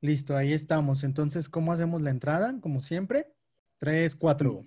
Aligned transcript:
Listo, 0.00 0.36
ahí 0.36 0.52
estamos. 0.52 1.02
Entonces, 1.02 1.48
¿cómo 1.48 1.72
hacemos 1.72 2.00
la 2.02 2.10
entrada? 2.10 2.54
Como 2.60 2.80
siempre. 2.80 3.32
Tres, 3.78 4.14
cuatro. 4.14 4.64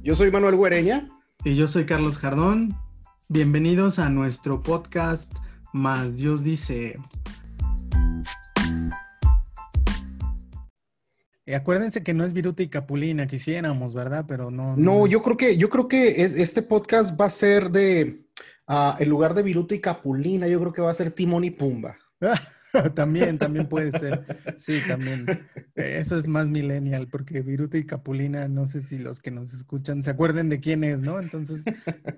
Yo 0.00 0.14
soy 0.14 0.30
Manuel 0.30 0.54
Güereña. 0.54 1.10
Y 1.42 1.56
yo 1.56 1.66
soy 1.66 1.86
Carlos 1.86 2.18
Jardón. 2.18 2.76
Bienvenidos 3.26 3.98
a 3.98 4.10
nuestro 4.10 4.62
podcast 4.62 5.34
Más 5.72 6.16
Dios 6.16 6.44
dice. 6.44 7.00
Acuérdense 11.52 12.04
que 12.04 12.14
no 12.14 12.24
es 12.24 12.32
Viruta 12.32 12.62
y 12.62 12.68
Capulina, 12.68 13.26
quisiéramos, 13.26 13.92
¿verdad? 13.92 14.24
Pero 14.28 14.52
no. 14.52 14.76
No, 14.76 15.08
yo 15.08 15.20
creo 15.20 15.36
que, 15.36 15.56
yo 15.56 15.68
creo 15.68 15.88
que 15.88 16.22
este 16.22 16.62
podcast 16.62 17.20
va 17.20 17.26
a 17.26 17.30
ser 17.30 17.70
de, 17.70 18.25
uh, 18.68 18.94
en 18.98 19.08
lugar 19.08 19.34
de 19.34 19.42
Viruta 19.42 19.74
y 19.74 19.80
Capulina, 19.80 20.46
yo 20.48 20.60
creo 20.60 20.72
que 20.72 20.82
va 20.82 20.90
a 20.90 20.94
ser 20.94 21.12
Timón 21.12 21.44
y 21.44 21.50
Pumba. 21.50 21.98
también, 22.94 23.38
también 23.38 23.68
puede 23.68 23.92
ser. 23.92 24.24
Sí, 24.56 24.80
también. 24.86 25.26
Eso 25.74 26.16
es 26.16 26.28
más 26.28 26.48
millennial, 26.48 27.08
porque 27.08 27.40
Viruta 27.40 27.78
y 27.78 27.84
Capulina, 27.84 28.48
no 28.48 28.66
sé 28.66 28.80
si 28.80 28.98
los 28.98 29.20
que 29.20 29.30
nos 29.30 29.52
escuchan 29.52 30.02
se 30.02 30.10
acuerden 30.10 30.48
de 30.48 30.60
quién 30.60 30.84
es, 30.84 31.00
¿no? 31.00 31.20
Entonces, 31.20 31.62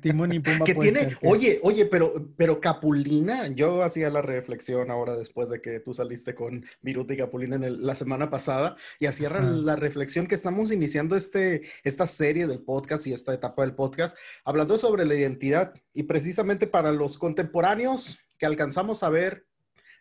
Timón 0.00 0.32
y 0.32 0.40
Pumba 0.40 0.64
puede 0.66 0.92
ser. 0.92 1.18
Oye, 1.22 1.60
oye, 1.62 1.86
pero, 1.86 2.28
pero 2.36 2.60
Capulina, 2.60 3.48
yo 3.48 3.82
hacía 3.82 4.10
la 4.10 4.22
reflexión 4.22 4.90
ahora 4.90 5.16
después 5.16 5.48
de 5.48 5.60
que 5.60 5.80
tú 5.80 5.94
saliste 5.94 6.34
con 6.34 6.64
Viruta 6.82 7.14
y 7.14 7.16
Capulina 7.16 7.56
en 7.56 7.84
la 7.84 7.94
semana 7.94 8.30
pasada, 8.30 8.76
y 8.98 9.06
hacía 9.06 9.28
la 9.30 9.76
reflexión 9.76 10.26
que 10.26 10.34
estamos 10.34 10.70
iniciando 10.72 11.16
este, 11.16 11.62
esta 11.84 12.06
serie 12.06 12.46
del 12.46 12.60
podcast 12.60 13.06
y 13.06 13.12
esta 13.12 13.34
etapa 13.34 13.62
del 13.62 13.74
podcast, 13.74 14.16
hablando 14.44 14.78
sobre 14.78 15.04
la 15.04 15.14
identidad, 15.14 15.74
y 15.92 16.04
precisamente 16.04 16.66
para 16.66 16.92
los 16.92 17.18
contemporáneos 17.18 18.18
que 18.38 18.46
alcanzamos 18.46 19.02
a 19.02 19.10
ver 19.10 19.47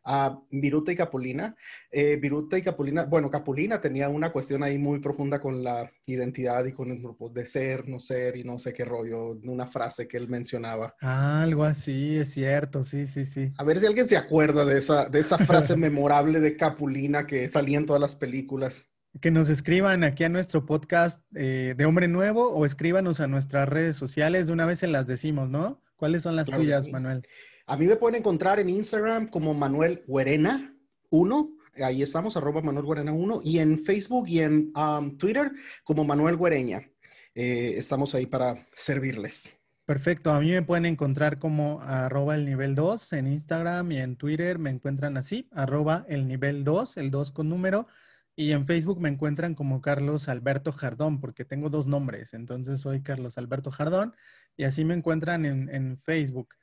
a 0.08 0.40
Viruta 0.50 0.92
y 0.94 0.96
Capulina. 0.96 1.54
Eh, 1.92 2.16
Viruta 2.16 2.58
y 2.58 2.62
Capulina, 2.62 3.04
bueno, 3.04 3.30
Capulina 3.30 3.82
tenía 3.82 4.08
una 4.08 4.32
cuestión 4.32 4.64
ahí 4.64 4.78
muy 4.78 5.00
profunda 5.00 5.40
con 5.40 5.62
la 5.62 5.92
identidad 6.06 6.64
y 6.66 6.72
con 6.72 6.90
el 6.92 7.00
grupo 7.00 7.30
de 7.30 7.46
ser, 7.46 7.88
no 7.90 8.00
ser 8.00 8.38
y 8.38 8.46
no 8.46 8.58
sé 8.58 8.74
qué 8.74 8.86
rollo, 8.86 9.32
una 9.44 9.68
frase 9.68 10.08
que 10.08 10.16
él 10.16 10.30
mencionaba. 10.30 10.96
Ah, 11.02 11.42
algo 11.42 11.66
así, 11.66 12.18
es 12.18 12.32
cierto, 12.32 12.84
sí, 12.84 13.06
sí, 13.06 13.26
sí. 13.26 13.52
A 13.58 13.66
ver 13.66 13.80
si 13.80 13.86
alguien 13.86 14.08
se 14.08 14.16
acuerda 14.16 14.64
de 14.64 14.80
esa, 14.80 15.10
de 15.10 15.20
esa 15.20 15.38
frase 15.38 15.76
memorable 15.76 16.40
de 16.40 16.56
Capulina 16.56 17.28
que 17.28 17.50
salía 17.50 17.78
en 17.78 17.86
todas 17.86 18.02
las 18.02 18.16
películas. 18.16 18.90
Que 19.20 19.32
nos 19.32 19.50
escriban 19.50 20.06
aquí 20.06 20.24
a 20.24 20.30
nuestro 20.30 20.66
podcast 20.66 21.24
eh, 21.36 21.74
de 21.76 21.86
Hombre 21.86 22.08
Nuevo 22.08 22.54
o 22.54 22.66
escríbanos 22.66 23.20
a 23.20 23.28
nuestras 23.28 23.68
redes 23.68 23.98
sociales. 23.98 24.48
De 24.48 24.54
una 24.54 24.66
vez 24.66 24.80
se 24.80 24.88
las 24.88 25.06
decimos, 25.08 25.50
¿no? 25.50 25.82
¿Cuáles 25.98 26.22
son 26.22 26.36
las 26.36 26.48
tuyas, 26.48 26.88
Manuel? 26.90 27.24
A 27.70 27.76
mí 27.76 27.86
me 27.86 27.98
pueden 27.98 28.20
encontrar 28.20 28.60
en 28.60 28.70
Instagram 28.70 29.28
como 29.28 29.54
Manuel 29.54 30.02
Huerena 30.08 30.74
1. 31.10 31.50
Ahí 31.84 32.02
estamos, 32.02 32.38
arroba 32.38 32.62
Manuel 32.62 32.86
Huerena 32.86 33.12
1. 33.12 33.42
Y 33.44 33.60
en 33.60 33.84
Facebook 33.84 34.30
y 34.30 34.40
en 34.40 34.72
um, 34.74 35.18
Twitter 35.18 35.52
como 35.84 36.06
Manuel 36.06 36.36
Huereña. 36.36 36.90
Eh, 37.36 37.74
estamos 37.76 38.16
ahí 38.16 38.26
para 38.26 38.66
servirles. 38.74 39.60
Perfecto. 39.84 40.32
A 40.32 40.40
mí 40.40 40.50
me 40.52 40.62
pueden 40.62 40.86
encontrar 40.86 41.40
como 41.40 41.82
arroba 41.82 42.36
el 42.36 42.46
nivel 42.46 42.74
2 42.74 43.12
en 43.12 43.28
Instagram 43.28 43.92
y 43.92 43.98
en 43.98 44.16
Twitter 44.16 44.60
me 44.60 44.70
encuentran 44.70 45.18
así, 45.18 45.50
arroba 45.52 46.06
el 46.08 46.26
nivel 46.26 46.64
2, 46.64 46.96
el 46.96 47.12
2 47.12 47.32
con 47.34 47.50
número. 47.50 47.88
Y 48.34 48.54
en 48.54 48.66
Facebook 48.66 49.02
me 49.02 49.10
encuentran 49.10 49.56
como 49.56 49.82
Carlos 49.82 50.30
Alberto 50.30 50.72
Jardón, 50.72 51.20
porque 51.20 51.44
tengo 51.44 51.70
dos 51.70 51.86
nombres. 51.86 52.34
Entonces 52.34 52.80
soy 52.80 53.02
Carlos 53.04 53.38
Alberto 53.38 53.72
Jardón 53.72 54.16
y 54.56 54.64
así 54.64 54.86
me 54.86 54.94
encuentran 54.94 55.46
en, 55.46 55.70
en 55.70 56.00
Facebook. 56.00 56.56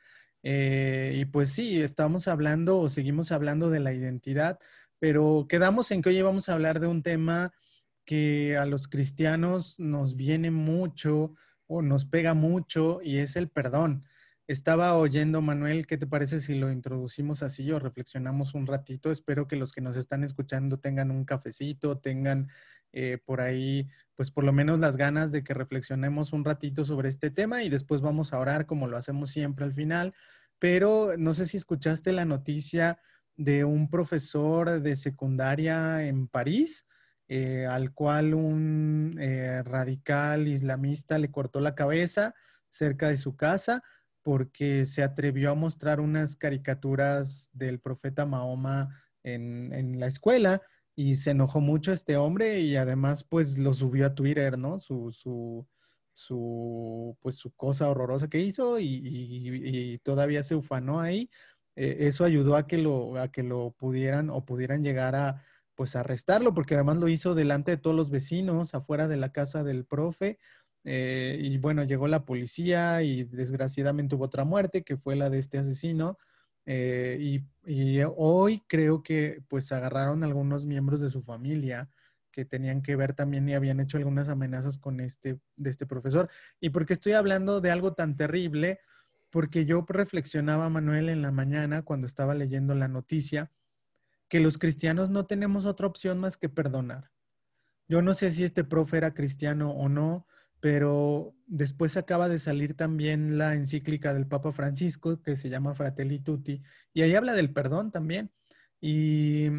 Eh, 0.46 1.12
y 1.16 1.24
pues 1.24 1.50
sí, 1.50 1.80
estamos 1.80 2.28
hablando 2.28 2.78
o 2.78 2.90
seguimos 2.90 3.32
hablando 3.32 3.70
de 3.70 3.80
la 3.80 3.94
identidad, 3.94 4.58
pero 4.98 5.46
quedamos 5.48 5.90
en 5.90 6.02
que 6.02 6.10
hoy 6.10 6.20
vamos 6.20 6.48
a 6.48 6.52
hablar 6.52 6.80
de 6.80 6.86
un 6.86 7.02
tema 7.02 7.52
que 8.04 8.58
a 8.58 8.66
los 8.66 8.86
cristianos 8.86 9.80
nos 9.80 10.16
viene 10.16 10.50
mucho 10.50 11.34
o 11.66 11.80
nos 11.80 12.04
pega 12.04 12.34
mucho 12.34 13.00
y 13.02 13.18
es 13.18 13.36
el 13.36 13.48
perdón. 13.48 14.04
Estaba 14.46 14.94
oyendo, 14.98 15.40
Manuel, 15.40 15.86
¿qué 15.86 15.96
te 15.96 16.06
parece 16.06 16.38
si 16.38 16.54
lo 16.54 16.70
introducimos 16.70 17.42
así 17.42 17.72
o 17.72 17.78
reflexionamos 17.78 18.52
un 18.52 18.66
ratito? 18.66 19.10
Espero 19.10 19.48
que 19.48 19.56
los 19.56 19.72
que 19.72 19.80
nos 19.80 19.96
están 19.96 20.22
escuchando 20.22 20.78
tengan 20.78 21.10
un 21.10 21.24
cafecito, 21.24 21.96
tengan 21.96 22.50
eh, 22.92 23.18
por 23.24 23.40
ahí, 23.40 23.88
pues 24.14 24.30
por 24.30 24.44
lo 24.44 24.52
menos 24.52 24.78
las 24.78 24.98
ganas 24.98 25.32
de 25.32 25.42
que 25.42 25.54
reflexionemos 25.54 26.34
un 26.34 26.44
ratito 26.44 26.84
sobre 26.84 27.08
este 27.08 27.30
tema 27.30 27.62
y 27.62 27.70
después 27.70 28.02
vamos 28.02 28.34
a 28.34 28.38
orar 28.38 28.66
como 28.66 28.86
lo 28.86 28.98
hacemos 28.98 29.30
siempre 29.30 29.64
al 29.64 29.72
final 29.72 30.14
pero 30.64 31.18
no 31.18 31.34
sé 31.34 31.44
si 31.44 31.58
escuchaste 31.58 32.10
la 32.10 32.24
noticia 32.24 32.98
de 33.36 33.66
un 33.66 33.90
profesor 33.90 34.80
de 34.80 34.96
secundaria 34.96 36.06
en 36.06 36.26
París, 36.26 36.86
eh, 37.28 37.66
al 37.66 37.92
cual 37.92 38.32
un 38.32 39.14
eh, 39.20 39.62
radical 39.62 40.48
islamista 40.48 41.18
le 41.18 41.30
cortó 41.30 41.60
la 41.60 41.74
cabeza 41.74 42.34
cerca 42.70 43.08
de 43.08 43.18
su 43.18 43.36
casa 43.36 43.82
porque 44.22 44.86
se 44.86 45.02
atrevió 45.02 45.50
a 45.50 45.54
mostrar 45.54 46.00
unas 46.00 46.34
caricaturas 46.34 47.50
del 47.52 47.78
profeta 47.78 48.24
Mahoma 48.24 48.88
en, 49.22 50.00
la 50.00 50.06
escuela 50.06 50.62
y 50.96 51.16
se 51.16 51.32
enojó 51.32 51.60
mucho 51.60 51.92
este 51.92 52.16
hombre 52.16 52.60
y 52.60 52.76
además 52.76 53.22
pues 53.22 53.58
lo 53.58 53.74
subió 53.74 54.06
a 54.06 54.14
Twitter, 54.14 54.56
¿no? 54.56 54.78
Su, 54.78 55.12
su, 55.12 55.68
su, 56.14 57.18
pues, 57.20 57.36
su 57.36 57.52
cosa 57.52 57.90
horrorosa 57.90 58.28
que 58.28 58.40
hizo 58.40 58.78
y, 58.80 60.00
todavía 60.04 60.42
se 60.42 60.54
ufanó 60.54 61.00
ahí. 61.00 61.30
Eh, 61.76 61.96
eso 62.08 62.24
ayudó 62.24 62.56
a 62.56 62.66
que, 62.66 62.78
lo, 62.78 63.18
a 63.18 63.28
que 63.30 63.42
lo 63.42 63.72
pudieran 63.72 64.30
o 64.30 64.44
pudieran 64.44 64.82
llegar 64.84 65.16
a 65.16 65.42
pues 65.74 65.96
arrestarlo, 65.96 66.54
porque 66.54 66.74
además 66.76 66.98
lo 66.98 67.08
hizo 67.08 67.34
delante 67.34 67.72
de 67.72 67.76
todos 67.78 67.96
los 67.96 68.10
vecinos, 68.10 68.74
afuera 68.74 69.08
de 69.08 69.16
la 69.16 69.32
casa 69.32 69.64
del 69.64 69.84
profe. 69.84 70.38
Eh, 70.84 71.38
y 71.40 71.58
bueno, 71.58 71.82
llegó 71.84 72.06
la 72.08 72.24
policía 72.24 73.02
y 73.02 73.24
desgraciadamente 73.24 74.14
hubo 74.14 74.24
otra 74.26 74.44
muerte, 74.44 74.84
que 74.84 74.96
fue 74.96 75.16
la 75.16 75.30
de 75.30 75.38
este 75.40 75.58
asesino. 75.58 76.18
Eh, 76.66 77.18
y, 77.20 77.44
y, 77.66 78.00
hoy 78.16 78.62
creo 78.68 79.02
que 79.02 79.42
pues 79.48 79.72
agarraron 79.72 80.24
algunos 80.24 80.64
miembros 80.66 81.00
de 81.00 81.10
su 81.10 81.22
familia 81.22 81.90
que 82.34 82.44
tenían 82.44 82.82
que 82.82 82.96
ver 82.96 83.14
también 83.14 83.48
y 83.48 83.54
habían 83.54 83.78
hecho 83.78 83.96
algunas 83.96 84.28
amenazas 84.28 84.76
con 84.76 84.98
este, 84.98 85.38
de 85.56 85.70
este 85.70 85.86
profesor. 85.86 86.28
¿Y 86.60 86.70
por 86.70 86.84
qué 86.84 86.92
estoy 86.92 87.12
hablando 87.12 87.60
de 87.60 87.70
algo 87.70 87.94
tan 87.94 88.16
terrible? 88.16 88.80
Porque 89.30 89.64
yo 89.64 89.84
reflexionaba, 89.88 90.68
Manuel, 90.68 91.08
en 91.08 91.22
la 91.22 91.30
mañana 91.30 91.82
cuando 91.82 92.08
estaba 92.08 92.34
leyendo 92.34 92.74
la 92.74 92.88
noticia, 92.88 93.52
que 94.28 94.40
los 94.40 94.58
cristianos 94.58 95.10
no 95.10 95.26
tenemos 95.26 95.64
otra 95.64 95.86
opción 95.86 96.18
más 96.18 96.36
que 96.36 96.48
perdonar. 96.48 97.12
Yo 97.86 98.02
no 98.02 98.14
sé 98.14 98.32
si 98.32 98.42
este 98.42 98.64
profe 98.64 98.96
era 98.96 99.14
cristiano 99.14 99.70
o 99.70 99.88
no, 99.88 100.26
pero 100.58 101.36
después 101.46 101.96
acaba 101.96 102.28
de 102.28 102.40
salir 102.40 102.74
también 102.74 103.38
la 103.38 103.54
encíclica 103.54 104.12
del 104.12 104.26
Papa 104.26 104.50
Francisco 104.50 105.22
que 105.22 105.36
se 105.36 105.50
llama 105.50 105.74
Fratelli 105.74 106.18
Tutti 106.18 106.62
y 106.92 107.02
ahí 107.02 107.14
habla 107.14 107.34
del 107.34 107.52
perdón 107.52 107.92
también. 107.92 108.32
Y 108.80 109.50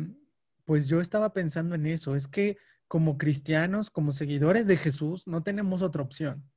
pues 0.65 0.87
yo 0.87 0.99
estaba 0.99 1.33
pensando 1.33 1.75
en 1.75 1.85
eso, 1.85 2.15
es 2.15 2.27
que 2.27 2.57
como 2.87 3.17
cristianos, 3.17 3.89
como 3.89 4.11
seguidores 4.11 4.67
de 4.67 4.77
Jesús, 4.77 5.27
no 5.27 5.43
tenemos 5.43 5.81
otra 5.81 6.01
opción. 6.01 6.49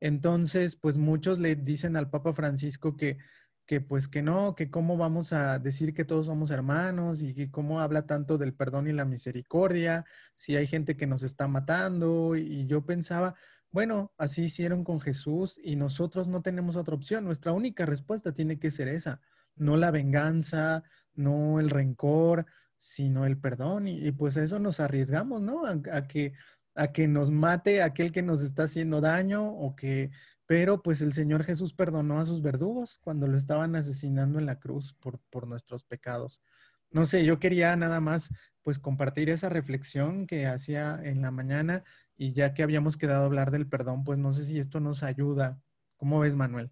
Entonces, 0.00 0.76
pues 0.76 0.96
muchos 0.96 1.38
le 1.38 1.54
dicen 1.54 1.96
al 1.96 2.10
Papa 2.10 2.32
Francisco 2.34 2.96
que, 2.96 3.18
que 3.66 3.80
pues 3.80 4.08
que 4.08 4.22
no, 4.22 4.54
que 4.54 4.70
cómo 4.70 4.96
vamos 4.96 5.32
a 5.32 5.58
decir 5.58 5.94
que 5.94 6.04
todos 6.04 6.26
somos 6.26 6.50
hermanos 6.50 7.22
y 7.22 7.34
que 7.34 7.50
cómo 7.50 7.80
habla 7.80 8.06
tanto 8.06 8.36
del 8.36 8.54
perdón 8.54 8.88
y 8.88 8.92
la 8.92 9.04
misericordia, 9.04 10.04
si 10.34 10.56
hay 10.56 10.66
gente 10.66 10.96
que 10.96 11.06
nos 11.06 11.22
está 11.22 11.46
matando. 11.46 12.36
Y 12.36 12.66
yo 12.66 12.84
pensaba, 12.84 13.34
bueno, 13.70 14.12
así 14.18 14.44
hicieron 14.44 14.84
con 14.84 15.00
Jesús 15.00 15.58
y 15.62 15.76
nosotros 15.76 16.28
no 16.28 16.42
tenemos 16.42 16.76
otra 16.76 16.94
opción. 16.94 17.24
Nuestra 17.24 17.52
única 17.52 17.86
respuesta 17.86 18.32
tiene 18.32 18.58
que 18.58 18.70
ser 18.70 18.88
esa, 18.88 19.20
no 19.54 19.76
la 19.76 19.90
venganza, 19.90 20.82
no 21.14 21.60
el 21.60 21.70
rencor, 21.70 22.46
sino 22.82 23.26
el 23.26 23.38
perdón. 23.38 23.86
Y, 23.86 24.10
pues 24.12 24.36
a 24.36 24.42
eso 24.42 24.58
nos 24.58 24.80
arriesgamos, 24.80 25.40
¿no? 25.40 25.62
A, 25.66 26.08
que, 26.08 26.32
a 26.74 26.92
que 26.92 27.06
nos 27.06 27.30
mate 27.30 27.80
aquel 27.80 28.10
que 28.10 28.22
nos 28.22 28.42
está 28.42 28.64
haciendo 28.64 29.00
daño 29.00 29.48
o 29.48 29.76
que... 29.76 30.10
Pero 30.46 30.82
pues 30.82 31.00
el 31.00 31.12
Señor 31.12 31.44
Jesús 31.44 31.72
perdonó 31.72 32.18
a 32.18 32.26
sus 32.26 32.42
verdugos 32.42 32.98
cuando 32.98 33.28
lo 33.28 33.38
estaban 33.38 33.76
asesinando 33.76 34.38
en 34.38 34.46
la 34.46 34.58
cruz 34.58 34.94
por, 34.94 35.20
por 35.30 35.46
nuestros 35.46 35.84
pecados. 35.84 36.42
No 36.90 37.06
sé, 37.06 37.24
yo 37.24 37.38
quería 37.38 37.74
nada 37.76 38.00
más 38.00 38.30
pues 38.62 38.78
compartir 38.78 39.30
esa 39.30 39.48
reflexión 39.48 40.26
que 40.26 40.46
hacía 40.46 41.00
en 41.02 41.22
la 41.22 41.30
mañana 41.30 41.84
y 42.16 42.32
ya 42.32 42.52
que 42.52 42.64
habíamos 42.64 42.96
quedado 42.96 43.22
a 43.22 43.26
hablar 43.26 43.50
del 43.52 43.68
perdón, 43.68 44.04
pues 44.04 44.18
no 44.18 44.32
sé 44.32 44.44
si 44.44 44.58
esto 44.58 44.80
nos 44.80 45.02
ayuda. 45.04 45.60
¿Cómo 45.96 46.18
ves, 46.20 46.34
Manuel? 46.34 46.70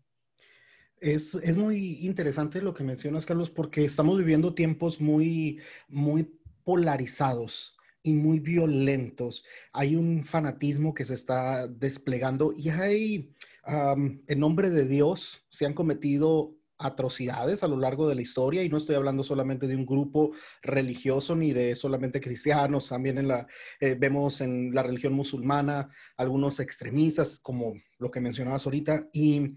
Es, 1.01 1.35
muy 1.57 1.99
interesante 2.07 2.61
lo 2.61 2.75
que 2.75 2.85
mencionas, 2.85 3.25
Carlos, 3.25 3.51
porque 3.51 3.85
estamos 3.85 4.19
viviendo 4.19 4.55
tiempos 4.55 5.01
muy, 5.01 5.61
muy 5.89 6.31
polarizados. 6.65 7.77
y 8.03 8.15
muy 8.15 8.41
violentos. 8.41 9.45
Hay 9.75 9.95
un 9.95 10.25
fanatismo 10.25 10.95
que 10.95 11.05
se 11.05 11.13
está 11.13 11.69
desplegando 11.69 12.55
y 12.57 12.71
hay, 12.71 13.35
en 13.67 14.41
nombre 14.41 14.71
de 14.71 14.89
Dios, 14.89 15.45
se 15.51 15.67
han 15.67 15.75
cometido 15.75 16.57
atrocidades 16.81 17.63
a 17.63 17.69
lo 17.69 17.77
largo 17.77 18.09
de 18.09 18.15
la 18.15 18.23
historia 18.23 18.65
y 18.65 18.71
no 18.71 18.79
estoy 18.79 18.97
hablando 18.97 19.23
solamente 19.23 19.67
de 19.67 19.77
un 19.77 19.85
grupo 19.85 20.33
religioso 20.63 21.37
ni 21.37 21.53
de 21.53 21.77
solamente 21.77 22.21
cristianos, 22.21 22.89
también 22.89 23.19
en 23.19 23.29
la, 23.29 23.47
eh, 23.81 23.97
vemos 23.99 24.41
en 24.41 24.75
la 24.75 24.83
religión 24.83 25.13
musulmana 25.13 25.91
algunos 26.17 26.59
extremistas 26.59 27.39
como 27.39 27.75
lo 27.99 28.11
que 28.11 28.23
mencionabas 28.23 28.65
ahorita 28.65 29.09
y 29.13 29.57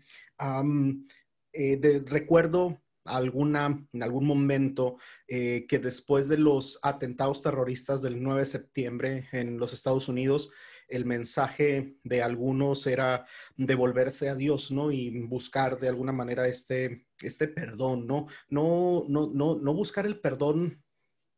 eh, 1.53 2.03
recuerdo 2.05 2.81
alguna, 3.05 3.85
en 3.91 4.03
algún 4.03 4.25
momento 4.25 4.97
eh, 5.27 5.65
que 5.67 5.79
después 5.79 6.27
de 6.27 6.37
los 6.37 6.79
atentados 6.81 7.41
terroristas 7.41 8.01
del 8.01 8.21
9 8.21 8.41
de 8.41 8.45
septiembre 8.45 9.29
en 9.31 9.57
los 9.57 9.73
Estados 9.73 10.07
Unidos, 10.07 10.49
el 10.87 11.05
mensaje 11.05 11.97
de 12.03 12.21
algunos 12.21 12.85
era 12.87 13.25
devolverse 13.55 14.29
a 14.29 14.35
Dios, 14.35 14.71
¿no? 14.71 14.91
Y 14.91 15.09
buscar 15.21 15.79
de 15.79 15.87
alguna 15.87 16.11
manera 16.11 16.47
este, 16.47 17.07
este 17.19 17.47
perdón, 17.47 18.05
¿no? 18.05 18.27
No, 18.49 19.05
no, 19.07 19.29
no, 19.33 19.55
no 19.55 19.73
buscar 19.73 20.05
el 20.05 20.19
perdón 20.19 20.83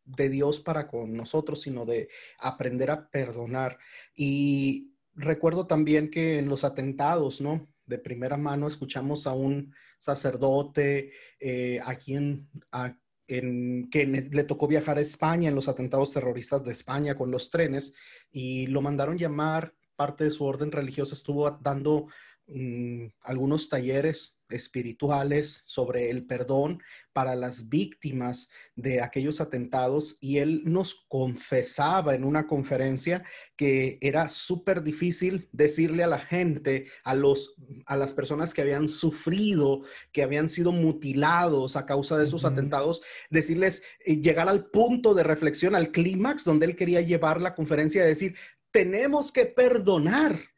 de 0.03 0.29
Dios 0.29 0.59
para 0.59 0.87
con 0.87 1.13
nosotros, 1.13 1.61
sino 1.61 1.85
de 1.85 2.09
aprender 2.39 2.91
a 2.91 3.09
perdonar. 3.09 3.77
Y 4.15 4.93
recuerdo 5.13 5.67
también 5.67 6.09
que 6.09 6.39
en 6.39 6.49
los 6.49 6.63
atentados, 6.63 7.41
¿no? 7.41 7.67
De 7.85 7.97
primera 7.99 8.37
mano 8.37 8.67
escuchamos 8.67 9.27
a 9.27 9.33
un 9.33 9.73
sacerdote 10.05 11.11
eh, 11.39 11.79
a 11.83 11.95
quien, 11.95 12.47
a, 12.71 12.95
en, 13.27 13.89
que 13.89 14.05
le 14.05 14.43
tocó 14.43 14.67
viajar 14.67 14.97
a 14.97 15.01
España 15.01 15.49
en 15.49 15.55
los 15.55 15.67
atentados 15.67 16.13
terroristas 16.13 16.63
de 16.63 16.71
España 16.71 17.15
con 17.15 17.31
los 17.31 17.49
trenes 17.49 17.93
y 18.31 18.67
lo 18.67 18.81
mandaron 18.81 19.17
llamar, 19.17 19.73
parte 19.95 20.23
de 20.25 20.31
su 20.31 20.45
orden 20.45 20.71
religiosa 20.71 21.15
estuvo 21.15 21.49
dando 21.49 22.07
mm, 22.47 23.07
algunos 23.21 23.69
talleres 23.69 24.35
espirituales 24.49 25.63
sobre 25.65 26.09
el 26.09 26.25
perdón 26.25 26.81
para 27.13 27.35
las 27.35 27.69
víctimas 27.69 28.49
de 28.75 29.01
aquellos 29.01 29.41
atentados 29.41 30.17
y 30.19 30.37
él 30.37 30.63
nos 30.65 31.05
confesaba 31.07 32.13
en 32.13 32.23
una 32.23 32.45
conferencia 32.45 33.23
que 33.55 33.97
era 34.01 34.29
súper 34.29 34.83
difícil 34.83 35.49
decirle 35.51 36.03
a 36.03 36.07
la 36.07 36.19
gente, 36.19 36.87
a, 37.03 37.15
los, 37.15 37.55
a 37.85 37.95
las 37.95 38.13
personas 38.13 38.53
que 38.53 38.61
habían 38.61 38.87
sufrido, 38.89 39.83
que 40.11 40.23
habían 40.23 40.49
sido 40.49 40.71
mutilados 40.71 41.75
a 41.75 41.85
causa 41.85 42.17
de 42.17 42.25
esos 42.25 42.45
atentados, 42.45 43.01
decirles, 43.29 43.83
eh, 44.05 44.17
llegar 44.17 44.49
al 44.49 44.67
punto 44.67 45.13
de 45.13 45.23
reflexión, 45.23 45.75
al 45.75 45.91
clímax 45.91 46.43
donde 46.43 46.65
él 46.65 46.75
quería 46.75 47.01
llevar 47.01 47.41
la 47.41 47.55
conferencia 47.55 48.03
y 48.03 48.07
decir, 48.07 48.35
tenemos 48.71 49.31
que 49.31 49.45
perdonar 49.45 50.54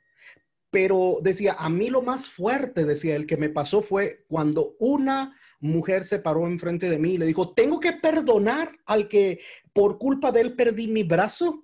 pero 0.70 1.18
decía, 1.22 1.56
a 1.58 1.70
mí 1.70 1.90
lo 1.90 2.02
más 2.02 2.28
fuerte, 2.28 2.86
decía 2.86 3.16
él, 3.16 3.26
que 3.26 3.38
me 3.38 3.50
pasó 3.50 3.82
fue 3.82 4.26
cuando 4.28 4.76
una 4.80 5.36
mujer 5.60 6.04
se 6.04 6.20
paró 6.20 6.48
enfrente 6.48 6.90
de 6.90 7.00
mí 7.00 7.14
y 7.14 7.18
le 7.18 7.26
dijo, 7.26 7.54
tengo 7.54 7.80
que 7.80 7.94
perdonar 7.94 8.72
al 8.86 9.08
que 9.08 9.40
por 9.74 9.98
culpa 9.98 10.32
de 10.32 10.42
él 10.42 10.56
perdí 10.56 10.88
mi 10.88 11.04
brazo. 11.04 11.64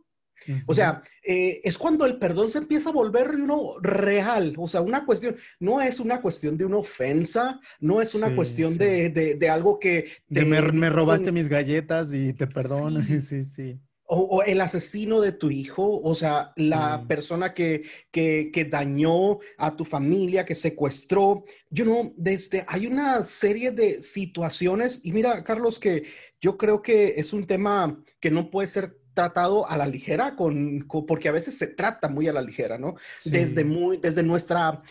O 0.65 0.73
sea, 0.73 1.01
eh, 1.23 1.61
es 1.63 1.77
cuando 1.77 2.05
el 2.05 2.17
perdón 2.17 2.49
se 2.49 2.57
empieza 2.57 2.89
a 2.89 2.93
volver 2.93 3.29
uno 3.31 3.75
real. 3.81 4.55
O 4.57 4.67
sea, 4.67 4.81
una 4.81 5.05
cuestión, 5.05 5.37
no 5.59 5.81
es 5.81 6.01
una 6.01 6.19
cuestión 6.19 6.57
de 6.57 6.65
una 6.65 6.77
ofensa, 6.77 7.61
no 7.79 8.01
es 8.01 8.13
una 8.13 8.35
cuestión 8.35 8.77
De, 8.77 9.09
de, 9.09 9.49
algo 9.49 9.79
que... 9.79 10.11
de 10.27 10.43
me, 10.43 10.61
me, 10.61 10.89
robaste 10.89 11.31
mis 11.31 11.47
galletas 11.47 12.13
y 12.13 12.33
te 12.33 12.45
perdono. 12.47 13.01
sí. 13.21 13.43
sí 13.45 13.79
o, 14.15 14.43
el 14.43 14.61
asesino 14.61 15.21
de 15.21 15.31
tu 15.31 15.49
hijo, 15.49 15.99
o 16.01 16.15
sea, 16.15 16.53
la 16.55 17.05
persona 17.07 17.53
que, 17.53 17.83
que, 18.11 18.51
que, 18.53 18.65
dañó 18.65 19.39
a 19.57 19.75
tu 19.75 19.85
familia, 19.85 20.45
que 20.45 20.55
secuestró. 20.55 21.45
Yo 21.69 21.85
no, 21.85 22.13
desde, 22.15 22.63
hay 22.67 22.85
una 22.85 23.23
serie 23.23 23.71
de 23.71 24.01
situaciones, 24.01 25.01
y 25.03 25.11
mira, 25.11 25.43
Carlos, 25.43 25.79
que 25.79 26.03
yo 26.39 26.57
creo 26.57 26.81
que 26.81 27.15
es 27.17 27.33
un 27.33 27.47
tema 27.47 28.03
que 28.19 28.29
no 28.29 28.51
puede 28.51 28.67
ser 28.67 28.97
tratado 29.13 29.67
a 29.67 29.77
la 29.77 29.87
ligera, 29.87 30.35
con, 30.35 30.87
porque 31.07 31.29
a 31.29 31.33
veces 31.33 31.57
se 31.57 31.67
trata 31.67 32.07
muy 32.07 32.27
a 32.27 32.33
la 32.33 32.41
ligera, 32.41 32.77
¿no? 32.77 32.95
Desde, 33.25 33.63
muy, 33.63 33.97
desde 33.97 34.23
nuestra... 34.23 34.81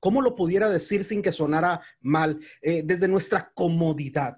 ¿Cómo 0.00 0.20
lo 0.20 0.36
pudiera 0.36 0.68
decir 0.68 1.02
sin 1.02 1.22
que 1.22 1.32
sonara 1.32 1.80
mal? 2.02 2.38
Eh, 2.60 2.82
desde 2.84 3.08
nuestra 3.08 3.50
comodidad. 3.54 4.36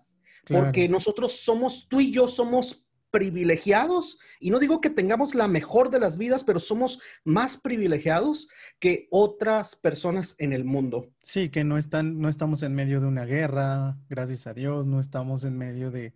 Porque 0.49 0.89
nosotros 0.89 1.41
somos, 1.41 1.89
tú 1.89 2.01
y 2.01 2.13
yo 2.13 2.29
somos 2.29 2.86
privilegiados, 3.17 4.19
y 4.39 4.51
no 4.51 4.59
digo 4.59 4.83
que 4.83 4.91
tengamos 4.91 5.35
la 5.35 5.49
mejor 5.49 5.89
de 5.89 5.99
las 5.99 6.19
vidas, 6.19 6.45
pero 6.45 6.61
somos 6.61 7.01
más 7.25 7.57
privilegiados 7.57 8.51
que 8.79 9.09
otras 9.11 9.75
personas 9.75 10.35
en 10.37 10.53
el 10.53 10.67
mundo. 10.67 11.09
Sí, 11.23 11.49
que 11.49 11.65
no, 11.65 11.79
están, 11.79 12.19
no 12.19 12.29
estamos 12.29 12.63
en 12.63 12.75
medio 12.75 13.01
de 13.01 13.07
una 13.07 13.25
guerra, 13.25 13.97
gracias 14.11 14.47
a 14.47 14.53
Dios, 14.53 14.85
no 14.85 15.01
estamos 15.01 15.45
en 15.45 15.57
medio 15.57 15.91
de, 15.91 16.13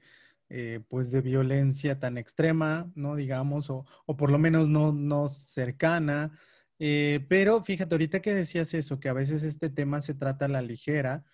eh, 0.51 0.81
pues 0.91 1.11
de 1.11 1.23
violencia 1.23 1.99
tan 1.99 2.19
extrema, 2.19 2.93
¿no? 2.95 3.17
Digamos, 3.17 3.71
o, 3.71 3.87
o 4.05 4.17
por 4.19 4.31
lo 4.31 4.39
menos 4.39 4.69
no, 4.69 4.93
no 4.93 5.31
cercana. 5.31 6.39
Eh, 6.79 7.25
pero 7.31 7.65
fíjate, 7.65 7.95
ahorita 7.95 8.21
que 8.21 8.35
decías 8.35 8.75
eso, 8.75 9.01
que 9.01 9.09
a 9.09 9.15
veces 9.15 9.43
este 9.43 9.71
tema 9.71 10.03
se 10.03 10.13
trata 10.13 10.45
a 10.45 10.49
la 10.49 10.61
ligera, 10.61 11.25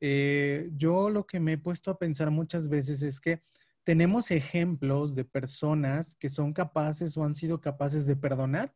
eh, 0.00 0.70
yo 0.76 1.10
lo 1.10 1.26
que 1.26 1.40
me 1.40 1.54
he 1.54 1.58
puesto 1.58 1.90
a 1.90 1.98
pensar 1.98 2.30
muchas 2.30 2.68
veces 2.68 3.02
es 3.02 3.20
que 3.20 3.42
tenemos 3.86 4.32
ejemplos 4.32 5.14
de 5.14 5.24
personas 5.24 6.16
que 6.16 6.28
son 6.28 6.52
capaces 6.52 7.16
o 7.16 7.22
han 7.22 7.34
sido 7.34 7.60
capaces 7.60 8.04
de 8.04 8.16
perdonar 8.16 8.74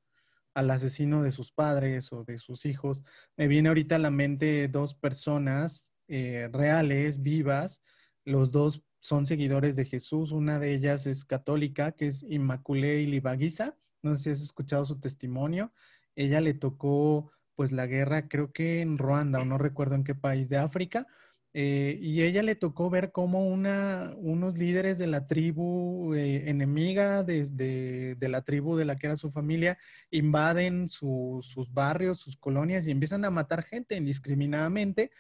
al 0.55 0.71
asesino 0.71 1.25
de 1.25 1.33
sus 1.33 1.51
padres 1.51 2.12
o 2.12 2.23
de 2.23 2.39
sus 2.39 2.65
hijos. 2.65 3.03
Me 3.37 3.49
viene 3.49 3.71
ahorita 3.71 3.97
a 3.97 3.99
la 3.99 4.12
mente 4.12 4.69
dos 4.69 4.95
personas 4.95 5.93
eh, 6.07 6.49
reales, 6.53 7.23
vivas. 7.23 7.83
Los 8.25 8.53
dos 8.53 8.85
son 9.01 9.27
seguidores 9.27 9.75
de 9.75 9.85
Jesús. 9.85 10.31
Una 10.31 10.61
de 10.61 10.75
ellas 10.75 11.09
es 11.09 11.25
católica, 11.25 11.91
que 11.91 12.06
es 12.06 12.23
Inmaculée 12.23 13.03
Ilibagiza. 13.03 13.77
No 14.03 14.17
sé 14.17 14.23
si 14.23 14.31
has 14.31 14.43
escuchado 14.43 14.85
su 14.85 15.01
testimonio. 15.01 15.73
Ella 16.15 16.41
le 16.41 16.55
tocó 16.55 17.33
pues 17.56 17.73
la 17.73 17.87
guerra, 17.87 18.29
creo 18.29 18.53
que 18.53 18.81
en 18.81 18.97
Ruanda 18.97 19.41
o 19.41 19.45
no 19.45 19.59
recuerdo 19.59 19.97
en 19.97 20.05
qué 20.05 20.15
país 20.15 20.49
de 20.49 20.59
África, 20.59 21.09
eh, 21.52 21.99
y 22.00 22.23
ella 22.23 22.44
le 22.44 22.55
tocó 22.55 22.91
ver 22.91 23.11
cómo 23.11 23.44
unos 23.44 24.56
líderes 24.56 24.99
de 24.99 25.08
la 25.08 25.26
tribu 25.26 26.14
eh, 26.14 26.49
enemiga 26.49 27.25
de, 27.25 28.17
la 28.20 28.43
tribu 28.43 28.76
de 28.76 28.85
la 28.85 28.97
que 28.97 29.08
era 29.08 29.17
su 29.17 29.32
familia 29.32 29.76
invaden 30.11 30.88
sus 30.88 31.73
barrios, 31.73 32.19
sus 32.19 32.37
colonias 32.37 32.87
y 32.87 32.93
empiezan 32.93 33.25
a 33.25 33.31
matar 33.31 33.64
gente 33.64 33.97
indiscriminadamente. 33.97 35.11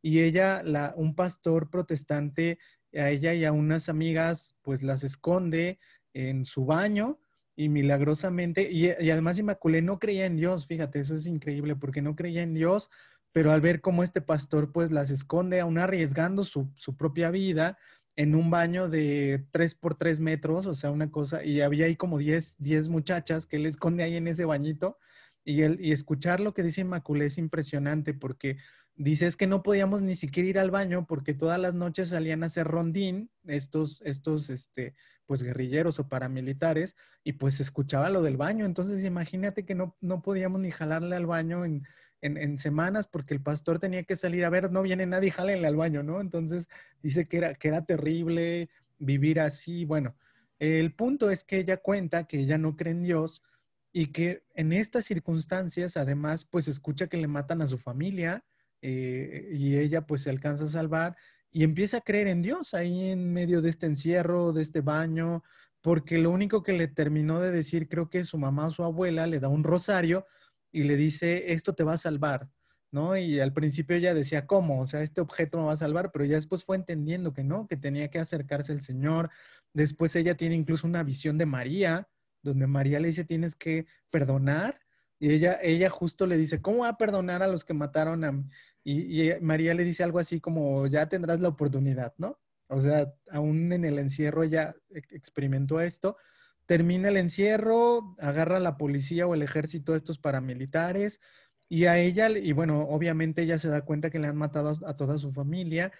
Y 0.00 0.20
ella, 0.20 0.62
la, 0.62 0.94
un 0.96 1.14
pastor 1.14 1.70
protestante, 1.70 2.58
a 2.94 3.10
ella 3.10 3.34
y 3.34 3.44
a 3.44 3.52
unas 3.52 3.88
amigas, 3.88 4.56
pues 4.62 4.82
las 4.82 5.02
esconde 5.02 5.78
en 6.14 6.44
su 6.44 6.64
baño 6.64 7.20
y 7.56 7.68
milagrosamente, 7.68 8.70
y, 8.72 8.86
y 8.86 9.10
además 9.10 9.38
Inmaculé 9.38 9.82
no 9.82 9.98
creía 9.98 10.24
en 10.24 10.36
Dios, 10.36 10.66
fíjate, 10.66 11.00
eso 11.00 11.14
es 11.14 11.26
increíble, 11.26 11.76
porque 11.76 12.00
no 12.00 12.16
creía 12.16 12.42
en 12.42 12.54
Dios, 12.54 12.90
pero 13.32 13.52
al 13.52 13.60
ver 13.60 13.80
cómo 13.80 14.02
este 14.02 14.20
pastor 14.20 14.72
pues 14.72 14.90
las 14.90 15.10
esconde, 15.10 15.60
aún 15.60 15.78
arriesgando 15.78 16.44
su, 16.44 16.72
propia 16.96 17.30
vida 17.30 17.78
en 18.16 18.34
un 18.34 18.50
baño 18.50 18.88
de 18.88 19.46
3 19.52 19.74
por 19.76 19.94
3 19.94 20.20
metros, 20.20 20.66
o 20.66 20.74
sea, 20.74 20.90
una 20.90 21.10
cosa, 21.10 21.44
y 21.44 21.60
había 21.60 21.86
ahí 21.86 21.96
como 21.96 22.18
10, 22.18 22.56
10 22.58 22.88
muchachas 22.88 23.46
que 23.46 23.56
él 23.56 23.66
esconde 23.66 24.02
ahí 24.02 24.16
en 24.16 24.28
ese 24.28 24.44
bañito, 24.44 24.98
y, 25.44 25.62
él, 25.62 25.78
y 25.80 25.92
escuchar 25.92 26.40
lo 26.40 26.52
que 26.52 26.62
dice 26.62 26.82
Inmaculé 26.82 27.26
es 27.26 27.38
impresionante 27.38 28.12
porque 28.12 28.58
dice 28.94 29.26
es 29.26 29.38
que 29.38 29.46
no 29.46 29.62
podíamos 29.62 30.02
ni 30.02 30.14
siquiera 30.14 30.48
ir 30.50 30.58
al 30.58 30.70
baño 30.70 31.06
porque 31.06 31.32
todas 31.32 31.58
las 31.58 31.74
noches 31.74 32.10
salían 32.10 32.42
a 32.42 32.46
hacer 32.46 32.66
rondín 32.66 33.30
estos, 33.46 34.02
estos, 34.02 34.50
este, 34.50 34.94
pues 35.24 35.42
guerrilleros 35.42 35.98
o 35.98 36.08
paramilitares 36.08 36.94
y 37.24 37.32
pues 37.34 37.58
escuchaba 37.60 38.10
lo 38.10 38.20
del 38.20 38.36
baño. 38.36 38.66
Entonces 38.66 39.02
imagínate 39.02 39.64
que 39.64 39.74
no, 39.74 39.96
no 40.02 40.20
podíamos 40.20 40.60
ni 40.60 40.70
jalarle 40.70 41.16
al 41.16 41.24
baño 41.24 41.64
en, 41.64 41.84
en, 42.22 42.58
semanas 42.58 43.06
porque 43.06 43.34
el 43.34 43.42
pastor 43.42 43.78
tenía 43.78 44.02
que 44.04 44.16
salir 44.16 44.44
a 44.44 44.50
ver, 44.50 44.70
no 44.70 44.82
viene 44.82 45.06
nadie, 45.06 45.30
jálenle 45.30 45.66
al 45.66 45.76
baño, 45.76 46.02
¿no? 46.02 46.20
Entonces 46.20 46.68
dice 47.02 47.26
que 47.26 47.38
era, 47.38 47.54
que 47.54 47.68
era 47.68 47.84
terrible 47.84 48.68
vivir 48.98 49.40
así. 49.40 49.84
Bueno, 49.84 50.16
el 50.58 50.94
punto 50.94 51.30
es 51.30 51.44
que 51.44 51.58
ella 51.58 51.78
cuenta 51.78 52.24
que 52.24 52.38
ella 52.38 52.58
no 52.58 52.76
cree 52.76 52.92
en 52.92 53.02
Dios 53.02 53.42
y 53.92 54.08
que 54.08 54.44
en 54.54 54.72
estas 54.72 55.04
circunstancias 55.06 55.96
además 55.96 56.44
pues 56.44 56.68
escucha 56.68 57.08
que 57.08 57.16
le 57.16 57.26
matan 57.26 57.62
a 57.62 57.66
su 57.66 57.78
familia 57.78 58.44
eh, 58.82 59.50
y 59.52 59.76
ella 59.76 60.06
pues 60.06 60.22
se 60.22 60.30
alcanza 60.30 60.64
a 60.64 60.68
salvar 60.68 61.16
y 61.50 61.64
empieza 61.64 61.98
a 61.98 62.02
creer 62.02 62.28
en 62.28 62.42
Dios 62.42 62.74
ahí 62.74 63.10
en 63.10 63.32
medio 63.32 63.60
de 63.60 63.70
este 63.70 63.86
encierro, 63.86 64.52
de 64.52 64.62
este 64.62 64.82
baño, 64.82 65.42
porque 65.80 66.18
lo 66.18 66.30
único 66.30 66.62
que 66.62 66.72
le 66.72 66.86
terminó 66.86 67.40
de 67.40 67.50
decir, 67.50 67.88
creo 67.88 68.08
que 68.08 68.24
su 68.24 68.38
mamá 68.38 68.66
o 68.66 68.70
su 68.70 68.84
abuela 68.84 69.26
le 69.26 69.40
da 69.40 69.48
un 69.48 69.64
rosario 69.64 70.26
y 70.72 70.84
le 70.84 70.96
dice, 70.96 71.52
esto 71.52 71.74
te 71.74 71.84
va 71.84 71.94
a 71.94 71.98
salvar. 71.98 72.48
¿no? 72.92 73.16
Y 73.16 73.40
al 73.40 73.52
principio 73.52 73.96
ella 73.96 74.14
decía, 74.14 74.46
¿cómo? 74.46 74.80
O 74.80 74.86
sea, 74.86 75.02
este 75.02 75.20
objeto 75.20 75.58
me 75.58 75.64
va 75.64 75.72
a 75.72 75.76
salvar, 75.76 76.10
pero 76.12 76.24
ya 76.24 76.36
después 76.36 76.64
fue 76.64 76.76
entendiendo 76.76 77.32
que 77.32 77.44
no, 77.44 77.66
que 77.66 77.76
tenía 77.76 78.10
que 78.10 78.18
acercarse 78.18 78.72
al 78.72 78.80
Señor. 78.80 79.30
Después 79.72 80.16
ella 80.16 80.34
tiene 80.36 80.56
incluso 80.56 80.86
una 80.86 81.02
visión 81.02 81.38
de 81.38 81.46
María, 81.46 82.08
donde 82.42 82.66
María 82.66 83.00
le 83.00 83.08
dice, 83.08 83.24
tienes 83.24 83.54
que 83.54 83.86
perdonar. 84.10 84.80
Y 85.18 85.32
ella, 85.32 85.58
ella 85.62 85.90
justo 85.90 86.26
le 86.26 86.36
dice, 86.36 86.60
¿cómo 86.60 86.80
va 86.80 86.88
a 86.88 86.98
perdonar 86.98 87.42
a 87.42 87.48
los 87.48 87.64
que 87.64 87.74
mataron 87.74 88.24
a... 88.24 88.32
Y, 88.82 89.28
y 89.30 89.40
María 89.40 89.74
le 89.74 89.84
dice 89.84 90.02
algo 90.02 90.18
así 90.18 90.40
como, 90.40 90.86
ya 90.86 91.08
tendrás 91.08 91.40
la 91.40 91.48
oportunidad, 91.48 92.14
¿no? 92.16 92.40
O 92.68 92.80
sea, 92.80 93.12
aún 93.30 93.72
en 93.72 93.84
el 93.84 93.98
encierro 93.98 94.42
ella 94.42 94.74
experimentó 94.88 95.80
esto. 95.80 96.16
Termina 96.70 97.08
el 97.08 97.16
encierro, 97.16 98.14
agarra 98.20 98.58
a 98.58 98.60
la 98.60 98.76
policía 98.76 99.26
o 99.26 99.34
el 99.34 99.42
ejército 99.42 99.96
estos 99.96 100.20
paramilitares 100.20 101.20
y 101.68 101.86
a 101.86 101.98
ella, 101.98 102.30
y 102.30 102.52
bueno, 102.52 102.82
obviamente 102.82 103.42
ella 103.42 103.58
se 103.58 103.68
da 103.68 103.84
cuenta 103.84 104.08
que 104.08 104.20
le 104.20 104.28
han 104.28 104.36
matado 104.36 104.72
a, 104.86 104.96
toda 104.96 105.18
su 105.18 105.32
familia 105.32 105.90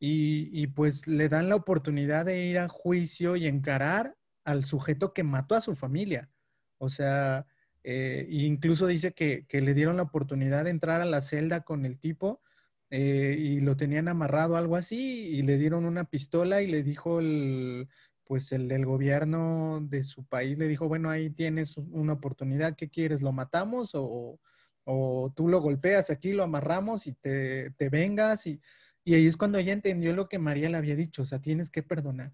y, 0.00 0.66
pues 0.68 1.06
le 1.08 1.28
dan 1.28 1.50
la 1.50 1.56
oportunidad 1.56 2.24
de 2.24 2.42
ir 2.42 2.58
a 2.58 2.70
juicio 2.70 3.36
y 3.36 3.46
encarar 3.46 4.16
al 4.44 4.64
sujeto 4.64 5.12
que 5.12 5.24
mató 5.24 5.56
a 5.56 5.60
su 5.60 5.74
familia. 5.74 6.30
O 6.78 6.88
sea, 6.88 7.44
eh, 7.82 8.26
incluso 8.30 8.86
dice 8.86 9.12
que, 9.12 9.44
que, 9.46 9.60
le 9.60 9.74
dieron 9.74 9.98
la 9.98 10.04
oportunidad 10.04 10.64
de 10.64 10.70
entrar 10.70 11.02
a 11.02 11.04
la 11.04 11.20
celda 11.20 11.64
con 11.64 11.84
el 11.84 11.98
tipo 11.98 12.40
eh, 12.88 13.36
y 13.38 13.60
lo 13.60 13.76
tenían 13.76 14.08
amarrado, 14.08 14.56
algo 14.56 14.76
así, 14.76 15.28
y 15.28 15.42
le 15.42 15.58
dieron 15.58 15.84
una 15.84 16.04
pistola 16.04 16.62
y 16.62 16.66
le 16.66 16.82
dijo 16.82 17.20
el, 17.20 17.90
pues 18.24 18.52
el 18.52 18.68
del 18.68 18.86
gobierno 18.86 19.80
de 19.82 20.02
su 20.02 20.24
país, 20.24 20.58
le 20.58 20.68
dijo, 20.68 20.88
bueno, 20.88 21.10
ahí 21.10 21.30
tienes 21.30 21.76
una 21.76 22.14
oportunidad, 22.14 22.76
¿qué 22.76 22.88
quieres? 22.88 23.22
¿Lo 23.22 23.32
matamos 23.32 23.90
o, 23.94 24.40
o 24.84 25.32
tú 25.36 25.48
lo 25.48 25.60
golpeas 25.60 26.10
aquí, 26.10 26.32
lo 26.32 26.42
amarramos 26.44 27.06
y 27.06 27.12
te, 27.12 27.70
te 27.72 27.88
vengas? 27.90 28.46
Y, 28.46 28.60
y 29.04 29.14
ahí 29.14 29.26
es 29.26 29.36
cuando 29.36 29.58
ella 29.58 29.72
entendió 29.72 30.14
lo 30.14 30.28
que 30.28 30.38
María 30.38 30.70
le 30.70 30.78
había 30.78 30.96
dicho, 30.96 31.22
o 31.22 31.26
sea, 31.26 31.40
tienes 31.40 31.70
que 31.70 31.82
perdonar. 31.82 32.32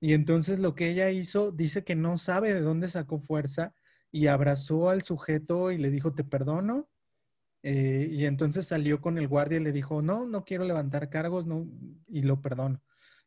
Y 0.00 0.12
entonces 0.14 0.58
lo 0.58 0.74
que 0.74 0.90
ella 0.90 1.10
hizo, 1.10 1.52
dice 1.52 1.84
que 1.84 1.96
no 1.96 2.18
sabe 2.18 2.54
de 2.54 2.60
dónde 2.60 2.88
sacó 2.88 3.18
fuerza 3.20 3.74
y 4.10 4.26
abrazó 4.26 4.90
al 4.90 5.02
sujeto 5.02 5.70
y 5.70 5.78
le 5.78 5.90
dijo, 5.90 6.14
te 6.14 6.24
perdono. 6.24 6.88
Eh, 7.62 8.08
y 8.12 8.24
entonces 8.24 8.66
salió 8.66 9.00
con 9.00 9.18
el 9.18 9.28
guardia 9.28 9.58
y 9.58 9.64
le 9.64 9.72
dijo, 9.72 10.02
no, 10.02 10.26
no 10.26 10.44
quiero 10.44 10.64
levantar 10.64 11.10
cargos, 11.10 11.46
no, 11.46 11.66
y 12.06 12.22
lo 12.22 12.40
perdono. 12.40 12.80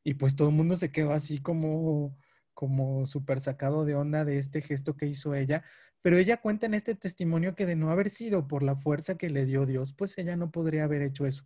Y 0.03 0.15
pues 0.15 0.35
todo 0.35 0.49
el 0.49 0.55
mundo 0.55 0.77
se 0.77 0.91
quedó 0.91 1.11
así 1.13 1.39
como, 1.39 2.17
como 2.53 3.05
súper 3.05 3.41
sacado 3.41 3.85
de 3.85 3.95
onda 3.95 4.25
de 4.25 4.37
este 4.37 4.61
gesto 4.61 4.95
que 4.95 5.07
hizo 5.07 5.35
ella. 5.35 5.63
Pero 6.01 6.17
ella 6.17 6.37
cuenta 6.37 6.65
en 6.65 6.73
este 6.73 6.95
testimonio 6.95 7.55
que 7.55 7.65
de 7.65 7.75
no 7.75 7.91
haber 7.91 8.09
sido 8.09 8.47
por 8.47 8.63
la 8.63 8.75
fuerza 8.75 9.17
que 9.17 9.29
le 9.29 9.45
dio 9.45 9.65
Dios, 9.65 9.93
pues 9.93 10.17
ella 10.17 10.35
no 10.35 10.51
podría 10.51 10.85
haber 10.85 11.03
hecho 11.03 11.25
eso. 11.25 11.45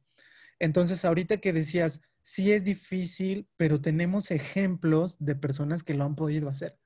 Entonces, 0.59 1.03
ahorita 1.03 1.38
que 1.38 1.53
decías, 1.53 2.01
sí 2.21 2.51
es 2.51 2.63
difícil, 2.63 3.50
pero 3.57 3.81
tenemos 3.81 4.31
ejemplos 4.31 5.17
de 5.19 5.35
personas 5.35 5.83
que 5.83 5.93
lo 5.93 6.05
han 6.05 6.15
podido 6.15 6.50
hacer. 6.50 6.79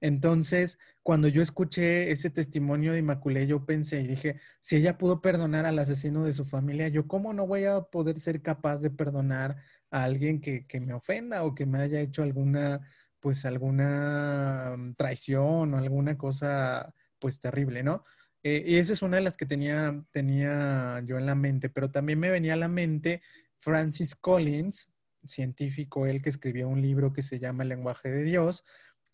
Entonces, 0.00 0.78
cuando 1.02 1.28
yo 1.28 1.42
escuché 1.42 2.10
ese 2.10 2.30
testimonio 2.30 2.92
de 2.92 2.98
Inmaculé, 2.98 3.46
yo 3.46 3.64
pensé 3.64 4.02
y 4.02 4.06
dije, 4.06 4.40
si 4.60 4.76
ella 4.76 4.98
pudo 4.98 5.22
perdonar 5.22 5.64
al 5.64 5.78
asesino 5.78 6.24
de 6.24 6.34
su 6.34 6.44
familia, 6.44 6.88
yo 6.88 7.06
cómo 7.08 7.32
no 7.32 7.46
voy 7.46 7.64
a 7.64 7.80
poder 7.82 8.20
ser 8.20 8.42
capaz 8.42 8.82
de 8.82 8.90
perdonar 8.90 9.56
a 9.90 10.04
alguien 10.04 10.40
que, 10.40 10.66
me 10.80 10.94
ofenda 10.94 11.44
o 11.44 11.54
que 11.54 11.66
me 11.66 11.78
haya 11.78 12.00
hecho 12.00 12.22
alguna, 12.22 12.80
pues 13.20 13.44
alguna 13.44 14.74
mm, 14.76 14.94
traición 14.94 15.74
o 15.74 15.78
alguna 15.78 16.16
cosa, 16.16 16.94
pues 17.18 17.40
terrible, 17.40 17.82
¿no? 17.82 18.04
Eh, 18.42 18.62
y 18.64 18.76
esa 18.76 18.92
es 18.92 19.02
una 19.02 19.16
de 19.16 19.22
las 19.22 19.36
que 19.36 19.46
tenía, 19.46 20.04
tenía 20.12 21.02
yo 21.04 21.18
en 21.18 21.26
la 21.26 21.34
mente, 21.34 21.68
pero 21.68 21.90
también 21.90 22.20
me 22.20 22.30
venía 22.30 22.54
a 22.54 22.56
la 22.56 22.68
mente 22.68 23.22
Francis 23.58 24.14
Collins, 24.14 24.92
científico, 25.26 26.06
él 26.06 26.22
que 26.22 26.28
escribió 26.28 26.68
un 26.68 26.80
libro 26.80 27.12
que 27.12 27.22
se 27.22 27.38
llama 27.38 27.64
El 27.64 27.70
lenguaje 27.70 28.10
de 28.10 28.22
Dios, 28.22 28.64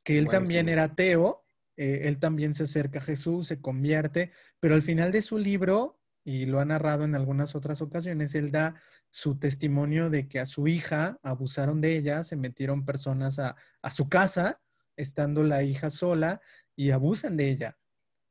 que 0.05 0.19
él 0.19 0.29
también 0.29 0.69
era 0.69 0.85
ateo, 0.85 1.45
eh, 1.76 2.02
él 2.05 2.19
también 2.19 2.55
se 2.55 2.64
acerca 2.64 2.99
a 2.99 3.02
Jesús, 3.02 3.47
se 3.47 3.61
convierte, 3.61 4.33
pero 4.61 4.75
al 4.75 4.83
final 4.83 5.12
de 5.12 5.23
su 5.23 5.38
libro, 5.38 5.99
y 6.25 6.47
lo 6.47 6.61
ha 6.61 6.64
narrado 6.64 7.05
en 7.05 7.14
algunas 7.14 7.55
otras 7.55 7.81
ocasiones, 7.83 8.35
él 8.35 8.50
da 8.50 8.81
su 9.12 9.38
testimonio 9.38 10.11
de 10.11 10.26
que 10.26 10.40
a 10.40 10.47
su 10.47 10.66
hija 10.66 11.21
abusaron 11.23 11.81
de 11.81 11.97
ella, 11.97 12.25
se 12.25 12.35
metieron 12.35 12.85
personas 12.85 13.38
a, 13.38 13.54
a 13.81 13.90
su 13.92 14.09
casa, 14.09 14.61
estando 14.97 15.45
la 15.45 15.62
hija 15.62 15.88
sola, 15.90 16.40
y 16.75 16.90
abusan 16.90 17.37
de 17.37 17.49
ella. 17.49 17.78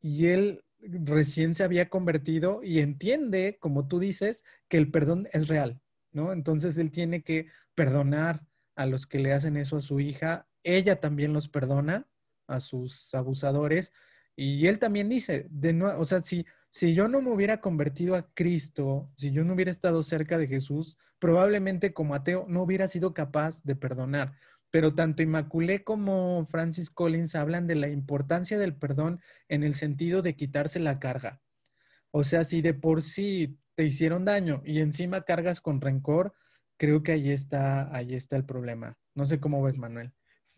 Y 0.01 0.27
él 0.27 0.65
recién 0.81 1.55
se 1.55 1.63
había 1.63 1.87
convertido 1.87 2.61
y 2.61 2.79
entiende, 2.79 3.57
como 3.61 3.87
tú 3.87 3.99
dices, 3.99 4.43
que 4.67 4.77
el 4.77 4.91
perdón 4.91 5.29
es 5.31 5.47
real, 5.47 5.79
¿no? 6.11 6.33
Entonces 6.33 6.77
él 6.77 6.91
tiene 6.91 7.23
que 7.23 7.47
perdonar 7.75 8.45
a 8.75 8.85
los 8.85 9.07
que 9.07 9.19
le 9.19 9.31
hacen 9.31 9.55
eso 9.55 9.77
a 9.77 9.81
su 9.81 10.01
hija 10.01 10.49
ella 10.63 10.99
también 10.99 11.33
los 11.33 11.47
perdona 11.47 12.07
a 12.47 12.59
sus 12.59 13.13
abusadores 13.13 13.91
y 14.35 14.67
él 14.67 14.79
también 14.79 15.09
dice, 15.09 15.47
de 15.49 15.73
nuevo, 15.73 15.99
o 15.99 16.05
sea, 16.05 16.21
si, 16.21 16.45
si 16.71 16.95
yo 16.95 17.09
no 17.09 17.21
me 17.21 17.31
hubiera 17.31 17.59
convertido 17.59 18.15
a 18.15 18.33
Cristo, 18.33 19.11
si 19.17 19.31
yo 19.31 19.43
no 19.43 19.53
hubiera 19.53 19.71
estado 19.71 20.01
cerca 20.03 20.37
de 20.37 20.47
Jesús, 20.47 20.97
probablemente 21.19 21.93
como 21.93 22.15
ateo 22.15 22.45
no 22.47 22.63
hubiera 22.63 22.87
sido 22.87 23.13
capaz 23.13 23.61
de 23.63 23.75
perdonar. 23.75 24.33
Pero 24.71 24.95
tanto 24.95 25.21
Inmaculé 25.21 25.83
como 25.83 26.45
Francis 26.45 26.89
Collins 26.89 27.35
hablan 27.35 27.67
de 27.67 27.75
la 27.75 27.89
importancia 27.89 28.57
del 28.57 28.73
perdón 28.73 29.19
en 29.49 29.63
el 29.63 29.75
sentido 29.75 30.21
de 30.21 30.37
quitarse 30.37 30.79
la 30.79 30.97
carga. 30.97 31.41
O 32.09 32.23
sea, 32.23 32.45
si 32.45 32.61
de 32.61 32.73
por 32.73 33.03
sí 33.03 33.59
te 33.75 33.83
hicieron 33.83 34.23
daño 34.23 34.61
y 34.65 34.79
encima 34.79 35.23
cargas 35.23 35.59
con 35.59 35.81
rencor, 35.81 36.33
creo 36.77 37.03
que 37.03 37.11
ahí 37.11 37.31
está, 37.31 37.93
ahí 37.93 38.15
está 38.15 38.37
el 38.37 38.45
problema. 38.45 38.97
No 39.13 39.25
sé 39.25 39.41
cómo 39.41 39.61
ves, 39.61 39.77
Manuel. 39.77 40.13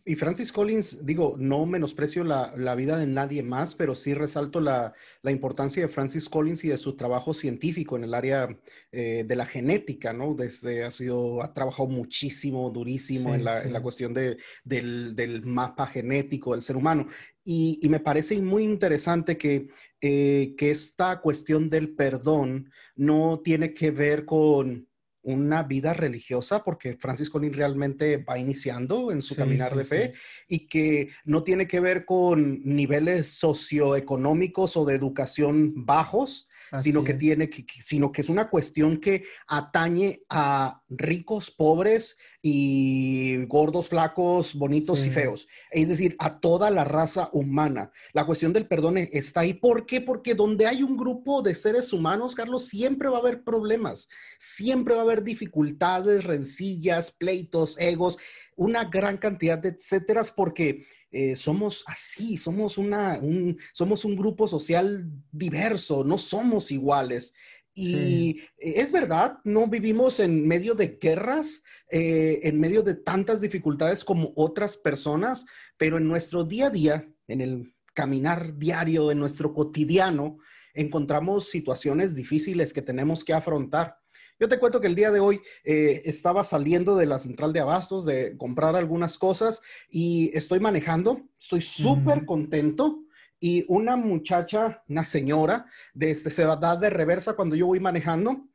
Y 0.06 0.16
Francis 0.16 0.52
Collins, 0.52 1.06
digo, 1.06 1.36
no 1.40 1.66
menosprecio 1.66 2.26
la, 2.26 2.54
la 2.58 2.76
vida 2.76 2.98
de 2.98 3.08
nadie 3.08 3.42
más, 3.42 3.74
pero 3.74 3.96
sí 3.96 4.14
resalto 4.14 4.60
la, 4.60 4.94
la, 5.22 5.32
importancia 5.32 5.82
de 5.82 5.88
Francis 5.88 6.28
Collins 6.28 6.66
y 6.66 6.68
de 6.68 6.78
su 6.78 6.98
trabajo 6.98 7.34
científico 7.34 7.96
en 7.96 8.04
el 8.04 8.14
área 8.14 8.50
eh, 8.92 9.24
de 9.26 9.36
la 9.38 9.46
genética, 9.46 10.12
¿no? 10.12 10.34
Desde 10.34 10.84
ha 10.84 10.92
sido, 10.92 11.42
ha 11.42 11.54
trabajado 11.54 11.88
muchísimo, 11.88 12.70
durísimo 12.70 13.34
en, 13.34 13.46
la, 13.46 13.62
en, 13.62 13.72
la, 13.72 13.82
cuestión 13.82 14.14
de, 14.14 14.36
del, 14.66 15.16
del, 15.16 15.46
mapa 15.46 15.88
genético 15.88 16.52
del 16.52 16.64
ser 16.64 16.76
humano. 16.76 17.08
Y, 17.46 17.80
y 17.82 17.88
me 17.88 18.02
parece 18.02 18.42
muy 18.42 18.64
interesante 18.64 19.38
que, 19.38 19.70
eh, 20.02 20.54
que 20.58 20.72
esta 20.72 21.22
cuestión 21.22 21.70
del 21.70 21.96
perdón 21.96 22.70
no 22.98 23.40
tiene 23.42 23.74
que 23.74 23.92
ver 23.92 24.26
con 24.26 24.86
una 25.24 25.64
vida 25.64 25.94
religiosa, 25.94 26.64
porque 26.64 26.94
Francis 26.94 27.30
Collins 27.30 27.56
realmente 27.56 28.18
va 28.18 28.38
iniciando 28.38 29.12
en 29.12 29.22
su 29.22 29.36
caminar 29.36 29.76
de 29.76 29.84
fe 29.86 30.14
y 30.48 30.68
que 30.68 31.10
no 31.26 31.44
tiene 31.44 31.68
que 31.68 31.80
ver 31.80 32.06
con 32.06 32.62
niveles 32.64 33.30
socioeconómicos 33.30 34.78
o 34.78 34.86
de 34.86 34.96
educación 34.96 35.86
bajos, 35.86 36.48
sino 36.82 37.04
que 37.04 37.14
tiene 37.14 37.50
que, 37.50 37.66
sino 37.84 38.12
que 38.12 38.22
es 38.22 38.30
una 38.30 38.50
cuestión 38.50 38.98
que 38.98 39.24
atañe 39.48 40.22
a 40.30 40.82
ricos, 40.90 41.52
pobres 41.52 42.18
y 42.42 43.46
gordos, 43.46 43.88
flacos, 43.88 44.56
bonitos 44.56 45.06
y 45.06 45.10
feos. 45.10 45.48
Es 45.72 45.90
decir, 45.90 46.16
a 46.20 46.40
toda 46.40 46.70
la 46.70 46.84
raza 46.84 47.30
humana. 47.34 47.92
La 48.14 48.26
cuestión 48.26 48.54
del 48.54 48.68
perdón 48.68 48.98
está 48.98 49.42
ahí. 49.42 49.54
¿Por 49.54 49.86
qué? 49.86 50.02
Porque 50.02 50.36
donde 50.36 50.66
hay 50.66 50.84
un 50.84 50.98
grupo 50.98 51.42
de 51.42 51.56
seres 51.56 51.94
humanos, 51.94 52.36
Carlos, 52.36 52.68
siempre 52.68 53.10
va 53.10 53.18
a 53.18 53.22
haber 53.22 53.44
problemas, 53.44 54.10
siempre 54.40 54.94
va 54.94 55.02
a 55.02 55.04
haber 55.04 55.24
dificultades, 55.24 56.24
rencillas, 56.24 57.12
pleitos, 57.12 57.78
egos 57.80 58.18
una 58.58 58.86
gran 58.86 59.18
cantidad 59.18 59.58
de 59.58 59.70
etcéteras 59.70 60.32
porque 60.32 60.86
eh, 61.12 61.36
somos 61.36 61.84
así, 61.88 62.38
somos, 62.38 62.78
una, 62.78 63.20
un, 63.22 63.58
somos 63.72 64.06
un 64.06 64.16
grupo 64.16 64.48
social 64.48 65.10
diverso, 65.32 66.04
no 66.04 66.18
somos 66.18 66.72
iguales. 66.72 67.34
Y 67.76 68.42
es 68.58 68.92
verdad, 68.92 69.40
no 69.44 69.68
vivimos 69.68 70.20
en 70.20 70.48
medio 70.48 70.76
de 70.76 71.00
guerras, 71.02 71.64
eh, 71.90 72.40
en 72.44 72.60
medio 72.60 72.84
de 72.84 72.94
tantas 72.94 73.42
dificultades 73.42 74.04
como 74.04 74.32
otras 74.36 74.78
personas, 74.78 75.46
pero 75.78 75.98
en 75.98 76.08
nuestro 76.08 76.44
día 76.44 76.68
a 76.68 76.70
día, 76.70 77.08
en 77.28 77.42
el 77.42 77.74
caminar 77.94 78.58
diario, 78.58 79.12
en 79.12 79.20
nuestro 79.20 79.54
cotidiano, 79.54 80.38
encontramos 80.74 81.50
situaciones 81.50 82.16
difíciles 82.16 82.74
que 82.74 82.82
tenemos 82.82 83.24
que 83.24 83.34
afrontar. 83.34 83.98
Yo 84.40 84.50
te 84.50 84.60
cuento 84.60 84.82
que 84.82 84.88
el 84.88 84.96
día 84.96 85.12
de 85.12 85.20
hoy 85.20 85.42
eh, 85.64 86.02
estaba 86.06 86.44
saliendo 86.44 86.96
de 86.96 87.06
la 87.06 87.20
central 87.20 87.54
de 87.54 87.60
abastos 87.60 88.06
de 88.06 88.36
comprar 88.38 88.76
algunas 88.76 89.18
cosas 89.18 89.62
y 89.90 90.32
estoy 90.36 90.60
manejando, 90.60 91.22
estoy 91.40 91.62
súper 91.62 92.26
contento 92.26 93.04
y 93.40 93.66
una 93.68 93.98
muchacha, 93.98 94.84
una 94.88 95.04
señora, 95.04 95.66
de 95.94 96.12
este, 96.12 96.32
se 96.32 96.44
da 96.44 96.76
de 96.78 96.90
reversa 96.90 97.36
cuando 97.36 97.56
yo 97.56 97.68
voy 97.68 97.80
manejando 97.80 98.48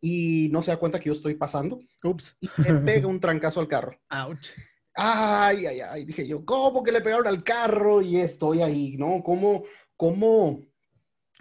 y 0.00 0.48
no 0.52 0.62
se 0.62 0.70
da 0.70 0.76
cuenta 0.76 1.00
que 1.00 1.06
yo 1.06 1.14
estoy 1.14 1.34
pasando. 1.34 1.80
Ups. 2.04 2.36
Y 2.40 2.48
me 2.58 2.74
pega 2.84 3.08
un 3.08 3.18
trancazo 3.18 3.60
al 3.60 3.68
carro. 3.68 3.98
Ouch. 4.08 4.50
Ay, 4.94 5.66
ay, 5.66 5.80
ay, 5.80 6.04
dije 6.04 6.26
yo, 6.26 6.44
¿cómo 6.44 6.82
que 6.82 6.92
le 6.92 7.02
pegaron 7.02 7.26
al 7.26 7.42
carro? 7.42 8.00
Y 8.00 8.16
estoy 8.18 8.62
ahí, 8.62 8.96
¿no? 8.96 9.22
¿Cómo, 9.22 9.64
cómo 9.96 10.62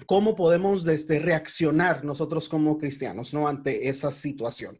cómo 0.05 0.35
podemos 0.35 0.83
desde 0.83 1.19
reaccionar 1.19 2.03
nosotros 2.03 2.49
como 2.49 2.77
cristianos, 2.77 3.33
¿no? 3.33 3.47
Ante 3.47 3.87
esa 3.89 4.11
situación. 4.11 4.79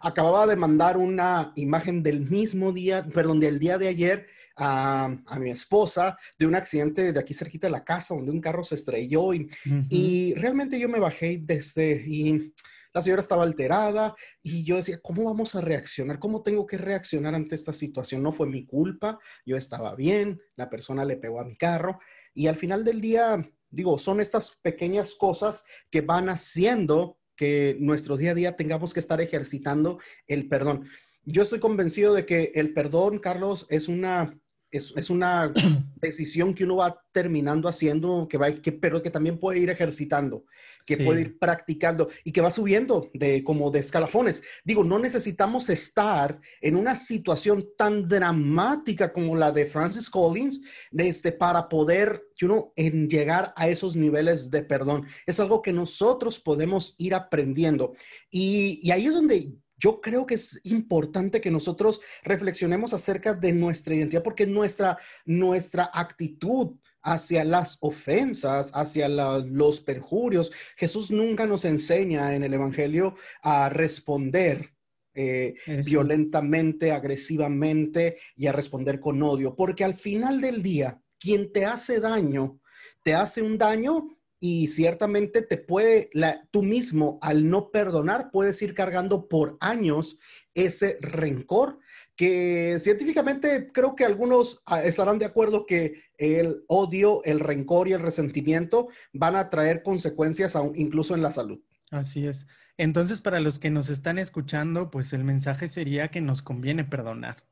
Acababa 0.00 0.46
de 0.46 0.56
mandar 0.56 0.96
una 0.96 1.52
imagen 1.56 2.02
del 2.02 2.20
mismo 2.20 2.72
día, 2.72 3.06
perdón, 3.06 3.40
del 3.40 3.58
día 3.58 3.78
de 3.78 3.88
ayer 3.88 4.26
a, 4.56 5.16
mi 5.40 5.50
esposa 5.50 6.16
de 6.38 6.46
un 6.46 6.54
accidente 6.54 7.12
de 7.12 7.20
aquí 7.20 7.34
cerquita 7.34 7.66
de 7.66 7.72
la 7.72 7.84
casa 7.84 8.14
donde 8.14 8.30
un 8.30 8.40
carro 8.40 8.62
se 8.64 8.76
estrelló 8.76 9.34
y, 9.34 9.50
y 9.88 10.34
realmente 10.34 10.78
yo 10.78 10.88
me 10.88 11.00
bajé 11.00 11.40
desde 11.42 12.04
y 12.06 12.52
la 12.92 13.02
señora 13.02 13.22
estaba 13.22 13.42
alterada 13.42 14.14
y 14.40 14.62
yo 14.62 14.76
decía, 14.76 15.00
¿cómo 15.02 15.24
vamos 15.24 15.56
a 15.56 15.60
reaccionar? 15.60 16.20
¿Cómo 16.20 16.42
tengo 16.42 16.64
que 16.64 16.78
reaccionar 16.78 17.34
ante 17.34 17.56
esta 17.56 17.72
situación? 17.72 18.22
No 18.22 18.30
fue 18.30 18.46
mi 18.46 18.64
culpa, 18.64 19.18
yo 19.44 19.56
estaba 19.56 19.96
bien, 19.96 20.40
la 20.54 20.70
persona 20.70 21.04
le 21.04 21.16
pegó 21.16 21.40
a 21.40 21.44
mi 21.44 21.56
carro 21.56 21.98
y 22.32 22.46
al 22.46 22.54
final 22.54 22.84
del 22.84 23.00
día 23.00 23.44
Digo, 23.74 23.98
son 23.98 24.20
estas 24.20 24.56
pequeñas 24.62 25.14
cosas 25.14 25.64
que 25.90 26.00
van 26.00 26.28
haciendo 26.28 27.18
que 27.36 27.76
nuestro 27.80 28.16
día 28.16 28.30
a 28.30 28.34
día 28.34 28.56
tengamos 28.56 28.94
que 28.94 29.00
estar 29.00 29.20
ejercitando 29.20 29.98
el 30.26 30.48
perdón. 30.48 30.88
Yo 31.24 31.42
estoy 31.42 31.58
convencido 31.58 32.14
de 32.14 32.26
que 32.26 32.52
el 32.54 32.72
perdón, 32.72 33.18
Carlos, 33.18 33.66
es 33.70 33.88
una 33.88 34.38
es, 34.76 35.10
una 35.10 35.52
decisión 36.00 36.54
que 36.54 36.64
uno 36.64 36.76
va 36.76 37.00
terminando 37.12 37.68
haciendo, 37.68 38.26
que 38.28 38.38
va, 38.38 38.50
que, 38.52 38.72
pero 38.72 39.02
que 39.02 39.10
también 39.10 39.38
puede 39.38 39.60
ir 39.60 39.70
ejercitando, 39.70 40.44
que 40.84 40.98
puede 40.98 41.22
ir 41.22 41.38
practicando 41.38 42.08
y 42.24 42.32
que 42.32 42.40
va 42.40 42.50
subiendo 42.50 43.10
de 43.14 43.42
como 43.44 43.70
de 43.70 43.78
escalafones. 43.78 44.42
Digo, 44.64 44.84
no 44.84 44.98
necesitamos 44.98 45.70
estar 45.70 46.40
en 46.60 46.76
una 46.76 46.96
situación 46.96 47.66
tan 47.78 48.08
dramática 48.08 49.12
como 49.12 49.36
la 49.36 49.52
de 49.52 49.66
Francis 49.66 50.10
Collins 50.10 50.60
este, 50.92 51.32
para 51.32 51.68
poder 51.68 52.22
uno, 52.42 52.72
en 52.76 53.08
llegar 53.08 53.52
a 53.56 53.68
esos 53.68 53.96
niveles 53.96 54.50
de 54.50 54.62
perdón. 54.62 55.06
Es 55.26 55.40
algo 55.40 55.62
que 55.62 55.72
nosotros 55.72 56.40
podemos 56.40 56.94
ir 56.98 57.14
aprendiendo. 57.14 57.94
Y, 58.30 58.80
y 58.82 58.90
ahí 58.90 59.06
es 59.06 59.14
donde 59.14 59.52
yo 59.76 60.00
creo 60.00 60.26
que 60.26 60.34
es 60.34 60.60
importante 60.64 61.40
que 61.40 61.50
nosotros 61.50 62.00
reflexionemos 62.22 62.92
acerca 62.94 63.34
de 63.34 63.52
nuestra 63.52 63.94
identidad 63.94 64.22
porque 64.22 64.46
nuestra, 64.46 64.98
nuestra 65.24 65.90
actitud 65.92 66.76
hacia 67.02 67.44
las 67.44 67.76
ofensas, 67.80 68.70
hacia 68.72 69.08
los 69.08 69.80
perjurios, 69.80 70.52
Jesús 70.76 71.10
nunca 71.10 71.46
nos 71.46 71.64
enseña 71.64 72.34
en 72.34 72.44
el 72.44 72.54
Evangelio 72.54 73.16
a 73.42 73.68
responder 73.68 74.70
eh, 75.14 75.54
violentamente, 75.84 76.90
agresivamente 76.90 78.16
y 78.34 78.46
a 78.46 78.52
responder 78.52 78.98
con 79.00 79.22
odio, 79.22 79.54
porque 79.54 79.84
al 79.84 79.94
final 79.94 80.40
del 80.40 80.62
día, 80.62 81.00
quien 81.20 81.52
te 81.52 81.66
hace 81.66 82.00
daño, 82.00 82.58
te 83.04 83.14
hace 83.14 83.42
un 83.42 83.58
daño 83.58 84.08
y 84.40 84.68
ciertamente 84.68 85.42
te 85.42 85.56
puede, 85.56 86.10
tú 86.50 86.62
mismo 86.62 87.18
al 87.22 87.48
no 87.48 87.70
perdonar, 87.70 88.30
puedes 88.30 88.60
ir 88.62 88.74
cargando 88.74 89.28
por 89.28 89.56
años 89.60 90.18
ese 90.54 90.98
rencor 91.00 91.78
que 92.16 92.78
científicamente 92.80 93.70
creo 93.72 93.96
que 93.96 94.04
algunos 94.04 94.62
ah, 94.66 94.82
estarán 94.84 95.18
de 95.18 95.24
acuerdo 95.24 95.66
que 95.66 96.02
el 96.16 96.64
odio, 96.68 97.24
el 97.24 97.40
rencor 97.40 97.88
y 97.88 97.92
el 97.92 98.00
resentimiento 98.00 98.88
van 99.12 99.34
a 99.34 99.50
traer 99.50 99.82
consecuencias 99.82 100.54
incluso 100.74 101.14
en 101.14 101.22
la 101.22 101.32
salud. 101.32 101.60
Así 101.90 102.26
es. 102.26 102.46
Entonces, 102.76 103.20
para 103.20 103.40
los 103.40 103.58
que 103.58 103.70
nos 103.70 103.88
están 103.88 104.18
escuchando, 104.18 104.90
pues 104.90 105.12
el 105.12 105.24
mensaje 105.24 105.68
sería 105.68 106.08
que 106.08 106.20
nos 106.20 106.42
conviene 106.42 106.84
perdonar, 106.84 107.44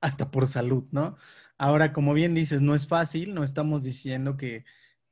hasta 0.00 0.30
por 0.30 0.46
salud, 0.46 0.84
¿no? 0.92 1.16
Ahora, 1.56 1.92
como 1.92 2.14
bien 2.14 2.34
dices, 2.34 2.62
no 2.62 2.74
es 2.74 2.86
fácil, 2.86 3.34
no 3.34 3.42
estamos 3.42 3.82
diciendo 3.82 4.36
que, 4.36 4.64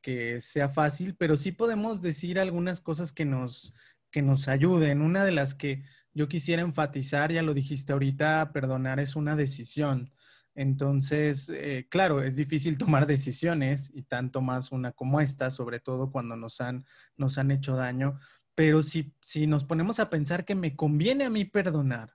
que 0.07 0.41
sea 0.41 0.69
fácil, 0.69 1.17
pero 1.17 1.37
sí 1.37 1.51
podemos 1.51 2.01
decir 2.01 2.39
algunas 2.39 2.81
cosas 2.81 3.13
que 3.13 3.25
nos, 3.25 3.75
que 4.13 4.23
nos 4.23 4.47
ayuden. 4.47 5.03
Una 5.03 5.25
de 5.25 5.33
las 5.33 5.57
que 5.57 5.83
yo 6.15 6.29
quisiera 6.29 6.63
enfatizar, 6.63 7.33
ya 7.33 7.43
lo 7.43 7.55
dijiste 7.55 7.93
ahorita, 7.93 8.53
perdonar 8.53 9.01
es 9.01 9.17
una 9.17 9.35
decisión. 9.35 10.13
Entonces, 10.55 11.49
eh, 11.49 11.89
claro, 11.91 12.23
es 12.23 12.37
difícil 12.37 12.79
tomar 12.79 13.09
decisiones 13.09 13.91
y 13.93 14.05
tanto 14.05 14.43
más 14.43 14.71
una 14.71 14.93
como 14.93 15.21
esta, 15.21 15.51
sobre 15.51 15.81
todo 15.81 16.13
cuando 16.13 16.37
nos 16.37 16.61
han, 16.61 16.87
nos 17.17 17.37
han 17.37 17.51
hecho 17.51 17.75
daño. 17.75 18.21
Pero 18.55 18.85
si, 18.85 19.13
si 19.21 19.49
nos 19.49 19.65
ponemos 19.65 19.99
a 19.99 20.09
pensar 20.09 20.45
que 20.45 20.55
me 20.55 20.77
conviene 20.77 21.25
a 21.25 21.31
mí 21.31 21.45
perdonar, 21.45 22.15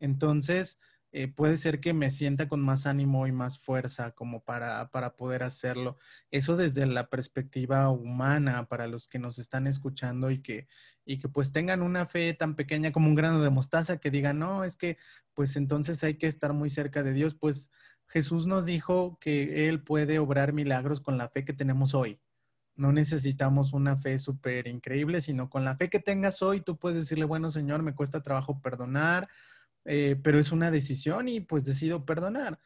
entonces 0.00 0.80
eh, 1.10 1.28
puede 1.28 1.56
ser 1.56 1.80
que 1.80 1.94
me 1.94 2.10
sienta 2.10 2.48
con 2.48 2.60
más 2.60 2.86
ánimo 2.86 3.26
y 3.26 3.32
más 3.32 3.58
fuerza 3.58 4.10
como 4.12 4.44
para, 4.44 4.90
para 4.90 5.16
poder 5.16 5.42
hacerlo. 5.42 5.96
Eso 6.30 6.56
desde 6.56 6.84
la 6.86 7.08
perspectiva 7.08 7.88
humana 7.88 8.68
para 8.68 8.86
los 8.86 9.08
que 9.08 9.18
nos 9.18 9.38
están 9.38 9.66
escuchando 9.66 10.30
y 10.30 10.42
que, 10.42 10.68
y 11.06 11.18
que 11.18 11.28
pues 11.28 11.52
tengan 11.52 11.82
una 11.82 12.06
fe 12.06 12.34
tan 12.34 12.56
pequeña 12.56 12.92
como 12.92 13.08
un 13.08 13.14
grano 13.14 13.40
de 13.42 13.50
mostaza 13.50 13.96
que 13.98 14.10
digan, 14.10 14.38
no, 14.38 14.64
es 14.64 14.76
que 14.76 14.98
pues 15.32 15.56
entonces 15.56 16.04
hay 16.04 16.14
que 16.14 16.26
estar 16.26 16.52
muy 16.52 16.68
cerca 16.68 17.02
de 17.02 17.14
Dios. 17.14 17.34
Pues 17.34 17.70
Jesús 18.06 18.46
nos 18.46 18.66
dijo 18.66 19.18
que 19.20 19.68
Él 19.68 19.82
puede 19.82 20.18
obrar 20.18 20.52
milagros 20.52 21.00
con 21.00 21.16
la 21.16 21.28
fe 21.30 21.44
que 21.44 21.54
tenemos 21.54 21.94
hoy. 21.94 22.20
No 22.76 22.92
necesitamos 22.92 23.72
una 23.72 23.96
fe 23.96 24.18
súper 24.18 24.68
increíble, 24.68 25.20
sino 25.20 25.50
con 25.50 25.64
la 25.64 25.76
fe 25.76 25.88
que 25.88 25.98
tengas 26.00 26.42
hoy, 26.42 26.60
tú 26.60 26.78
puedes 26.78 26.98
decirle, 26.98 27.24
bueno, 27.24 27.50
Señor, 27.50 27.82
me 27.82 27.94
cuesta 27.94 28.22
trabajo 28.22 28.60
perdonar, 28.60 29.28
eh, 29.90 30.20
pero 30.22 30.38
es 30.38 30.52
una 30.52 30.70
decisión 30.70 31.28
y 31.28 31.40
pues 31.40 31.64
decido 31.64 32.04
perdonar. 32.04 32.60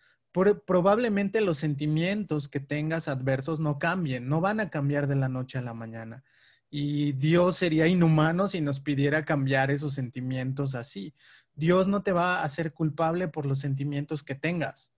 probablemente 0.67 1.41
los 1.41 1.59
sentimientos 1.59 2.49
que 2.49 2.59
tengas 2.59 3.07
adversos 3.07 3.61
no 3.61 3.79
cambien, 3.79 4.29
no 4.29 4.41
van 4.41 4.59
a 4.61 4.71
cambiar 4.71 5.07
de 5.07 5.15
la 5.17 5.29
noche 5.29 5.59
a 5.59 5.63
la 5.63 5.73
mañana. 5.73 6.25
Y 6.71 7.13
Dios 7.13 7.57
sería 7.57 7.87
inhumano 7.87 8.49
si 8.49 8.61
nos 8.61 8.81
pidiera 8.81 9.25
cambiar 9.25 9.71
esos 9.71 9.95
sentimientos 9.95 10.75
así. 10.75 11.15
Dios 11.55 11.87
no 11.87 12.03
te 12.03 12.13
va 12.13 12.41
a 12.41 12.45
hacer 12.45 12.73
culpable 12.73 13.29
por 13.29 13.47
los 13.47 13.61
sentimientos 13.61 14.25
que 14.25 14.35
tengas, 14.35 14.93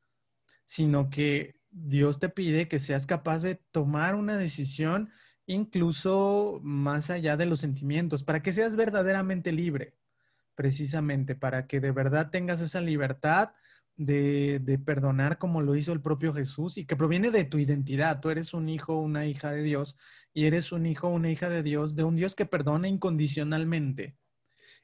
sino 0.64 1.10
que 1.10 1.60
Dios 1.70 2.20
te 2.20 2.30
pide 2.30 2.68
que 2.68 2.78
seas 2.78 3.06
capaz 3.06 3.42
de 3.42 3.56
tomar 3.72 4.14
una 4.14 4.38
decisión 4.38 5.10
incluso 5.46 6.60
más 6.62 7.10
allá 7.10 7.36
de 7.36 7.46
los 7.46 7.60
sentimientos, 7.60 8.22
para 8.22 8.42
que 8.42 8.52
seas 8.52 8.76
verdaderamente 8.76 9.52
libre 9.52 9.94
precisamente 10.54 11.34
para 11.34 11.66
que 11.66 11.80
de 11.80 11.92
verdad 11.92 12.30
tengas 12.30 12.60
esa 12.60 12.80
libertad 12.80 13.50
de, 13.96 14.80
perdonar 14.84 15.38
como 15.38 15.62
lo 15.62 15.76
hizo 15.76 15.92
el 15.92 16.00
propio 16.00 16.34
Jesús 16.34 16.78
y 16.78 16.86
que 16.86 16.96
proviene 16.96 17.30
de 17.30 17.44
tu 17.44 17.58
identidad. 17.58 18.20
Tú 18.20 18.30
eres 18.30 18.54
un 18.54 18.68
hijo, 18.68 18.96
una 18.98 19.26
hija 19.26 19.52
de 19.52 19.62
Dios 19.62 19.96
y 20.32 20.46
eres 20.46 20.72
un 20.72 20.86
hijo, 20.86 21.08
una 21.08 21.30
hija 21.30 21.48
de 21.48 21.62
Dios, 21.62 21.96
de 21.96 22.04
un 22.04 22.16
Dios 22.16 22.34
que 22.34 22.46
perdona 22.46 22.88
incondicionalmente 22.88 24.16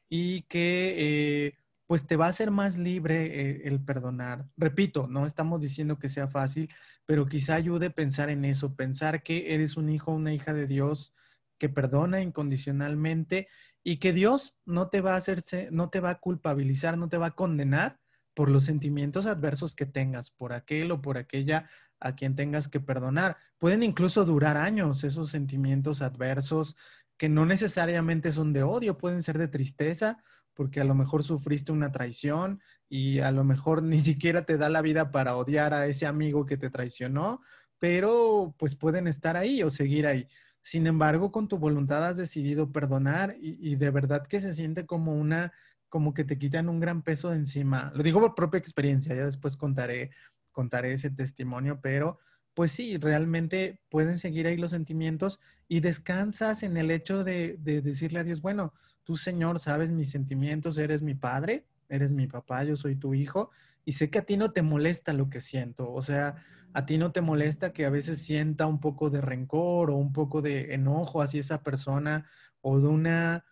y 0.08 0.42
que 0.42 0.94
eh, 0.98 1.58
pues 1.86 2.06
te 2.06 2.16
va 2.16 2.26
a 2.26 2.30
hacer 2.30 2.50
más 2.50 2.78
libre 2.78 3.26
eh, 3.26 3.62
el 3.64 3.82
perdonar. 3.84 4.46
Repito, 4.56 5.08
no 5.08 5.26
estamos 5.26 5.60
diciendo 5.60 5.98
que 5.98 6.08
sea 6.08 6.28
fácil, 6.28 6.68
pero 7.04 7.26
quizá 7.26 7.54
ayude 7.54 7.86
a 7.86 7.90
pensar 7.90 8.30
en 8.30 8.44
eso, 8.44 8.74
pensar 8.76 9.22
que 9.22 9.54
eres 9.54 9.76
un 9.76 9.88
hijo, 9.88 10.12
una 10.12 10.32
hija 10.32 10.52
de 10.52 10.66
Dios 10.66 11.14
que 11.58 11.68
perdona 11.68 12.22
incondicionalmente 12.22 13.48
y 13.82 13.98
que 13.98 14.12
Dios 14.12 14.56
no 14.64 14.88
te 14.88 15.00
va 15.00 15.14
a 15.14 15.16
hacerse, 15.16 15.68
no 15.72 15.90
te 15.90 16.00
va 16.00 16.10
a 16.10 16.20
culpabilizar, 16.20 16.98
no 16.98 17.08
te 17.08 17.18
va 17.18 17.26
a 17.26 17.34
condenar 17.34 17.98
por 18.34 18.50
los 18.50 18.64
sentimientos 18.64 19.26
adversos 19.26 19.74
que 19.74 19.86
tengas, 19.86 20.30
por 20.30 20.52
aquel 20.52 20.90
o 20.92 21.02
por 21.02 21.18
aquella 21.18 21.68
a 22.00 22.14
quien 22.14 22.34
tengas 22.34 22.68
que 22.68 22.80
perdonar. 22.80 23.36
Pueden 23.58 23.82
incluso 23.82 24.24
durar 24.24 24.56
años 24.56 25.04
esos 25.04 25.30
sentimientos 25.30 26.02
adversos 26.02 26.76
que 27.18 27.28
no 27.28 27.44
necesariamente 27.44 28.32
son 28.32 28.52
de 28.52 28.62
odio, 28.62 28.96
pueden 28.96 29.22
ser 29.22 29.36
de 29.36 29.48
tristeza, 29.48 30.22
porque 30.54 30.80
a 30.80 30.84
lo 30.84 30.94
mejor 30.94 31.22
sufriste 31.22 31.72
una 31.72 31.92
traición 31.92 32.60
y 32.88 33.20
a 33.20 33.30
lo 33.30 33.44
mejor 33.44 33.82
ni 33.82 34.00
siquiera 34.00 34.44
te 34.46 34.56
da 34.56 34.68
la 34.68 34.82
vida 34.82 35.10
para 35.10 35.36
odiar 35.36 35.74
a 35.74 35.86
ese 35.86 36.06
amigo 36.06 36.46
que 36.46 36.56
te 36.56 36.70
traicionó, 36.70 37.40
pero 37.78 38.54
pues 38.58 38.76
pueden 38.76 39.06
estar 39.06 39.36
ahí 39.36 39.62
o 39.62 39.70
seguir 39.70 40.06
ahí. 40.06 40.28
Sin 40.62 40.86
embargo, 40.86 41.32
con 41.32 41.48
tu 41.48 41.58
voluntad 41.58 42.06
has 42.06 42.16
decidido 42.16 42.70
perdonar 42.70 43.36
y, 43.40 43.76
de 43.76 43.90
verdad 43.90 44.26
que 44.26 44.40
se 44.40 44.52
siente 44.52 44.86
como 44.86 45.14
una, 45.14 45.52
como 45.88 46.12
que 46.14 46.24
te 46.24 46.38
quitan 46.38 46.68
un 46.68 46.80
gran 46.80 47.02
peso 47.02 47.30
de 47.30 47.36
encima. 47.36 47.92
Lo 47.94 48.02
digo 48.02 48.20
por 48.20 48.34
propia 48.34 48.58
experiencia, 48.58 49.14
ya 49.14 49.24
después 49.24 49.56
contaré, 49.56 50.10
contaré 50.52 50.92
ese 50.92 51.10
testimonio, 51.10 51.80
pero 51.80 52.18
pues 52.54 52.72
sí, 52.72 52.98
realmente 52.98 53.80
pueden 53.88 54.18
seguir 54.18 54.46
ahí 54.46 54.56
los 54.56 54.72
sentimientos 54.72 55.40
y 55.66 55.80
descansas 55.80 56.62
en 56.62 56.76
el 56.76 56.90
hecho 56.90 57.24
de, 57.24 57.56
de 57.60 57.80
decirle 57.80 58.18
a 58.20 58.24
Dios, 58.24 58.42
bueno, 58.42 58.74
tú 59.04 59.16
Señor 59.16 59.58
sabes 59.60 59.92
mis 59.92 60.10
sentimientos, 60.10 60.76
eres 60.76 61.00
mi 61.00 61.14
padre, 61.14 61.64
eres 61.90 62.14
mi 62.14 62.26
papá, 62.26 62.64
yo 62.64 62.76
soy 62.76 62.96
tu 62.96 63.12
hijo 63.14 63.50
y 63.84 63.92
sé 63.92 64.10
que 64.10 64.20
a 64.20 64.22
ti 64.22 64.36
no 64.36 64.52
te 64.52 64.62
molesta 64.62 65.12
lo 65.12 65.28
que 65.28 65.40
siento, 65.40 65.92
o 65.92 66.02
sea, 66.02 66.36
a 66.72 66.86
ti 66.86 66.98
no 66.98 67.12
te 67.12 67.20
molesta 67.20 67.72
que 67.72 67.84
a 67.84 67.90
veces 67.90 68.22
sienta 68.22 68.66
un 68.66 68.80
poco 68.80 69.10
de 69.10 69.20
rencor 69.20 69.90
o 69.90 69.96
un 69.96 70.12
poco 70.12 70.40
de 70.40 70.74
enojo 70.74 71.20
hacia 71.20 71.40
esa 71.40 71.62
persona 71.62 72.26
o 72.60 72.78
de 72.80 72.86
una 72.86 73.44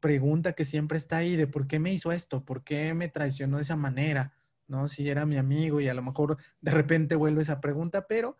pregunta 0.00 0.52
que 0.52 0.64
siempre 0.64 0.98
está 0.98 1.18
ahí 1.18 1.36
de 1.36 1.46
por 1.46 1.66
qué 1.66 1.78
me 1.78 1.92
hizo 1.92 2.12
esto, 2.12 2.44
por 2.44 2.62
qué 2.62 2.94
me 2.94 3.08
traicionó 3.08 3.56
de 3.56 3.62
esa 3.62 3.76
manera, 3.76 4.34
¿no? 4.68 4.86
Si 4.88 5.08
era 5.08 5.26
mi 5.26 5.36
amigo 5.36 5.80
y 5.80 5.88
a 5.88 5.94
lo 5.94 6.02
mejor 6.02 6.36
de 6.60 6.70
repente 6.70 7.16
vuelve 7.16 7.42
esa 7.42 7.60
pregunta, 7.60 8.06
pero 8.06 8.38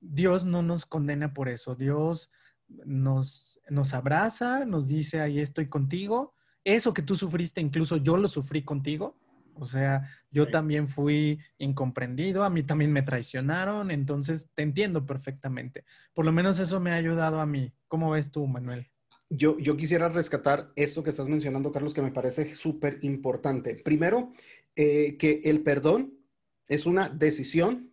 Dios 0.00 0.44
no 0.44 0.62
nos 0.62 0.86
condena 0.86 1.32
por 1.32 1.48
eso. 1.48 1.74
Dios 1.74 2.30
nos, 2.68 3.60
nos 3.68 3.94
abraza, 3.94 4.64
nos 4.64 4.86
dice, 4.88 5.20
ahí 5.20 5.40
estoy 5.40 5.68
contigo. 5.68 6.34
Eso 6.64 6.94
que 6.94 7.02
tú 7.02 7.16
sufriste, 7.16 7.60
incluso 7.60 7.96
yo 7.96 8.16
lo 8.16 8.28
sufrí 8.28 8.62
contigo. 8.62 9.16
O 9.54 9.66
sea, 9.66 10.08
yo 10.30 10.48
también 10.48 10.88
fui 10.88 11.38
incomprendido, 11.58 12.44
a 12.44 12.50
mí 12.50 12.62
también 12.62 12.92
me 12.92 13.02
traicionaron, 13.02 13.90
entonces 13.90 14.48
te 14.54 14.62
entiendo 14.62 15.04
perfectamente. 15.04 15.84
Por 16.14 16.24
lo 16.24 16.32
menos 16.32 16.58
eso 16.58 16.80
me 16.80 16.90
ha 16.92 16.94
ayudado 16.94 17.40
a 17.40 17.46
mí. 17.46 17.72
¿Cómo 17.86 18.10
ves 18.10 18.30
tú, 18.30 18.46
Manuel? 18.46 18.90
Yo, 19.28 19.58
yo 19.58 19.76
quisiera 19.76 20.08
rescatar 20.08 20.72
esto 20.76 21.02
que 21.02 21.10
estás 21.10 21.28
mencionando, 21.28 21.72
Carlos, 21.72 21.94
que 21.94 22.02
me 22.02 22.12
parece 22.12 22.54
súper 22.54 22.98
importante. 23.02 23.74
Primero, 23.74 24.32
eh, 24.74 25.16
que 25.18 25.42
el 25.44 25.62
perdón 25.62 26.14
es 26.66 26.86
una 26.86 27.08
decisión 27.08 27.90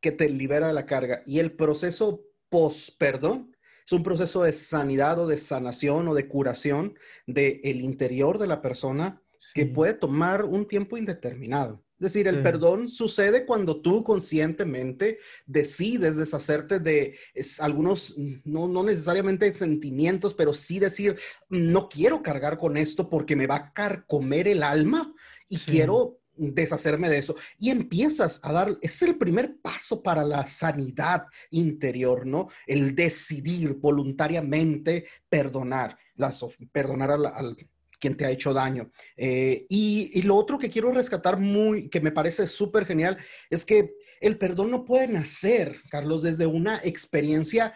que 0.00 0.12
te 0.12 0.28
libera 0.28 0.68
de 0.68 0.72
la 0.72 0.86
carga 0.86 1.22
y 1.26 1.38
el 1.38 1.52
proceso 1.52 2.22
post-perdón 2.48 3.54
es 3.88 3.92
un 3.92 4.02
proceso 4.02 4.42
de 4.42 4.52
sanidad 4.52 5.18
o 5.18 5.26
de 5.26 5.38
sanación 5.38 6.08
o 6.08 6.14
de 6.14 6.28
curación 6.28 6.98
del 7.26 7.58
el 7.64 7.80
interior 7.80 8.36
de 8.38 8.46
la 8.46 8.60
persona 8.60 9.22
que 9.54 9.64
puede 9.64 9.94
tomar 9.94 10.44
un 10.44 10.68
tiempo 10.68 10.98
indeterminado. 10.98 11.82
Es 11.98 12.12
decir, 12.12 12.28
el 12.28 12.42
perdón 12.42 12.90
sucede 12.90 13.46
cuando 13.46 13.80
tú 13.80 14.04
conscientemente 14.04 15.18
decides 15.46 16.16
deshacerte 16.16 16.80
de 16.80 17.16
algunos, 17.60 18.14
no, 18.44 18.68
no, 18.68 18.82
necesariamente 18.82 19.50
sentimientos, 19.54 20.34
pero 20.34 20.52
sí 20.52 20.78
decir, 20.78 21.16
no 21.48 21.88
quiero 21.88 22.22
cargar 22.22 22.58
con 22.58 22.76
esto 22.76 23.08
porque 23.08 23.36
me 23.36 23.46
va 23.46 23.56
a 23.56 23.72
carcomer 23.72 24.48
el 24.48 24.64
alma 24.64 25.14
y 25.48 25.56
quiero 25.56 26.17
deshacerme 26.38 27.10
de 27.10 27.18
eso. 27.18 27.36
Y 27.58 27.70
empiezas 27.70 28.40
a 28.42 28.52
dar, 28.52 28.78
es 28.80 29.02
el 29.02 29.16
primer 29.16 29.56
paso 29.60 30.02
para 30.02 30.24
la 30.24 30.46
sanidad 30.46 31.26
interior, 31.50 32.26
¿no? 32.26 32.48
El 32.66 32.94
decidir 32.94 33.74
voluntariamente 33.74 35.06
perdonar, 35.28 35.98
las, 36.14 36.44
perdonar 36.72 37.10
al, 37.10 37.56
quien 37.98 38.16
te 38.16 38.24
ha 38.24 38.30
hecho 38.30 38.52
daño. 38.52 38.90
Eh, 39.16 39.66
y, 39.68 40.22
lo 40.22 40.36
otro 40.36 40.58
que 40.58 40.70
quiero 40.70 40.92
rescatar 40.92 41.38
muy, 41.38 41.88
que 41.88 42.00
me 42.00 42.12
parece 42.12 42.46
súper 42.46 42.86
genial, 42.86 43.18
es 43.50 43.64
que 43.64 43.94
el 44.20 44.38
perdón 44.38 44.70
no 44.70 44.84
puede 44.84 45.08
nacer, 45.08 45.76
Carlos, 45.90 46.22
desde 46.22 46.46
una 46.46 46.80
experiencia 46.82 47.74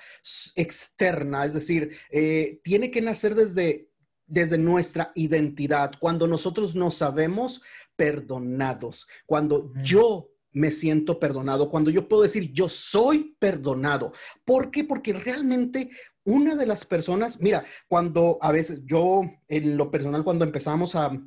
externa, 0.57 1.45
es 1.45 1.55
decir, 1.55 1.97
eh, 2.11 2.61
tiene 2.63 2.91
que 2.91 3.03
nacer 3.03 3.35
desde, 3.35 3.89
desde 4.27 4.59
nuestra 4.59 5.13
identidad. 5.15 5.93
Cuando 5.99 6.27
nosotros 6.27 6.75
no 6.75 6.91
sabemos 6.91 7.63
perdonados, 7.97 9.07
cuando 9.27 9.73
yo 9.83 10.29
me 10.53 10.71
siento 10.71 11.19
perdonado, 11.19 11.71
cuando 11.71 11.91
yo 11.91 12.09
puedo 12.09 12.23
decir 12.23 12.53
yo 12.53 12.69
soy 12.69 13.37
perdonado. 13.39 14.13
¿Por 14.45 14.71
qué? 14.71 14.85
Porque 14.85 15.13
realmente 15.13 15.91
una 16.25 16.55
de 16.55 16.67
las 16.67 16.85
personas, 16.85 17.41
mira, 17.41 17.65
cuando 17.89 18.39
a 18.41 18.53
veces 18.53 18.83
yo, 18.85 19.23
en 19.49 19.77
lo 19.77 19.91
personal, 19.91 20.23
cuando 20.23 20.45
empezamos 20.45 20.95
a, 20.95 21.19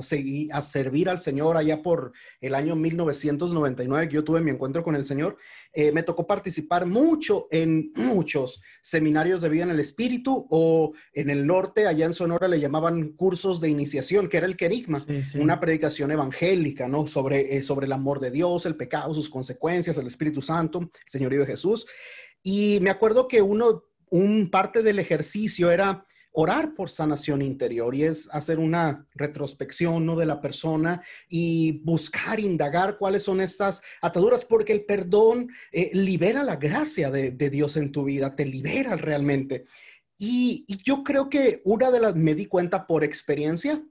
seguir, 0.00 0.52
a 0.52 0.62
servir 0.62 1.08
al 1.08 1.20
Señor 1.20 1.56
allá 1.56 1.80
por 1.80 2.12
el 2.40 2.56
año 2.56 2.74
1999, 2.74 4.08
que 4.08 4.14
yo 4.16 4.24
tuve 4.24 4.40
mi 4.40 4.50
encuentro 4.50 4.82
con 4.82 4.96
el 4.96 5.04
Señor, 5.04 5.36
eh, 5.72 5.92
me 5.92 6.02
tocó 6.02 6.26
participar 6.26 6.86
mucho 6.86 7.46
en 7.52 7.92
muchos 7.94 8.60
seminarios 8.82 9.42
de 9.42 9.48
vida 9.48 9.62
en 9.62 9.70
el 9.70 9.78
Espíritu 9.78 10.48
o 10.50 10.94
en 11.12 11.30
el 11.30 11.46
norte, 11.46 11.86
allá 11.86 12.06
en 12.06 12.14
Sonora 12.14 12.48
le 12.48 12.58
llamaban 12.58 13.10
cursos 13.10 13.60
de 13.60 13.68
iniciación, 13.68 14.28
que 14.28 14.38
era 14.38 14.46
el 14.46 14.56
querigma, 14.56 15.06
una 15.36 15.60
predicación 15.60 16.10
evangélica, 16.10 16.88
¿no? 16.88 17.06
Sobre, 17.06 17.56
eh, 17.56 17.62
sobre 17.62 17.86
el 17.86 17.92
amor 17.92 18.18
de 18.18 18.32
Dios, 18.32 18.66
el 18.66 18.74
pecado, 18.74 19.14
sus 19.14 19.30
consecuencias, 19.30 19.96
el 19.98 20.08
Espíritu 20.08 20.42
Santo, 20.42 20.80
el 20.80 20.90
Señorío 21.06 21.40
de 21.40 21.46
Jesús. 21.46 21.86
Y 22.42 22.78
me 22.80 22.90
acuerdo 22.90 23.28
que 23.28 23.42
uno 23.42 23.84
un 24.10 24.50
parte 24.50 24.82
del 24.82 24.98
ejercicio 24.98 25.70
era 25.70 26.06
orar 26.38 26.74
por 26.74 26.90
sanación 26.90 27.40
interior 27.40 27.94
y 27.94 28.04
es 28.04 28.28
hacer 28.30 28.58
una 28.58 29.06
retrospección 29.14 30.04
¿no? 30.04 30.16
de 30.16 30.26
la 30.26 30.42
persona 30.42 31.02
y 31.30 31.80
buscar, 31.82 32.38
indagar 32.38 32.98
cuáles 32.98 33.22
son 33.22 33.40
estas 33.40 33.80
ataduras, 34.02 34.44
porque 34.44 34.74
el 34.74 34.84
perdón 34.84 35.48
eh, 35.72 35.90
libera 35.94 36.44
la 36.44 36.56
gracia 36.56 37.10
de, 37.10 37.30
Dios 37.32 37.78
en 37.78 37.90
tu 37.90 38.04
vida, 38.04 38.36
te 38.36 38.44
libera 38.44 38.96
realmente. 38.96 39.64
Y, 40.18 40.66
yo 40.84 41.02
creo 41.02 41.30
que 41.30 41.62
una 41.64 41.90
de 41.90 42.00
las, 42.00 42.14
me 42.14 42.34
di 42.34 42.44
cuenta 42.44 42.86
por 42.86 43.02
experiencia, 43.02 43.82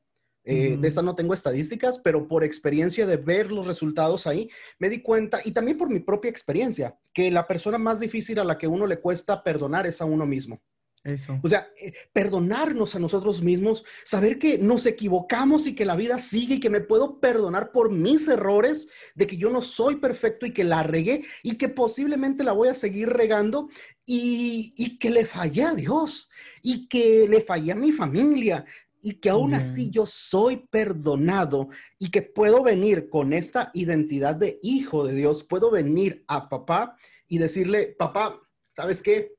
eh, 0.45 0.77
de 0.79 0.87
esta 0.87 1.01
no 1.01 1.15
tengo 1.15 1.33
estadísticas, 1.33 1.97
pero 1.97 2.27
por 2.27 2.43
experiencia 2.43 3.07
de 3.07 3.17
ver 3.17 3.51
los 3.51 3.65
resultados 3.65 4.27
ahí, 4.27 4.49
me 4.77 4.89
di 4.89 5.01
cuenta, 5.01 5.39
y 5.43 5.51
también 5.51 5.77
por 5.77 5.89
mi 5.89 5.99
propia 5.99 6.29
experiencia, 6.29 6.97
que 7.13 7.31
la 7.31 7.47
persona 7.47 7.79
más 7.79 7.99
difícil 7.99 8.39
a 8.39 8.43
la 8.43 8.57
que 8.57 8.67
uno 8.67 8.85
le 8.85 8.99
cuesta 8.99 9.43
perdonar 9.43 9.87
es 9.87 10.01
a 10.01 10.05
uno 10.05 10.25
mismo. 10.27 10.61
Eso. 11.03 11.39
O 11.43 11.47
sea, 11.47 11.67
eh, 11.79 11.93
perdonarnos 12.13 12.95
a 12.95 12.99
nosotros 12.99 13.43
mismos, 13.43 13.85
saber 14.03 14.39
que 14.39 14.57
nos 14.57 14.87
equivocamos 14.87 15.67
y 15.67 15.75
que 15.75 15.85
la 15.85 15.95
vida 15.95 16.17
sigue 16.17 16.55
y 16.55 16.59
que 16.59 16.71
me 16.71 16.81
puedo 16.81 17.19
perdonar 17.19 17.71
por 17.71 17.91
mis 17.91 18.27
errores, 18.27 18.87
de 19.13 19.27
que 19.27 19.37
yo 19.37 19.51
no 19.51 19.61
soy 19.61 19.97
perfecto 19.97 20.47
y 20.47 20.51
que 20.51 20.63
la 20.63 20.81
regué 20.81 21.23
y 21.43 21.57
que 21.57 21.69
posiblemente 21.69 22.43
la 22.43 22.53
voy 22.53 22.69
a 22.69 22.73
seguir 22.73 23.09
regando 23.09 23.69
y, 24.03 24.73
y 24.77 24.97
que 24.97 25.11
le 25.11 25.27
fallé 25.27 25.63
a 25.63 25.75
Dios 25.75 26.31
y 26.63 26.87
que 26.87 27.27
le 27.29 27.41
fallé 27.41 27.73
a 27.73 27.75
mi 27.75 27.91
familia 27.91 28.65
y 29.05 29.19
que 29.19 29.29
aún 29.29 29.53
así 29.53 29.91
yo 29.91 30.07
soy 30.07 30.65
perdonado 30.65 31.69
y 31.99 32.09
que 32.09 32.23
puedo 32.23 32.63
venir 32.63 33.07
con 33.07 33.33
esta 33.33 33.69
identidad 33.75 34.35
de 34.35 34.57
hijo 34.63 35.05
de 35.05 35.13
Dios, 35.13 35.43
puedo 35.43 35.69
venir 35.69 36.25
a 36.27 36.49
papá 36.49 36.97
y 37.27 37.37
decirle, 37.37 37.95
papá, 37.99 38.41
¿sabes 38.71 39.03
qué? 39.03 39.35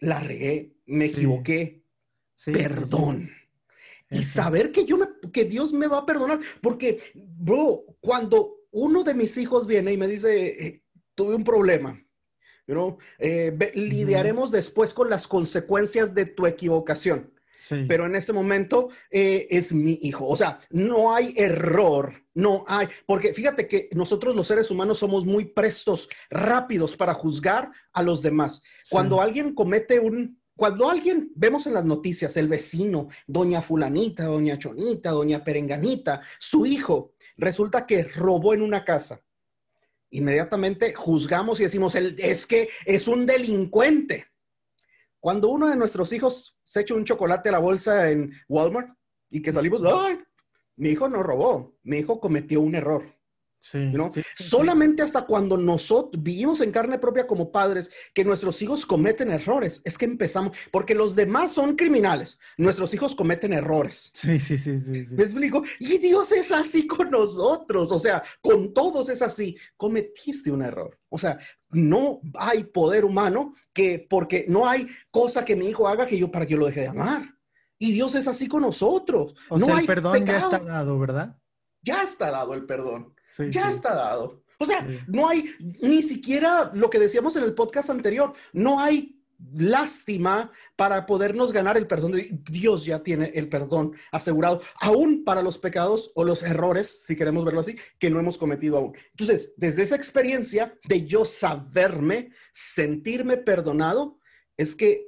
La 0.00 0.20
regué, 0.20 0.74
me 0.84 1.06
equivoqué, 1.06 1.82
perdón. 2.44 3.30
y 4.10 4.22
saber 4.22 4.70
que 4.70 4.84
yo 4.84 4.98
me, 4.98 5.06
que 5.32 5.46
Dios 5.46 5.72
me 5.72 5.86
va 5.86 6.00
a 6.00 6.06
perdonar, 6.06 6.38
porque, 6.60 7.00
bro, 7.14 7.84
cuando 8.00 8.66
uno 8.70 9.02
de 9.02 9.14
mis 9.14 9.38
hijos 9.38 9.66
viene 9.66 9.94
y 9.94 9.96
me 9.96 10.08
dice, 10.08 10.66
eh, 10.66 10.82
tuve 11.14 11.34
un 11.34 11.44
problema, 11.44 11.98
you 12.66 12.98
eh, 13.18 13.72
lidiaremos 13.74 14.50
después 14.50 14.92
con 14.92 15.08
las 15.08 15.26
consecuencias 15.26 16.14
de 16.14 16.26
tu 16.26 16.46
equivocación. 16.46 17.32
Pero 17.88 18.06
en 18.06 18.14
ese 18.14 18.32
momento 18.32 18.88
eh, 19.10 19.46
es 19.50 19.72
mi 19.72 19.98
hijo. 20.02 20.26
O 20.26 20.36
sea, 20.36 20.60
no 20.70 21.14
hay 21.14 21.34
error, 21.36 22.22
no 22.34 22.64
hay, 22.68 22.88
porque 23.06 23.34
fíjate 23.34 23.66
que 23.66 23.88
nosotros 23.92 24.36
los 24.36 24.46
seres 24.46 24.70
humanos 24.70 24.98
somos 24.98 25.24
muy 25.24 25.46
prestos, 25.46 26.08
rápidos 26.30 26.96
para 26.96 27.14
juzgar 27.14 27.70
a 27.92 28.02
los 28.02 28.22
demás. 28.22 28.62
Cuando 28.90 29.20
alguien 29.20 29.54
comete 29.54 29.98
un, 29.98 30.40
cuando 30.58 30.90
alguien, 30.90 31.30
vemos 31.34 31.66
en 31.66 31.74
las 31.74 31.84
noticias, 31.84 32.36
el 32.36 32.48
vecino, 32.48 33.08
doña 33.26 33.62
fulanita, 33.62 34.24
doña 34.24 34.58
chonita, 34.58 35.10
doña 35.10 35.44
perenganita, 35.44 36.20
su 36.40 36.66
hijo, 36.66 37.14
resulta 37.36 37.86
que 37.86 38.02
robó 38.02 38.54
en 38.54 38.62
una 38.62 38.84
casa. 38.84 39.20
Inmediatamente 40.10 40.94
juzgamos 40.94 41.60
y 41.60 41.64
decimos, 41.64 41.94
es 41.94 42.46
que 42.46 42.68
es 42.84 43.06
un 43.06 43.24
delincuente. 43.24 44.26
Cuando 45.20 45.48
uno 45.48 45.68
de 45.68 45.76
nuestros 45.76 46.12
hijos 46.12 46.57
se 46.68 46.80
echa 46.80 46.94
un 46.94 47.04
chocolate 47.04 47.48
a 47.48 47.52
la 47.52 47.58
bolsa 47.58 48.10
en 48.10 48.32
Walmart 48.48 48.96
y 49.30 49.42
que 49.42 49.52
salimos, 49.52 49.82
¡ay! 49.84 50.18
Mi 50.76 50.90
hijo 50.90 51.08
no 51.08 51.22
robó, 51.22 51.76
mi 51.82 51.98
hijo 51.98 52.20
cometió 52.20 52.60
un 52.60 52.74
error. 52.74 53.18
Sí, 53.60 53.92
Solamente 54.36 55.02
hasta 55.02 55.26
cuando 55.26 55.56
nosotros 55.56 56.22
vivimos 56.22 56.60
en 56.60 56.70
carne 56.70 56.96
propia 56.96 57.26
como 57.26 57.50
padres, 57.50 57.90
que 58.14 58.24
nuestros 58.24 58.62
hijos 58.62 58.86
cometen 58.86 59.32
errores, 59.32 59.82
es 59.84 59.98
que 59.98 60.04
empezamos, 60.04 60.56
porque 60.70 60.94
los 60.94 61.16
demás 61.16 61.52
son 61.52 61.74
criminales, 61.74 62.38
nuestros 62.56 62.94
hijos 62.94 63.16
cometen 63.16 63.52
errores. 63.52 64.12
Sí, 64.14 64.38
sí, 64.38 64.58
sí, 64.58 64.78
sí. 64.78 65.16
¿Me 65.16 65.24
explico? 65.24 65.64
Y 65.80 65.98
Dios 65.98 66.30
es 66.30 66.52
así 66.52 66.86
con 66.86 67.10
nosotros, 67.10 67.90
o 67.90 67.98
sea, 67.98 68.22
con 68.40 68.72
todos 68.72 69.08
es 69.08 69.22
así. 69.22 69.56
Cometiste 69.76 70.52
un 70.52 70.62
error. 70.62 70.96
O 71.08 71.18
sea, 71.18 71.38
no 71.70 72.20
hay 72.34 72.64
poder 72.64 73.04
humano 73.04 73.54
que, 73.72 74.06
porque 74.08 74.46
no 74.48 74.68
hay 74.68 74.88
cosa 75.10 75.44
que 75.44 75.56
mi 75.56 75.68
hijo 75.68 75.88
haga 75.88 76.06
que 76.06 76.18
yo 76.18 76.30
para 76.30 76.46
que 76.46 76.52
yo 76.52 76.58
lo 76.58 76.66
deje 76.66 76.80
de 76.80 76.88
amar. 76.88 77.34
Y 77.78 77.92
Dios 77.92 78.14
es 78.14 78.26
así 78.26 78.48
con 78.48 78.62
nosotros. 78.62 79.34
O 79.48 79.58
no 79.58 79.66
sea, 79.66 79.78
el 79.78 79.86
perdón 79.86 80.26
ya 80.26 80.38
está 80.38 80.58
dado, 80.58 80.98
¿verdad? 80.98 81.36
Ya 81.82 82.02
está 82.02 82.30
dado 82.30 82.54
el 82.54 82.66
perdón 82.66 83.14
ya 83.50 83.70
está 83.70 83.94
dado. 83.94 84.42
O 84.58 84.66
sea, 84.66 84.86
no 85.06 85.28
hay 85.28 85.54
ni 85.80 86.02
siquiera 86.02 86.70
lo 86.74 86.90
que 86.90 86.98
decíamos 86.98 87.36
en 87.36 87.44
el 87.44 87.54
podcast 87.54 87.90
anterior, 87.90 88.32
no 88.52 88.80
hay 88.80 89.17
lástima 89.54 90.52
para 90.76 91.06
podernos 91.06 91.52
ganar 91.52 91.76
el 91.76 91.86
perdón. 91.86 92.14
Dios 92.50 92.84
ya 92.84 93.02
tiene 93.02 93.30
el 93.34 93.48
perdón 93.48 93.94
asegurado, 94.10 94.62
aún 94.80 95.24
para 95.24 95.42
los 95.42 95.58
pecados 95.58 96.10
o 96.14 96.24
los 96.24 96.42
errores, 96.42 97.04
si 97.04 97.16
queremos 97.16 97.44
verlo 97.44 97.60
así, 97.60 97.76
que 97.98 98.10
no 98.10 98.18
hemos 98.18 98.38
cometido 98.38 98.78
aún. 98.78 98.96
Entonces, 99.10 99.54
desde 99.56 99.82
esa 99.82 99.96
experiencia 99.96 100.76
de 100.84 101.06
yo 101.06 101.24
saberme, 101.24 102.32
sentirme 102.52 103.36
perdonado, 103.36 104.18
es 104.56 104.74
que 104.74 105.06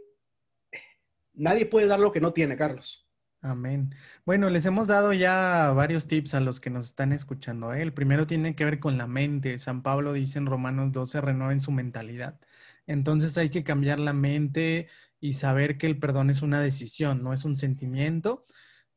nadie 1.33 1.66
puede 1.66 1.87
dar 1.87 2.01
lo 2.01 2.12
que 2.12 2.21
no 2.21 2.33
tiene, 2.33 2.57
Carlos. 2.57 2.99
Amén. 3.42 3.94
Bueno, 4.26 4.50
les 4.50 4.66
hemos 4.66 4.88
dado 4.88 5.14
ya 5.14 5.72
varios 5.74 6.07
tips 6.07 6.35
a 6.35 6.40
los 6.40 6.61
que 6.61 6.68
nos 6.68 6.87
están 6.87 7.12
escuchando. 7.12 7.72
¿eh? 7.72 7.81
El 7.81 7.94
primero 7.94 8.26
tiene 8.26 8.55
que 8.55 8.66
ver 8.66 8.81
con 8.81 8.98
la 8.98 9.07
mente. 9.07 9.59
San 9.59 9.83
Pablo 9.83 10.12
dice 10.12 10.38
en 10.38 10.44
Romanos 10.44 10.92
12, 10.92 11.22
renueven 11.22 11.61
su 11.62 11.72
mentalidad. 11.72 12.38
Entonces 12.87 13.38
hay 13.38 13.48
que 13.48 13.64
cambiar 13.64 13.98
la 13.98 14.12
mente 14.12 14.88
y 15.20 15.35
saber 15.35 15.79
que 15.79 15.87
el 15.87 15.98
perdón 15.98 16.29
es 16.29 16.42
una 16.42 16.61
decisión, 16.61 17.22
no 17.22 17.33
es 17.33 17.44
un 17.46 17.57
sentimiento, 17.57 18.46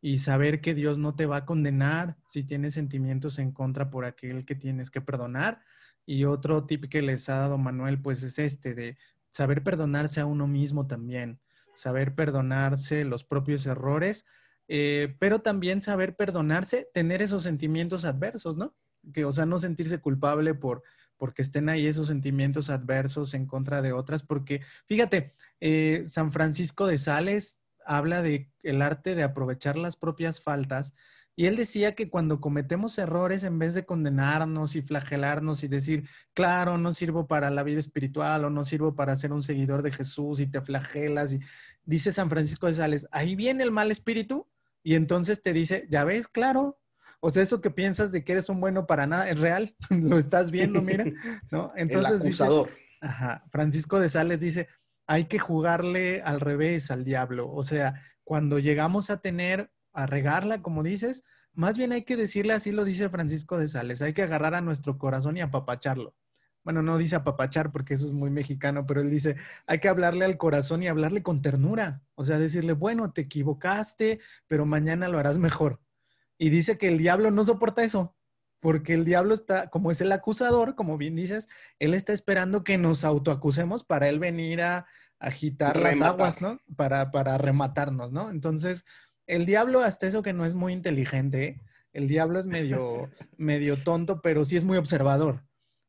y 0.01 0.19
saber 0.19 0.61
que 0.61 0.73
Dios 0.73 0.99
no 0.99 1.15
te 1.15 1.25
va 1.25 1.37
a 1.37 1.45
condenar 1.45 2.17
si 2.27 2.43
tienes 2.43 2.73
sentimientos 2.73 3.39
en 3.39 3.51
contra 3.53 3.89
por 3.89 4.05
aquel 4.05 4.45
que 4.45 4.55
tienes 4.55 4.91
que 4.91 5.01
perdonar. 5.01 5.61
Y 6.05 6.25
otro 6.25 6.65
tip 6.65 6.89
que 6.89 7.01
les 7.01 7.29
ha 7.29 7.37
dado 7.37 7.57
Manuel, 7.57 8.01
pues 8.01 8.23
es 8.23 8.39
este, 8.39 8.73
de 8.75 8.97
saber 9.29 9.63
perdonarse 9.63 10.19
a 10.19 10.25
uno 10.25 10.47
mismo 10.47 10.87
también, 10.87 11.39
saber 11.73 12.15
perdonarse 12.15 13.03
los 13.03 13.23
propios 13.23 13.65
errores, 13.65 14.25
eh, 14.67 15.15
pero 15.19 15.39
también 15.39 15.81
saber 15.81 16.15
perdonarse, 16.15 16.89
tener 16.93 17.21
esos 17.21 17.43
sentimientos 17.43 18.05
adversos, 18.05 18.57
¿no? 18.57 18.75
Que, 19.13 19.25
o 19.25 19.31
sea, 19.31 19.45
no 19.45 19.59
sentirse 19.59 19.99
culpable 19.99 20.53
por 20.53 20.83
porque 21.17 21.41
estén 21.41 21.69
ahí 21.69 21.87
esos 21.87 22.07
sentimientos 22.07 22.69
adversos 22.69 23.33
en 23.33 23.45
contra 23.45 23.81
de 23.81 23.93
otras, 23.93 24.23
porque 24.23 24.61
fíjate, 24.87 25.33
eh, 25.61 26.03
San 26.05 26.33
Francisco 26.33 26.85
de 26.85 26.97
Sales 26.97 27.61
habla 27.85 28.21
de 28.21 28.51
el 28.61 28.81
arte 28.81 29.15
de 29.15 29.23
aprovechar 29.23 29.77
las 29.77 29.95
propias 29.95 30.41
faltas 30.41 30.95
y 31.35 31.47
él 31.47 31.55
decía 31.55 31.95
que 31.95 32.09
cuando 32.09 32.39
cometemos 32.39 32.97
errores, 32.99 33.43
en 33.43 33.57
vez 33.57 33.73
de 33.73 33.85
condenarnos 33.85 34.75
y 34.75 34.81
flagelarnos 34.83 35.63
y 35.63 35.67
decir, 35.67 36.07
claro, 36.33 36.77
no 36.77 36.93
sirvo 36.93 37.27
para 37.27 37.49
la 37.49 37.63
vida 37.63 37.79
espiritual 37.79 38.45
o 38.45 38.49
no 38.51 38.63
sirvo 38.63 38.95
para 38.95 39.15
ser 39.15 39.33
un 39.33 39.41
seguidor 39.41 39.81
de 39.81 39.91
Jesús 39.91 40.39
y 40.39 40.47
te 40.47 40.61
flagelas, 40.61 41.33
y 41.33 41.39
dice 41.85 42.11
San 42.11 42.29
Francisco 42.29 42.67
de 42.67 42.73
Sales, 42.73 43.07
ahí 43.11 43.35
viene 43.35 43.63
el 43.63 43.71
mal 43.71 43.89
espíritu 43.89 44.47
y 44.83 44.95
entonces 44.95 45.41
te 45.41 45.53
dice, 45.53 45.87
ya 45.89 46.03
ves, 46.03 46.27
claro. 46.27 46.79
O 47.19 47.31
sea, 47.31 47.41
eso 47.41 47.61
que 47.61 47.71
piensas 47.71 48.11
de 48.11 48.23
que 48.23 48.33
eres 48.33 48.49
un 48.49 48.59
bueno 48.59 48.85
para 48.85 49.07
nada 49.07 49.29
es 49.29 49.39
real, 49.39 49.75
lo 49.89 50.19
estás 50.19 50.51
viendo, 50.51 50.81
mira, 50.81 51.05
¿no? 51.51 51.71
Entonces 51.75 52.21
el 52.21 52.27
acusador. 52.27 52.69
ajá, 53.01 53.43
Francisco 53.49 53.99
de 53.99 54.09
Sales 54.09 54.39
dice, 54.39 54.67
hay 55.07 55.25
que 55.25 55.39
jugarle 55.39 56.21
al 56.21 56.39
revés 56.39 56.91
al 56.91 57.03
diablo. 57.03 57.51
O 57.51 57.63
sea, 57.63 58.01
cuando 58.23 58.59
llegamos 58.59 59.09
a 59.09 59.21
tener, 59.21 59.71
a 59.93 60.05
regarla, 60.05 60.61
como 60.61 60.83
dices, 60.83 61.23
más 61.53 61.77
bien 61.77 61.91
hay 61.91 62.03
que 62.03 62.17
decirle, 62.17 62.53
así 62.53 62.71
lo 62.71 62.83
dice 62.83 63.09
Francisco 63.09 63.57
de 63.57 63.67
Sales, 63.67 64.01
hay 64.01 64.13
que 64.13 64.23
agarrar 64.23 64.55
a 64.55 64.61
nuestro 64.61 64.97
corazón 64.97 65.37
y 65.37 65.41
apapacharlo. 65.41 66.15
Bueno, 66.63 66.81
no 66.81 66.97
dice 66.97 67.17
apapachar 67.17 67.71
porque 67.71 67.93
eso 67.93 68.05
es 68.05 68.13
muy 68.13 68.29
mexicano, 68.29 68.85
pero 68.85 69.01
él 69.01 69.09
dice, 69.09 69.35
hay 69.67 69.79
que 69.79 69.89
hablarle 69.89 70.23
al 70.25 70.37
corazón 70.37 70.81
y 70.81 70.87
hablarle 70.87 71.21
con 71.21 71.41
ternura. 71.41 72.01
O 72.15 72.23
sea, 72.23 72.39
decirle, 72.39 72.73
bueno, 72.73 73.11
te 73.11 73.21
equivocaste, 73.21 74.19
pero 74.47 74.65
mañana 74.65 75.09
lo 75.09 75.19
harás 75.19 75.37
mejor. 75.37 75.81
Y 76.37 76.49
dice 76.49 76.77
que 76.77 76.87
el 76.87 76.97
diablo 76.97 77.31
no 77.31 77.43
soporta 77.43 77.83
eso, 77.83 78.15
porque 78.61 78.93
el 78.93 79.03
diablo 79.03 79.33
está, 79.33 79.69
como 79.69 79.91
es 79.91 79.99
el 79.99 80.11
acusador, 80.13 80.75
como 80.75 80.97
bien 80.97 81.15
dices, 81.15 81.49
él 81.79 81.93
está 81.93 82.13
esperando 82.13 82.63
que 82.63 82.77
nos 82.77 83.03
autoacusemos 83.03 83.83
para 83.83 84.07
él 84.07 84.19
venir 84.19 84.61
a 84.61 84.87
agitar 85.19 85.77
las 85.77 86.01
aguas, 86.01 86.41
¿no? 86.41 86.59
Para, 86.77 87.11
para 87.11 87.37
rematarnos, 87.37 88.13
¿no? 88.13 88.29
Entonces, 88.29 88.85
el 89.27 89.45
diablo, 89.45 89.81
hasta 89.81 90.07
eso 90.07 90.21
que 90.21 90.33
no 90.33 90.45
es 90.45 90.53
muy 90.53 90.73
inteligente, 90.73 91.61
el 91.93 92.07
diablo 92.07 92.39
es 92.39 92.45
medio, 92.45 93.09
medio 93.37 93.77
tonto, 93.83 94.21
pero 94.21 94.45
sí 94.45 94.57
es 94.57 94.63
muy 94.63 94.77
observador. 94.77 95.43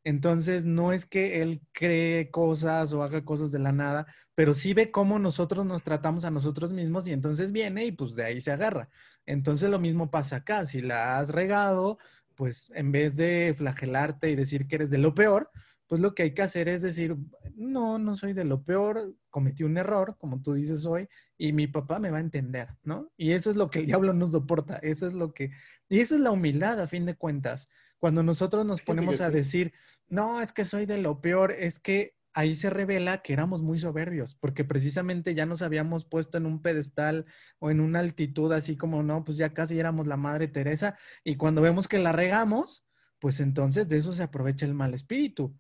Entonces, 0.07 0.67
no 0.67 0.93
es 0.93 1.07
que 1.07 1.41
él 1.41 1.63
cree 1.73 2.31
cosas 2.31 2.93
o 2.93 3.03
haga 3.03 3.25
cosas 3.25 3.51
de 3.51 3.59
la 3.59 3.73
nada, 3.73 4.07
pero 4.35 4.53
sí 4.53 4.75
ve 4.75 4.91
cómo 4.91 5.19
nosotros 5.19 5.65
nos 5.65 5.83
tratamos 5.83 6.25
a 6.25 6.31
nosotros 6.31 6.73
mismos 6.73 7.07
y 7.07 7.13
entonces 7.13 7.53
viene 7.53 7.87
y 7.87 7.93
pues 7.93 8.15
de 8.15 8.25
ahí 8.25 8.41
se 8.43 8.53
agarra. 8.53 8.91
Entonces, 9.25 9.71
lo 9.71 9.79
mismo 9.79 10.11
pasa 10.11 10.37
acá. 10.37 10.67
Si 10.67 10.83
la 10.83 11.19
has 11.19 11.31
regado, 11.31 11.99
pues 12.35 12.71
en 12.75 12.93
vez 12.93 13.17
de 13.17 13.55
flagelarte 13.57 14.31
y 14.31 14.37
decir 14.37 14.67
que 14.67 14.75
eres 14.77 14.91
de 14.91 14.99
lo 14.99 15.15
peor, 15.15 15.51
pues 15.95 16.03
lo 16.03 16.13
que 16.13 16.25
hay 16.25 16.35
que 16.35 16.43
hacer 16.43 16.69
es 16.69 16.83
decir, 16.83 17.17
no, 17.55 18.01
no 18.01 18.17
soy 18.17 18.33
de 18.33 18.43
lo 18.43 18.65
peor, 18.65 19.15
cometí 19.31 19.63
un 19.63 19.77
error, 19.77 20.17
como 20.19 20.43
tú 20.43 20.55
dices 20.55 20.87
hoy, 20.87 21.09
y 21.39 21.53
mi 21.53 21.69
papá 21.69 22.01
me 22.01 22.11
va 22.11 22.17
a 22.17 22.21
entender, 22.21 22.67
¿no? 22.83 23.13
Y 23.17 23.31
eso 23.31 23.49
es 23.49 23.55
lo 23.55 23.71
que 23.71 23.79
el 23.79 23.87
diablo 23.87 24.13
nos 24.13 24.33
soporta, 24.33 24.79
eso 24.79 25.07
es 25.07 25.13
lo 25.13 25.33
que, 25.33 25.53
y 25.89 26.01
eso 26.01 26.17
es 26.17 26.21
la 26.21 26.33
humildad 26.33 26.81
a 26.81 26.89
fin 26.89 27.07
de 27.07 27.15
cuentas. 27.15 27.69
Cuando 28.01 28.25
nosotros 28.25 28.67
nos 28.67 28.83
ponemos 28.83 29.21
a 29.21 29.31
decir, 29.31 29.73
no, 30.09 30.43
es 30.43 30.53
que 30.53 30.65
soy 30.65 30.85
de 30.85 30.99
lo 30.99 31.21
peor, 31.21 31.53
es 31.53 31.79
que 31.79 32.17
ahí 32.33 32.57
se 32.57 32.71
revela 32.71 33.23
que 33.23 33.33
éramos 33.33 33.63
muy 33.63 33.79
soberbios, 33.79 34.35
porque 34.35 34.65
precisamente 34.65 35.33
ya 35.33 35.47
nos 35.47 35.63
habíamos 35.63 36.05
puesto 36.05 36.39
en 36.39 36.47
un 36.47 36.61
pedestal 36.61 37.25
o 37.61 37.71
en 37.71 37.79
una 37.79 38.01
altitud 38.01 38.51
así 38.51 38.77
como, 38.77 39.05
no, 39.05 39.23
pues 39.23 39.37
ya 39.37 39.55
casi 39.55 39.79
éramos 39.79 40.09
la 40.09 40.17
Madre 40.17 40.49
Teresa, 40.49 40.99
y 41.23 41.37
cuando 41.37 41.63
vemos 41.63 41.87
que 41.87 42.01
la 42.01 42.11
regamos, 42.11 42.85
pues 43.21 43.39
entonces 43.39 43.89
de 43.89 43.97
eso 43.97 44.13
se 44.13 44.25
aprovecha 44.25 44.67
el 44.67 44.75
mal 44.75 44.93
espíritu, 44.93 45.57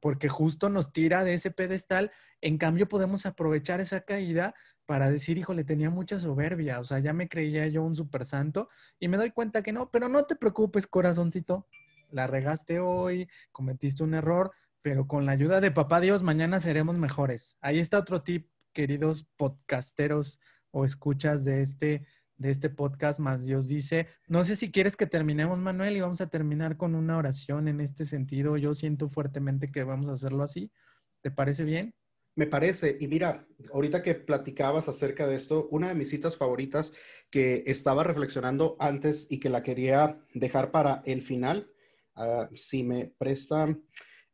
porque 0.00 0.28
justo 0.28 0.68
nos 0.68 0.92
tira 0.92 1.24
de 1.24 1.34
ese 1.34 1.50
pedestal, 1.50 2.10
en 2.40 2.58
cambio 2.58 2.88
podemos 2.88 3.26
aprovechar 3.26 3.80
esa 3.80 4.00
caída 4.00 4.54
para 4.86 5.10
decir, 5.10 5.38
híjole, 5.38 5.62
tenía 5.62 5.90
mucha 5.90 6.18
soberbia, 6.18 6.80
o 6.80 6.84
sea, 6.84 6.98
ya 6.98 7.12
me 7.12 7.28
creía 7.28 7.68
yo 7.68 7.82
un 7.82 7.94
super 7.94 8.24
santo 8.24 8.68
y 8.98 9.08
me 9.08 9.16
doy 9.16 9.30
cuenta 9.30 9.62
que 9.62 9.72
no, 9.72 9.90
pero 9.90 10.08
no 10.08 10.24
te 10.24 10.34
preocupes, 10.34 10.86
corazoncito, 10.86 11.66
la 12.10 12.26
regaste 12.26 12.80
hoy, 12.80 13.28
cometiste 13.52 14.02
un 14.02 14.14
error, 14.14 14.52
pero 14.82 15.06
con 15.06 15.26
la 15.26 15.32
ayuda 15.32 15.60
de 15.60 15.70
papá 15.70 16.00
Dios, 16.00 16.22
mañana 16.22 16.58
seremos 16.58 16.96
mejores. 16.98 17.56
Ahí 17.60 17.78
está 17.78 17.98
otro 17.98 18.22
tip, 18.22 18.48
queridos 18.72 19.28
podcasteros 19.36 20.40
o 20.72 20.84
escuchas 20.84 21.44
de 21.44 21.62
este, 21.62 22.06
de 22.40 22.50
este 22.50 22.70
podcast, 22.70 23.20
más 23.20 23.44
Dios 23.44 23.68
dice, 23.68 24.06
no 24.26 24.44
sé 24.44 24.56
si 24.56 24.72
quieres 24.72 24.96
que 24.96 25.06
terminemos, 25.06 25.58
Manuel, 25.58 25.94
y 25.94 26.00
vamos 26.00 26.22
a 26.22 26.30
terminar 26.30 26.78
con 26.78 26.94
una 26.94 27.18
oración 27.18 27.68
en 27.68 27.82
este 27.82 28.06
sentido. 28.06 28.56
Yo 28.56 28.72
siento 28.72 29.10
fuertemente 29.10 29.70
que 29.70 29.84
vamos 29.84 30.08
a 30.08 30.14
hacerlo 30.14 30.42
así. 30.42 30.72
¿Te 31.20 31.30
parece 31.30 31.64
bien? 31.64 31.94
Me 32.36 32.46
parece, 32.46 32.96
y 32.98 33.08
mira, 33.08 33.46
ahorita 33.74 34.02
que 34.02 34.14
platicabas 34.14 34.88
acerca 34.88 35.26
de 35.26 35.36
esto, 35.36 35.68
una 35.70 35.90
de 35.90 35.94
mis 35.94 36.08
citas 36.08 36.38
favoritas 36.38 36.94
que 37.30 37.62
estaba 37.66 38.04
reflexionando 38.04 38.74
antes 38.80 39.30
y 39.30 39.38
que 39.38 39.50
la 39.50 39.62
quería 39.62 40.18
dejar 40.32 40.70
para 40.70 41.02
el 41.04 41.20
final, 41.20 41.70
ah, 42.14 42.48
si 42.54 42.82
me 42.84 43.12
prestan 43.18 43.84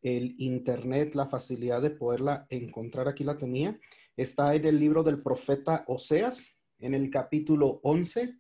el 0.01 0.37
Internet, 0.39 1.17
la 1.17 1.27
facilidad 1.27 1.83
de 1.83 1.91
poderla 1.91 2.47
encontrar, 2.51 3.09
aquí 3.09 3.25
la 3.25 3.37
tenía, 3.37 3.81
está 4.17 4.55
en 4.55 4.65
el 4.65 4.79
libro 4.79 5.03
del 5.03 5.21
profeta 5.21 5.85
Oseas, 5.89 6.56
en 6.79 6.95
el 6.95 7.11
capítulo 7.11 7.81
11 7.83 8.39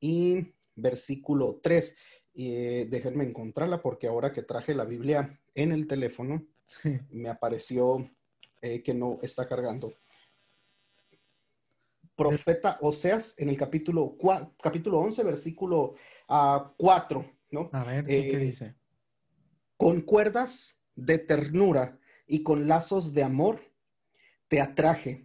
y 0.00 0.54
versículo 0.74 1.60
3. 1.62 1.96
Eh, 2.36 2.86
déjenme 2.90 3.24
encontrarla 3.24 3.80
porque 3.80 4.06
ahora 4.06 4.32
que 4.32 4.42
traje 4.42 4.74
la 4.74 4.84
Biblia 4.84 5.40
en 5.54 5.72
el 5.72 5.86
teléfono, 5.86 6.46
me 7.10 7.28
apareció 7.28 8.10
eh, 8.60 8.82
que 8.82 8.94
no 8.94 9.18
está 9.22 9.46
cargando. 9.46 9.94
Profeta 12.16 12.78
Oseas 12.80 13.34
en 13.38 13.48
el 13.48 13.56
capítulo, 13.56 14.16
capítulo 14.62 15.00
11, 15.00 15.24
versículo 15.24 15.94
4, 16.26 16.28
ah, 16.28 17.32
¿no? 17.50 17.70
A 17.72 17.84
ver, 17.84 18.06
¿sí 18.06 18.12
¿qué 18.12 18.36
eh, 18.36 18.38
dice? 18.38 18.74
Con 19.76 20.02
cuerdas 20.02 20.80
de 20.94 21.18
ternura 21.18 21.98
y 22.26 22.42
con 22.42 22.68
lazos 22.68 23.12
de 23.14 23.24
amor 23.24 23.60
te 24.48 24.60
atraje 24.60 25.23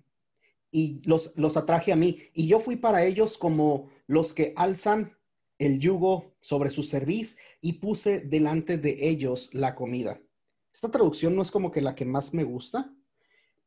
y 0.71 1.01
los, 1.08 1.34
los 1.36 1.58
atraje 1.58 1.91
a 1.91 1.95
mí. 1.95 2.19
Y 2.34 2.47
yo 2.47 2.60
fui 2.60 2.75
para 2.75 3.05
ellos 3.05 3.38
como 3.38 3.89
los 4.08 4.34
que 4.34 4.53
alzan 4.55 5.17
el 5.58 5.79
yugo 5.79 6.36
sobre 6.39 6.69
su 6.69 6.84
cerviz 6.84 7.38
y 7.62 7.73
puse 7.73 8.21
delante 8.21 8.77
de 8.77 9.10
ellos 9.10 9.49
la 9.53 9.75
comida. 9.75 10.21
Esta 10.73 10.89
traducción 10.89 11.36
no 11.36 11.41
es 11.41 11.51
como 11.51 11.71
que 11.71 11.82
la 11.82 11.95
que 11.95 12.05
más 12.05 12.34
me 12.34 12.43
gusta, 12.43 12.93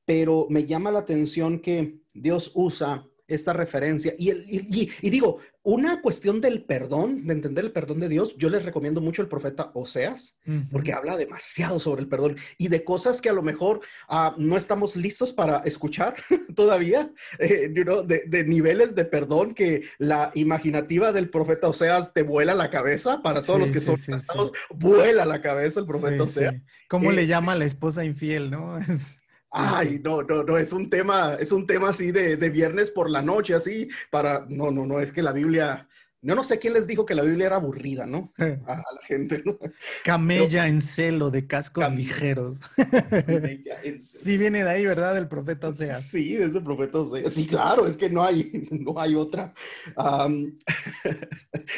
pero 0.04 0.46
me 0.48 0.66
llama 0.66 0.90
la 0.90 1.00
atención 1.00 1.60
que 1.60 2.00
Dios 2.12 2.52
usa 2.54 3.08
esta 3.28 3.52
referencia. 3.52 4.14
Y, 4.18 4.30
y, 4.30 5.10
digo, 5.10 5.38
una 5.62 6.00
cuestión 6.02 6.40
del 6.40 6.64
perdón, 6.64 7.26
de 7.26 7.32
entender 7.32 7.64
el 7.64 7.72
perdón 7.72 8.00
de 8.00 8.08
Dios, 8.08 8.36
yo 8.36 8.50
les 8.50 8.64
recomiendo 8.64 9.00
mucho 9.00 9.22
el 9.22 9.28
profeta 9.28 9.70
Oseas, 9.74 10.38
porque 10.70 10.92
habla 10.92 11.16
demasiado 11.16 11.78
sobre 11.78 12.02
el 12.02 12.08
perdón 12.08 12.36
y 12.58 12.68
de 12.68 12.84
cosas 12.84 13.20
que 13.20 13.28
a 13.28 13.32
lo 13.32 13.42
mejor 13.42 13.80
ah, 14.08 14.34
no 14.38 14.56
estamos 14.56 14.96
listos 14.96 15.32
para 15.32 15.58
escuchar 15.58 16.16
todavía, 16.56 17.12
eh, 17.38 17.72
de, 17.72 18.44
niveles 18.44 18.94
de 18.94 19.04
perdón 19.04 19.54
que 19.54 19.84
la 19.98 20.30
imaginativa 20.34 21.12
del 21.12 21.30
profeta 21.30 21.68
Oseas 21.68 22.12
te 22.12 22.22
vuela 22.22 22.54
la 22.54 22.70
cabeza, 22.70 23.22
para 23.22 23.42
todos 23.42 23.60
los 23.60 23.70
que 23.70 23.80
son 23.80 23.96
casados, 23.96 24.52
vuela 24.70 25.24
la 25.24 25.40
cabeza 25.40 25.80
el 25.80 25.86
profeta 25.86 26.24
Oseas. 26.24 26.56
¿Cómo 26.88 27.12
le 27.12 27.22
eh, 27.22 27.26
llama 27.26 27.52
a 27.52 27.56
la 27.56 27.64
esposa 27.64 28.04
infiel, 28.04 28.50
no? 28.50 28.78
Ay, 29.52 30.00
no, 30.02 30.22
no, 30.22 30.42
no, 30.42 30.56
es 30.56 30.72
un 30.72 30.88
tema, 30.88 31.34
es 31.34 31.52
un 31.52 31.66
tema 31.66 31.90
así 31.90 32.10
de, 32.10 32.36
viernes 32.50 32.90
por 32.90 33.10
la 33.10 33.20
noche, 33.20 33.54
así, 33.54 33.88
para, 34.10 34.46
no, 34.48 34.70
no, 34.70 34.86
no, 34.86 34.98
es 34.98 35.12
que 35.12 35.20
la 35.20 35.32
Biblia, 35.32 35.86
yo 36.22 36.34
no 36.34 36.42
sé 36.42 36.58
quién 36.58 36.72
les 36.72 36.86
dijo 36.86 37.04
que 37.04 37.14
la 37.14 37.22
Biblia 37.22 37.46
era 37.46 37.56
aburrida, 37.56 38.06
¿no? 38.06 38.32
A, 38.38 38.76
la 38.76 39.02
gente, 39.06 39.42
¿no? 39.44 39.58
Camella 40.04 40.68
en 40.68 40.80
celo 40.80 41.30
de 41.30 41.46
cascos 41.46 41.92
ligeros. 41.94 42.60
Sí 44.00 44.38
viene 44.38 44.64
de 44.64 44.70
ahí, 44.70 44.86
¿verdad? 44.86 45.18
El 45.18 45.28
profeta 45.28 45.68
Osea. 45.68 46.00
Sí, 46.00 46.36
es 46.36 46.54
el 46.54 46.62
profeta 46.62 47.00
Osea. 47.00 47.28
Sí, 47.30 47.46
claro, 47.46 47.86
es 47.86 47.96
que 47.96 48.08
no 48.08 48.22
hay, 48.24 48.68
no 48.70 48.98
hay 48.98 49.14
otra, 49.14 49.52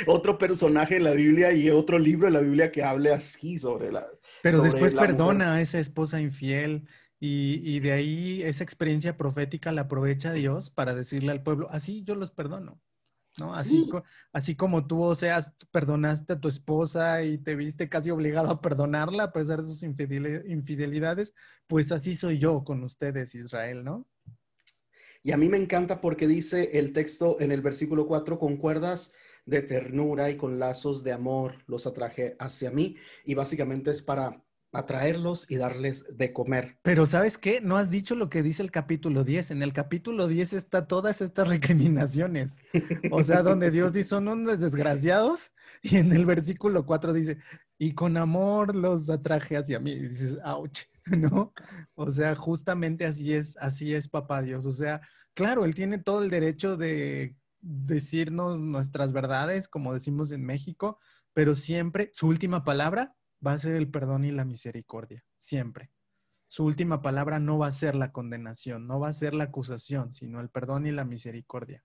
otro 0.07 0.39
personaje 0.39 0.97
en 0.97 1.05
la 1.05 1.13
Biblia 1.13 1.53
y 1.53 1.71
otro 1.71 1.99
libro 1.99 2.29
en 2.29 2.35
la 2.35 2.41
Biblia 2.41 2.71
que 2.71 2.85
hable 2.85 3.13
así 3.13 3.59
sobre 3.59 3.91
la... 3.91 4.07
Pero 4.43 4.61
después 4.61 4.95
perdona 4.95 5.55
a 5.55 5.61
esa 5.61 5.81
esposa 5.81 6.21
infiel 6.21 6.87
Y, 7.27 7.81
de 7.81 7.93
ahí 7.93 8.43
esa 8.43 8.65
experiencia 8.65 9.17
profética 9.17 9.73
la 9.73 9.83
aprovecha 9.83 10.35
Dios 10.35 10.69
para 10.69 10.95
decirle 10.95 11.33
al 11.33 11.43
pueblo, 11.43 11.69
así 11.71 12.05
yo 12.05 12.17
los 12.17 12.31
perdono. 12.31 12.83
¿no? 13.39 13.55
Así, 13.55 13.89
así 14.35 14.55
como 14.55 14.87
tú, 14.87 15.03
o 15.03 15.15
sea, 15.15 15.41
perdonaste 15.71 16.35
a 16.35 16.41
tu 16.41 16.49
esposa 16.49 17.23
y 17.23 17.39
te 17.39 17.55
viste 17.55 17.89
casi 17.89 18.11
obligado 18.11 18.51
a 18.51 18.61
perdonarla 18.61 19.25
a 19.25 19.33
pesar 19.33 19.61
de 19.61 19.67
sus 19.67 19.83
infidelidades, 19.83 21.33
pues 21.67 21.93
así 21.93 22.15
soy 22.15 22.39
yo 22.39 22.63
con 22.63 22.85
ustedes, 22.85 23.35
Israel, 23.35 23.85
¿no? 23.85 24.07
Y 25.23 25.33
a 25.33 25.39
mí 25.39 25.49
me 25.49 25.57
encanta 25.57 26.03
porque 26.03 26.29
dice 26.29 26.79
el 26.79 26.93
texto 26.93 27.41
en 27.41 27.53
el 27.53 27.63
versículo 27.63 28.07
4, 28.07 28.39
con 28.39 28.59
cuerdas 28.59 29.15
de 29.47 29.63
ternura 29.63 30.31
y 30.31 30.37
con 30.37 30.59
lazos 30.59 31.03
de 31.03 31.13
amor 31.13 31.65
los 31.67 31.87
atraje 31.87 32.37
hacia 32.39 32.71
mí. 32.71 32.97
Y 33.25 33.33
básicamente 33.33 33.93
es 33.93 34.03
para 34.03 34.45
atraerlos 34.75 35.51
y 35.51 35.57
darles 35.57 36.17
de 36.17 36.33
comer. 36.33 36.79
Pero 36.83 37.07
¿sabes 37.07 37.39
qué? 37.39 37.61
No 37.61 37.77
has 37.77 37.91
dicho 37.91 38.15
lo 38.15 38.29
que 38.29 38.43
dice 38.43 38.63
el 38.63 38.71
capítulo 38.71 39.25
10. 39.25 39.53
En 39.53 39.63
el 39.63 39.73
capítulo 39.73 40.27
10 40.27 40.53
está 40.53 40.87
todas 40.87 41.21
estas 41.21 41.49
recriminaciones. 41.49 42.59
O 43.11 43.23
sea, 43.23 43.43
donde 43.43 43.71
Dios 43.71 43.93
dice, 43.93 44.11
son 44.11 44.29
unos 44.29 44.61
desgraciados. 44.61 45.53
Y 45.83 45.97
en 45.97 46.13
el 46.13 46.27
versículo 46.27 46.87
4 46.87 47.13
dice, 47.13 47.39
y 47.79 47.95
con 47.95 48.17
amor 48.17 48.75
los 48.75 49.11
atraje 49.11 49.57
hacia 49.57 49.81
mí. 49.81 49.93
Y 49.93 50.09
dices, 50.09 50.39
ouch. 50.45 50.81
¿no? 51.07 51.53
O 51.95 52.11
sea, 52.11 52.35
justamente 52.35 53.05
así 53.05 53.35
es, 53.35 53.57
así 53.59 53.95
es 53.95 54.09
papá 54.09 54.43
Dios. 54.43 54.67
O 54.67 54.73
sea, 54.73 55.01
claro, 55.35 55.65
él 55.65 55.75
tiene 55.75 55.99
todo 55.99 56.23
el 56.23 56.31
derecho 56.31 56.77
de 56.77 57.37
decirnos 57.61 58.61
nuestras 58.61 59.13
verdades, 59.13 59.69
como 59.69 59.93
decimos 59.95 60.33
en 60.33 60.45
México, 60.45 60.99
pero 61.33 61.55
siempre 61.55 62.11
su 62.13 62.29
última 62.29 62.65
palabra 62.65 63.15
va 63.45 63.53
a 63.53 63.59
ser 63.59 63.77
el 63.77 63.91
perdón 63.91 64.25
y 64.25 64.31
la 64.31 64.45
misericordia, 64.45 65.25
siempre. 65.37 65.91
Su 66.49 66.65
última 66.65 67.03
palabra 67.03 67.39
no 67.39 67.59
va 67.59 67.67
a 67.67 67.73
ser 67.73 67.95
la 67.95 68.13
condenación, 68.13 68.87
no 68.87 69.01
va 69.01 69.09
a 69.09 69.13
ser 69.13 69.35
la 69.35 69.45
acusación, 69.45 70.13
sino 70.13 70.41
el 70.41 70.51
perdón 70.51 70.87
y 70.87 70.93
la 70.93 71.05
misericordia. 71.05 71.85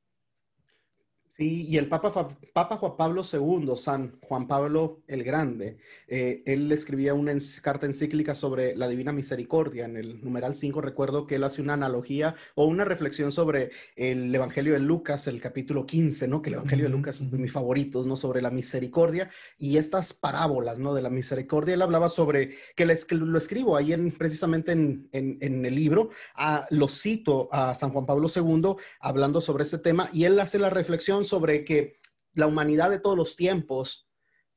Sí, 1.40 1.66
y 1.70 1.78
el 1.78 1.88
Papa, 1.88 2.12
Papa 2.52 2.76
Juan 2.76 2.98
Pablo 2.98 3.22
II, 3.24 3.72
San 3.78 4.20
Juan 4.20 4.46
Pablo 4.46 5.04
el 5.08 5.24
Grande, 5.24 5.78
eh, 6.06 6.44
él 6.46 6.70
escribía 6.70 7.14
una 7.14 7.32
carta 7.62 7.86
encíclica 7.86 8.36
sobre 8.36 8.76
la 8.76 8.90
Divina 8.90 9.14
Misericordia. 9.14 9.86
En 9.86 9.96
el 9.96 10.22
numeral 10.22 10.54
5 10.54 10.82
recuerdo 10.82 11.28
que 11.28 11.36
él 11.36 11.46
hace 11.46 11.62
una 11.62 11.76
analogía 11.76 12.36
o 12.56 12.66
una 12.66 12.84
reflexión 12.84 13.32
sobre 13.32 13.72
el 13.96 14.36
Evangelio 14.36 14.74
de 14.74 14.80
Lucas, 14.80 15.28
el 15.28 15.40
capítulo 15.40 15.86
15, 15.86 16.28
¿no? 16.28 16.42
Que 16.42 16.50
el 16.50 16.56
Evangelio 16.56 16.88
de 16.88 16.92
Lucas 16.92 17.22
es 17.22 17.32
de 17.32 17.38
mis 17.38 17.54
favoritos, 17.54 18.06
¿no? 18.06 18.18
Sobre 18.18 18.42
la 18.42 18.52
misericordia 18.52 19.30
y 19.58 19.78
estas 19.78 20.12
parábolas, 20.12 20.78
¿no? 20.78 20.94
De 20.94 21.02
la 21.02 21.10
misericordia. 21.10 21.76
Él 21.76 21.82
hablaba 21.82 22.10
sobre, 22.10 22.58
que, 22.76 22.86
lo 22.86 23.38
escribo 23.38 23.78
ahí 23.78 23.94
en, 23.94 24.12
precisamente 24.12 24.74
en, 24.74 25.08
en, 25.14 25.66
el 25.66 25.74
libro, 25.74 26.10
a, 26.36 26.66
lo 26.70 26.90
cito 26.90 27.48
a 27.54 27.76
San 27.76 27.92
Juan 27.92 28.06
Pablo 28.06 28.28
II 28.28 28.76
hablando 29.00 29.40
sobre 29.40 29.64
este 29.64 29.78
tema 29.78 30.10
y 30.12 30.26
él 30.26 30.38
hace 30.38 30.60
la 30.60 30.70
reflexión 30.70 31.29
sobre 31.30 31.64
que 31.64 32.00
la 32.34 32.48
humanidad 32.48 32.90
de 32.90 33.00
todos 33.00 33.18
los 33.18 33.36
tiempos 33.36 34.08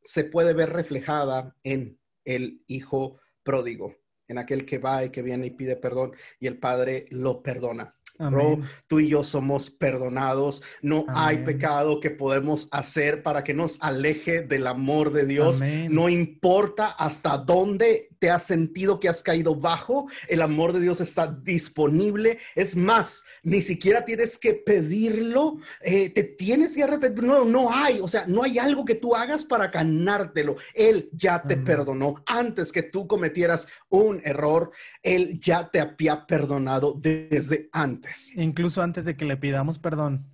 se 0.03 0.25
puede 0.25 0.53
ver 0.53 0.71
reflejada 0.71 1.55
en 1.63 1.99
el 2.25 2.63
hijo 2.67 3.21
pródigo, 3.43 3.97
en 4.29 4.39
aquel 4.39 4.65
que 4.65 4.79
va 4.79 5.05
y 5.05 5.11
que 5.11 5.23
viene 5.23 5.47
y 5.47 5.51
pide 5.51 5.77
perdón 5.77 6.13
y 6.41 6.47
el 6.47 6.59
padre 6.59 7.07
lo 7.11 7.43
perdona. 7.43 7.95
Bro, 8.19 8.61
tú 8.87 9.01
y 9.01 9.09
yo 9.09 9.25
somos 9.25 9.71
perdonados. 9.71 10.63
No 10.81 11.05
hay 11.09 11.39
pecado 11.39 11.99
que 11.99 12.11
podemos 12.11 12.69
hacer 12.71 13.23
para 13.23 13.43
que 13.43 13.55
nos 13.55 13.83
aleje 13.83 14.43
del 14.43 14.67
amor 14.67 15.13
de 15.13 15.27
Dios. 15.27 15.61
No 15.91 16.09
importa 16.09 16.89
hasta 16.89 17.39
dónde 17.39 18.12
te 18.23 18.31
has 18.31 18.45
sentido 18.45 19.01
que 19.01 19.09
has 19.09 19.21
caído 19.21 19.57
bajo, 19.57 20.07
el 20.29 20.43
amor 20.43 20.73
de 20.73 20.79
Dios 20.79 21.01
está 21.01 21.27
disponible. 21.27 22.39
Es 22.55 22.77
más, 22.77 23.25
ni 23.43 23.63
siquiera 23.63 24.05
tienes 24.05 24.39
que 24.39 24.55
pedirlo, 24.55 25.59
eh, 25.81 26.09
te 26.11 26.23
tienes 26.23 26.77
que 26.77 26.85
arrepentir. 26.85 27.25
No, 27.25 27.45
no 27.45 27.75
hay, 27.75 27.99
o 27.99 28.07
sea, 28.07 28.25
no 28.29 28.45
hay 28.45 28.61
algo 28.61 28.85
que 28.85 28.95
tú 28.95 29.17
hagas 29.17 29.43
para 29.43 29.67
ganártelo. 29.67 30.55
Él 30.73 31.11
ya 31.11 31.43
te 31.43 31.57
perdonó 31.57 32.15
antes 32.25 32.71
que 32.71 32.85
tú 32.85 33.09
cometieras 33.09 33.67
un 33.89 34.21
error. 34.23 34.71
Él 35.03 35.41
ya 35.41 35.69
te 35.69 35.81
había 35.81 36.25
perdonado 36.25 36.95
desde 36.97 37.71
antes. 37.73 38.37
Incluso 38.37 38.83
antes 38.83 39.05
de 39.05 39.17
que 39.17 39.25
le 39.25 39.37
pidamos 39.37 39.81
perdón. 39.81 40.31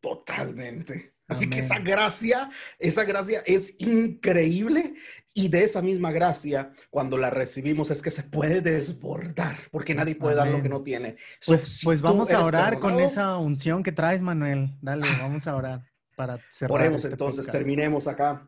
Totalmente. 0.00 1.12
Así 1.28 1.48
que 1.48 1.60
esa 1.60 1.78
gracia, 1.78 2.50
esa 2.78 3.04
gracia 3.04 3.42
es 3.46 3.74
increíble 3.78 4.94
y 5.34 5.48
de 5.48 5.64
esa 5.64 5.80
misma 5.80 6.12
gracia, 6.12 6.72
cuando 6.90 7.16
la 7.16 7.30
recibimos, 7.30 7.90
es 7.90 8.02
que 8.02 8.10
se 8.10 8.22
puede 8.22 8.60
desbordar, 8.60 9.56
porque 9.70 9.94
nadie 9.94 10.14
puede 10.14 10.36
dar 10.36 10.48
lo 10.48 10.62
que 10.62 10.68
no 10.68 10.82
tiene. 10.82 11.16
Pues, 11.46 11.80
pues 11.82 12.02
vamos 12.02 12.30
a 12.32 12.44
orar 12.44 12.78
con 12.78 13.00
esa 13.00 13.36
unción 13.38 13.82
que 13.82 13.92
traes, 13.92 14.20
Manuel. 14.20 14.76
Dale, 14.82 15.06
ah. 15.08 15.18
vamos 15.22 15.46
a 15.46 15.56
orar 15.56 15.90
para 16.16 16.38
cerrar. 16.48 16.72
Oremos 16.72 17.04
este 17.04 17.14
entonces, 17.14 17.46
terminemos 17.46 18.06
acá. 18.06 18.46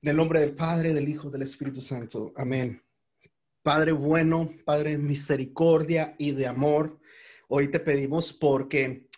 En 0.00 0.10
el 0.10 0.16
nombre 0.16 0.40
del 0.40 0.54
Padre, 0.54 0.94
del 0.94 1.08
Hijo, 1.08 1.30
del 1.30 1.42
Espíritu 1.42 1.80
Santo. 1.80 2.32
Amén. 2.36 2.82
Padre 3.62 3.92
bueno, 3.92 4.50
Padre 4.64 4.96
misericordia 4.96 6.14
y 6.18 6.30
de 6.30 6.46
amor, 6.46 7.00
hoy 7.48 7.68
te 7.68 7.80
pedimos 7.80 8.32
porque 8.32 9.08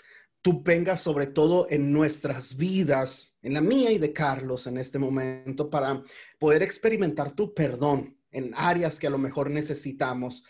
tú 0.41 0.63
vengas 0.63 1.03
sobre 1.03 1.27
todo 1.27 1.67
en 1.69 1.93
nuestras 1.93 2.57
vidas, 2.57 3.37
en 3.43 3.53
la 3.53 3.61
mía 3.61 3.93
y 3.93 3.99
de 3.99 4.15
Carlos 4.15 4.67
en 4.67 4.79
este 4.79 4.99
momento, 4.99 5.69
para 5.69 6.03
poder 6.39 6.63
experimentar 6.63 7.33
tu 7.33 7.55
perdón 7.55 8.19
en 8.31 8.53
áreas 8.55 8.99
que 8.99 9.07
a 9.07 9.11
lo 9.11 9.19
mejor 9.19 9.51
necesitamos 9.51 10.45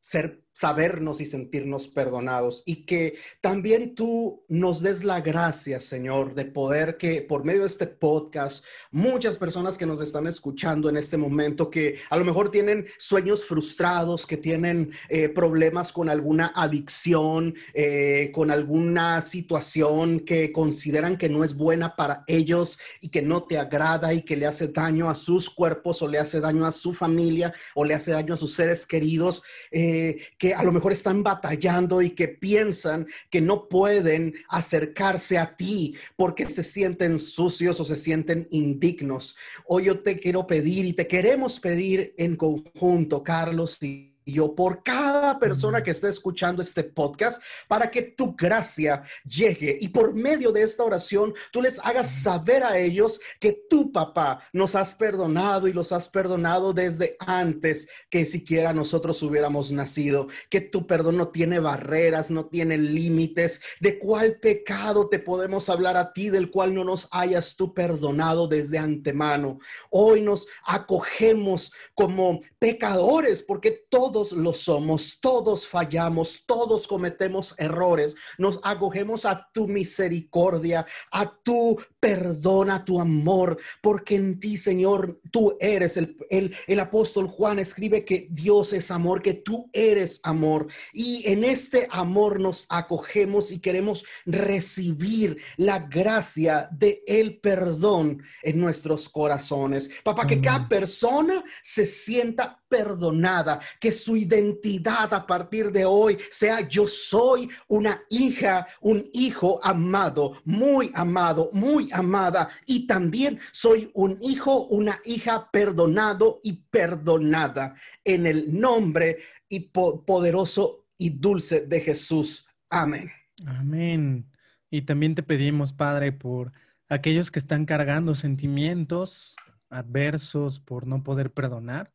ser 0.00 0.43
sabernos 0.54 1.20
y 1.20 1.26
sentirnos 1.26 1.88
perdonados 1.88 2.62
y 2.64 2.86
que 2.86 3.18
también 3.40 3.94
tú 3.94 4.44
nos 4.48 4.80
des 4.80 5.04
la 5.04 5.20
gracia, 5.20 5.80
Señor, 5.80 6.34
de 6.34 6.44
poder 6.44 6.96
que 6.96 7.22
por 7.22 7.44
medio 7.44 7.62
de 7.62 7.66
este 7.66 7.86
podcast, 7.86 8.64
muchas 8.90 9.36
personas 9.36 9.76
que 9.76 9.84
nos 9.84 10.00
están 10.00 10.26
escuchando 10.26 10.88
en 10.88 10.96
este 10.96 11.16
momento, 11.16 11.70
que 11.70 11.98
a 12.08 12.16
lo 12.16 12.24
mejor 12.24 12.50
tienen 12.50 12.86
sueños 12.98 13.44
frustrados, 13.44 14.26
que 14.26 14.36
tienen 14.36 14.92
eh, 15.08 15.28
problemas 15.28 15.92
con 15.92 16.08
alguna 16.08 16.52
adicción, 16.54 17.54
eh, 17.72 18.30
con 18.32 18.50
alguna 18.50 19.20
situación 19.22 20.20
que 20.20 20.52
consideran 20.52 21.18
que 21.18 21.28
no 21.28 21.42
es 21.42 21.56
buena 21.56 21.96
para 21.96 22.22
ellos 22.28 22.78
y 23.00 23.08
que 23.08 23.22
no 23.22 23.42
te 23.42 23.58
agrada 23.58 24.14
y 24.14 24.22
que 24.22 24.36
le 24.36 24.46
hace 24.46 24.68
daño 24.68 25.10
a 25.10 25.16
sus 25.16 25.50
cuerpos 25.50 26.00
o 26.00 26.08
le 26.08 26.18
hace 26.18 26.40
daño 26.40 26.64
a 26.64 26.72
su 26.72 26.94
familia 26.94 27.52
o 27.74 27.84
le 27.84 27.94
hace 27.94 28.12
daño 28.12 28.34
a 28.34 28.36
sus 28.36 28.54
seres 28.54 28.86
queridos, 28.86 29.42
eh, 29.72 30.18
a 30.52 30.62
lo 30.62 30.72
mejor 30.72 30.92
están 30.92 31.22
batallando 31.22 32.02
y 32.02 32.10
que 32.10 32.28
piensan 32.28 33.06
que 33.30 33.40
no 33.40 33.68
pueden 33.68 34.34
acercarse 34.48 35.38
a 35.38 35.56
ti 35.56 35.94
porque 36.16 36.50
se 36.50 36.62
sienten 36.62 37.18
sucios 37.18 37.80
o 37.80 37.84
se 37.84 37.96
sienten 37.96 38.46
indignos. 38.50 39.36
Hoy 39.66 39.84
yo 39.84 40.00
te 40.00 40.18
quiero 40.18 40.46
pedir 40.46 40.84
y 40.84 40.92
te 40.92 41.06
queremos 41.06 41.60
pedir 41.60 42.14
en 42.18 42.36
conjunto, 42.36 43.22
Carlos 43.22 43.78
y 43.80 44.13
yo 44.26 44.54
por 44.54 44.82
cada 44.82 45.38
persona 45.38 45.82
que 45.82 45.90
esté 45.90 46.08
escuchando 46.08 46.62
este 46.62 46.84
podcast 46.84 47.42
para 47.68 47.90
que 47.90 48.02
tu 48.02 48.34
gracia 48.34 49.02
llegue 49.24 49.76
y 49.80 49.88
por 49.88 50.14
medio 50.14 50.52
de 50.52 50.62
esta 50.62 50.84
oración 50.84 51.34
tú 51.50 51.60
les 51.60 51.78
hagas 51.84 52.10
saber 52.22 52.62
a 52.62 52.78
ellos 52.78 53.20
que 53.40 53.52
tu 53.68 53.92
papá 53.92 54.48
nos 54.52 54.74
has 54.74 54.94
perdonado 54.94 55.68
y 55.68 55.72
los 55.72 55.92
has 55.92 56.08
perdonado 56.08 56.72
desde 56.72 57.16
antes 57.18 57.88
que 58.10 58.26
siquiera 58.26 58.72
nosotros 58.72 59.22
hubiéramos 59.22 59.72
nacido, 59.72 60.28
que 60.48 60.60
tu 60.60 60.86
perdón 60.86 61.16
no 61.16 61.28
tiene 61.28 61.58
barreras, 61.58 62.30
no 62.30 62.46
tiene 62.46 62.78
límites, 62.78 63.60
de 63.80 63.98
cuál 63.98 64.38
pecado 64.40 65.08
te 65.08 65.18
podemos 65.18 65.68
hablar 65.68 65.96
a 65.96 66.12
ti 66.12 66.30
del 66.30 66.50
cual 66.50 66.74
no 66.74 66.84
nos 66.84 67.08
hayas 67.10 67.56
tú 67.56 67.74
perdonado 67.74 68.48
desde 68.48 68.78
antemano. 68.78 69.58
Hoy 69.90 70.20
nos 70.20 70.46
acogemos 70.64 71.72
como 71.94 72.40
pecadores 72.58 73.42
porque 73.42 73.84
todo 73.88 74.13
todos 74.14 74.30
lo 74.30 74.52
somos, 74.52 75.18
todos 75.20 75.66
fallamos, 75.66 76.44
todos 76.46 76.86
cometemos 76.86 77.52
errores. 77.58 78.14
Nos 78.38 78.60
acogemos 78.62 79.26
a 79.26 79.50
tu 79.52 79.66
misericordia, 79.66 80.86
a 81.10 81.34
tu 81.42 81.76
perdón, 81.98 82.70
a 82.70 82.84
tu 82.84 83.00
amor, 83.00 83.58
porque 83.82 84.14
en 84.14 84.38
ti, 84.38 84.56
Señor, 84.56 85.20
tú 85.32 85.56
eres 85.58 85.96
el, 85.96 86.16
el, 86.30 86.54
el 86.68 86.78
apóstol 86.78 87.26
Juan 87.26 87.58
escribe 87.58 88.04
que 88.04 88.28
Dios 88.30 88.72
es 88.72 88.92
amor, 88.92 89.20
que 89.20 89.34
tú 89.34 89.68
eres 89.72 90.20
amor. 90.22 90.68
Y 90.92 91.28
en 91.28 91.42
este 91.42 91.88
amor 91.90 92.38
nos 92.38 92.66
acogemos 92.68 93.50
y 93.50 93.58
queremos 93.58 94.04
recibir 94.26 95.42
la 95.56 95.80
gracia 95.80 96.68
de 96.70 97.02
el 97.08 97.40
perdón 97.40 98.22
en 98.44 98.60
nuestros 98.60 99.08
corazones. 99.08 99.90
Papá, 100.04 100.24
que 100.24 100.40
cada 100.40 100.68
persona 100.68 101.42
se 101.64 101.84
sienta 101.84 102.60
perdonada, 102.74 103.60
que 103.78 103.92
su 103.92 104.16
identidad 104.16 105.14
a 105.14 105.24
partir 105.24 105.70
de 105.70 105.84
hoy 105.84 106.18
sea 106.28 106.68
yo 106.68 106.88
soy 106.88 107.48
una 107.68 108.02
hija, 108.10 108.66
un 108.80 109.08
hijo 109.12 109.64
amado, 109.64 110.40
muy 110.44 110.90
amado, 110.92 111.50
muy 111.52 111.88
amada, 111.92 112.48
y 112.66 112.84
también 112.88 113.38
soy 113.52 113.92
un 113.94 114.18
hijo, 114.20 114.66
una 114.66 114.98
hija 115.04 115.48
perdonado 115.52 116.40
y 116.42 116.64
perdonada 116.68 117.76
en 118.02 118.26
el 118.26 118.58
nombre 118.60 119.18
y 119.48 119.60
poderoso 119.60 120.88
y 120.98 121.10
dulce 121.10 121.60
de 121.60 121.80
Jesús. 121.80 122.44
Amén. 122.68 123.08
Amén. 123.46 124.32
Y 124.68 124.82
también 124.82 125.14
te 125.14 125.22
pedimos, 125.22 125.72
Padre, 125.72 126.10
por 126.10 126.50
aquellos 126.88 127.30
que 127.30 127.38
están 127.38 127.66
cargando 127.66 128.16
sentimientos 128.16 129.36
adversos 129.70 130.58
por 130.58 130.88
no 130.88 131.04
poder 131.04 131.32
perdonar, 131.32 131.93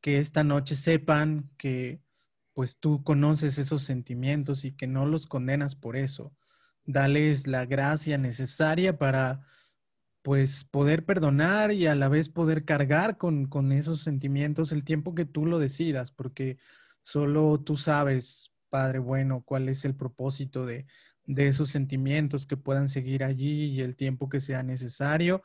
que 0.00 0.18
esta 0.18 0.44
noche 0.44 0.76
sepan 0.76 1.50
que 1.56 2.00
pues 2.52 2.78
tú 2.78 3.02
conoces 3.04 3.58
esos 3.58 3.82
sentimientos 3.82 4.64
y 4.64 4.72
que 4.72 4.86
no 4.86 5.06
los 5.06 5.26
condenas 5.26 5.76
por 5.76 5.96
eso. 5.96 6.34
Dales 6.84 7.46
la 7.46 7.66
gracia 7.66 8.18
necesaria 8.18 8.98
para 8.98 9.42
pues 10.22 10.64
poder 10.64 11.06
perdonar 11.06 11.72
y 11.72 11.86
a 11.86 11.94
la 11.94 12.08
vez 12.08 12.28
poder 12.28 12.64
cargar 12.64 13.16
con, 13.16 13.46
con 13.46 13.72
esos 13.72 14.00
sentimientos 14.02 14.72
el 14.72 14.84
tiempo 14.84 15.14
que 15.14 15.24
tú 15.24 15.46
lo 15.46 15.58
decidas, 15.58 16.10
porque 16.10 16.58
solo 17.02 17.60
tú 17.60 17.76
sabes, 17.76 18.52
Padre 18.68 18.98
bueno, 18.98 19.42
cuál 19.44 19.68
es 19.68 19.84
el 19.84 19.94
propósito 19.96 20.66
de, 20.66 20.86
de 21.24 21.48
esos 21.48 21.70
sentimientos 21.70 22.46
que 22.46 22.56
puedan 22.56 22.88
seguir 22.88 23.24
allí 23.24 23.66
y 23.66 23.80
el 23.80 23.96
tiempo 23.96 24.28
que 24.28 24.40
sea 24.40 24.62
necesario, 24.62 25.42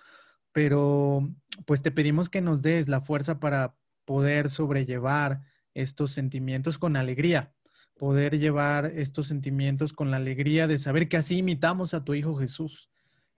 pero 0.52 1.30
pues 1.66 1.82
te 1.82 1.92
pedimos 1.92 2.30
que 2.30 2.42
nos 2.42 2.62
des 2.62 2.88
la 2.88 3.02
fuerza 3.02 3.40
para 3.40 3.76
poder 4.06 4.50
sobrellevar 4.50 5.42
estos 5.74 6.12
sentimientos 6.12 6.78
con 6.78 6.96
alegría, 6.96 7.54
poder 7.96 8.40
llevar 8.40 8.86
estos 8.86 9.28
sentimientos 9.28 9.94
con 9.94 10.12
la 10.12 10.18
alegría 10.18 10.68
de 10.68 10.80
saber 10.80 11.10
que 11.10 11.18
así 11.18 11.38
imitamos 11.38 11.94
a 11.94 12.04
tu 12.04 12.14
Hijo 12.14 12.36
Jesús, 12.36 12.90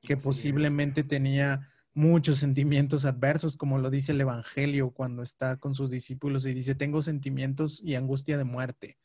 que 0.02 0.18
posiblemente 0.18 1.04
tenía 1.04 1.70
muchos 1.94 2.38
sentimientos 2.38 3.06
adversos, 3.06 3.58
como 3.58 3.80
lo 3.80 3.90
dice 3.90 4.12
el 4.12 4.22
Evangelio 4.22 4.92
cuando 4.92 5.24
está 5.24 5.58
con 5.58 5.74
sus 5.74 5.90
discípulos 5.90 6.46
y 6.46 6.54
dice, 6.54 6.76
tengo 6.76 7.02
sentimientos 7.02 7.82
y 7.84 7.96
angustia 7.96 8.38
de 8.38 8.44
muerte 8.44 9.00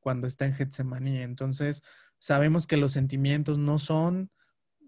cuando 0.00 0.26
está 0.26 0.46
en 0.46 0.54
Getsemaní. 0.54 1.18
Entonces, 1.18 1.82
sabemos 2.18 2.66
que 2.66 2.78
los 2.78 2.92
sentimientos 2.92 3.58
no 3.58 3.78
son 3.78 4.30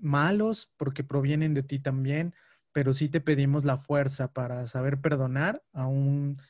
malos 0.00 0.72
porque 0.76 1.04
provienen 1.04 1.52
de 1.52 1.62
ti 1.62 1.78
también, 1.78 2.34
pero 2.72 2.94
sí 2.94 3.08
te 3.08 3.20
pedimos 3.20 3.64
la 3.64 3.78
fuerza 3.78 4.32
para 4.32 4.66
saber 4.66 5.00
perdonar 5.00 5.62
aún 5.72 6.40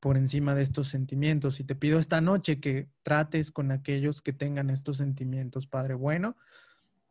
por 0.00 0.16
encima 0.16 0.54
de 0.54 0.62
estos 0.62 0.88
sentimientos. 0.88 1.60
Y 1.60 1.64
te 1.64 1.76
pido 1.76 1.98
esta 1.98 2.20
noche 2.20 2.60
que 2.60 2.88
trates 3.02 3.52
con 3.52 3.70
aquellos 3.70 4.20
que 4.20 4.32
tengan 4.32 4.68
estos 4.68 4.96
sentimientos, 4.96 5.66
Padre 5.66 5.94
bueno. 5.94 6.36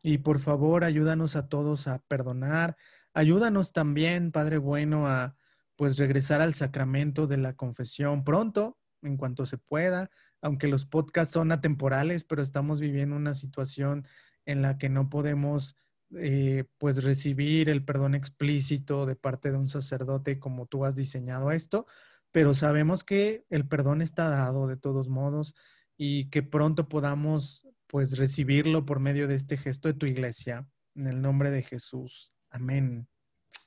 Y 0.03 0.20
por 0.20 0.39
favor, 0.39 0.84
ayúdanos 0.84 1.36
a 1.36 1.47
todos 1.47 1.88
a 1.88 1.99
perdonar. 1.99 2.76
Ayúdanos 3.14 3.72
también, 3.72 4.32
Padre 4.32 4.57
bueno, 4.57 5.07
a 5.07 5.36
pues 5.76 5.97
regresar 5.97 6.41
al 6.41 6.53
sacramento 6.53 7.28
de 7.28 7.38
la 7.38 7.55
confesión 7.55 8.24
pronto, 8.24 8.78
en 9.01 9.18
cuanto 9.18 9.45
se 9.45 9.57
pueda, 9.57 10.09
aunque 10.41 10.68
los 10.68 10.86
podcasts 10.86 11.34
son 11.34 11.51
atemporales, 11.51 12.24
pero 12.24 12.41
estamos 12.41 12.80
viviendo 12.80 13.16
una 13.16 13.34
situación 13.34 14.05
en 14.45 14.62
la 14.62 14.78
que 14.78 14.89
no 14.89 15.09
podemos 15.09 15.76
eh, 16.18 16.66
pues 16.78 17.03
recibir 17.03 17.70
el 17.70 17.84
perdón 17.84 18.16
explícito 18.16 19.05
de 19.05 19.16
parte 19.16 19.51
de 19.51 19.57
un 19.57 19.68
sacerdote 19.68 20.39
como 20.39 20.66
tú 20.66 20.86
has 20.86 20.95
diseñado 20.95 21.51
esto, 21.51 21.86
pero 22.32 22.53
sabemos 22.53 23.03
que 23.03 23.45
el 23.49 23.68
perdón 23.68 24.01
está 24.01 24.30
dado 24.30 24.68
de 24.68 24.78
todos 24.78 25.09
modos 25.09 25.55
y 25.97 26.30
que 26.30 26.43
pronto 26.43 26.89
podamos 26.89 27.68
pues 27.88 28.18
recibirlo 28.18 28.86
por 28.86 28.99
medio 28.99 29.28
de 29.28 29.36
este 29.36 29.57
gesto 29.57 29.88
de 29.88 29.93
tu 29.93 30.05
iglesia. 30.05 30.68
En 30.95 31.07
el 31.07 31.22
nombre 31.22 31.51
de 31.51 31.64
Jesús. 31.64 32.34
Amén. 32.49 33.07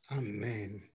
Amén. 0.09 0.93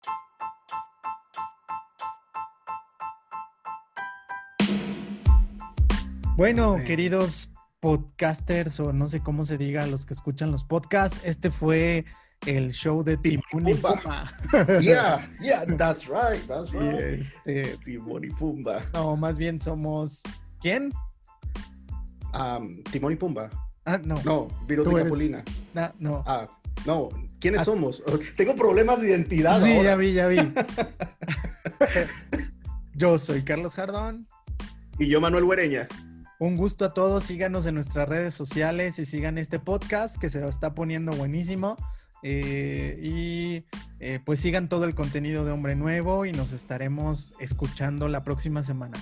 Bueno, 6.37 6.77
queridos 6.87 7.51
podcasters 7.87 8.81
o 8.81 8.93
no 8.93 9.07
sé 9.07 9.21
cómo 9.21 9.45
se 9.45 9.57
diga 9.57 9.87
los 9.87 10.07
que 10.07 10.15
escuchan 10.15 10.51
los 10.51 10.65
podcasts, 10.65 11.21
este 11.23 11.53
fue 11.53 12.05
el 12.45 12.73
show 12.73 13.05
de 13.05 13.17
Timón 13.17 13.69
y 13.69 13.75
Pumba. 13.75 14.29
Yeah, 14.81 15.31
yeah, 15.41 15.65
that's 15.65 16.09
right, 16.09 16.45
that's 16.49 16.73
right. 16.73 17.21
Este, 17.47 17.79
Timón 17.85 18.25
y 18.25 18.31
Pumba. 18.31 18.83
No, 18.93 19.17
más 19.17 19.39
bien 19.39 19.61
somos 19.61 20.25
¿quién? 20.61 20.93
Um, 22.35 22.83
Timón 22.91 23.13
y 23.13 23.17
Pumba. 23.17 23.51
Ah, 23.85 24.01
no. 24.03 24.21
No, 24.25 24.49
Viruta 24.67 24.91
y 24.91 25.05
Capulina. 25.05 25.45
No. 26.01 26.25
Ah, 26.27 26.49
no. 26.87 27.11
¿Quiénes 27.39 27.61
ah. 27.61 27.67
somos? 27.67 28.03
Tengo 28.37 28.57
problemas 28.57 29.01
de 29.01 29.11
identidad. 29.11 29.63
Sí, 29.63 29.81
ya 29.81 29.95
vi, 29.95 30.13
ya 30.13 30.27
vi. 30.27 30.39
yo 32.97 33.17
soy 33.17 33.43
Carlos 33.43 33.77
Jardón. 33.77 34.27
Y 34.99 35.07
yo, 35.07 35.21
Manuel 35.21 35.45
Huereña. 35.45 35.87
Un 36.39 36.57
gusto 36.57 36.85
a 36.85 36.93
todos, 36.93 37.25
síganos 37.25 37.65
en 37.65 37.75
nuestras 37.77 38.09
redes 38.09 38.35
sociales 38.35 38.99
y 38.99 39.07
sigan 39.07 39.39
este 39.39 39.59
podcast 39.59 40.17
que 40.17 40.29
se 40.29 40.47
está 40.47 40.75
poniendo 40.75 41.13
buenísimo. 41.13 41.77
Eh, 42.23 42.99
y 43.03 43.65
eh, 44.01 44.21
pues 44.25 44.41
sigan 44.41 44.69
todo 44.69 44.85
el 44.85 44.95
contenido 44.95 45.45
de 45.45 45.53
Hombre 45.53 45.77
Nuevo 45.77 46.27
y 46.27 46.33
nos 46.33 46.53
estaremos 46.53 47.35
escuchando 47.41 48.09
la 48.09 48.23
próxima 48.23 48.63
semana. 48.63 48.99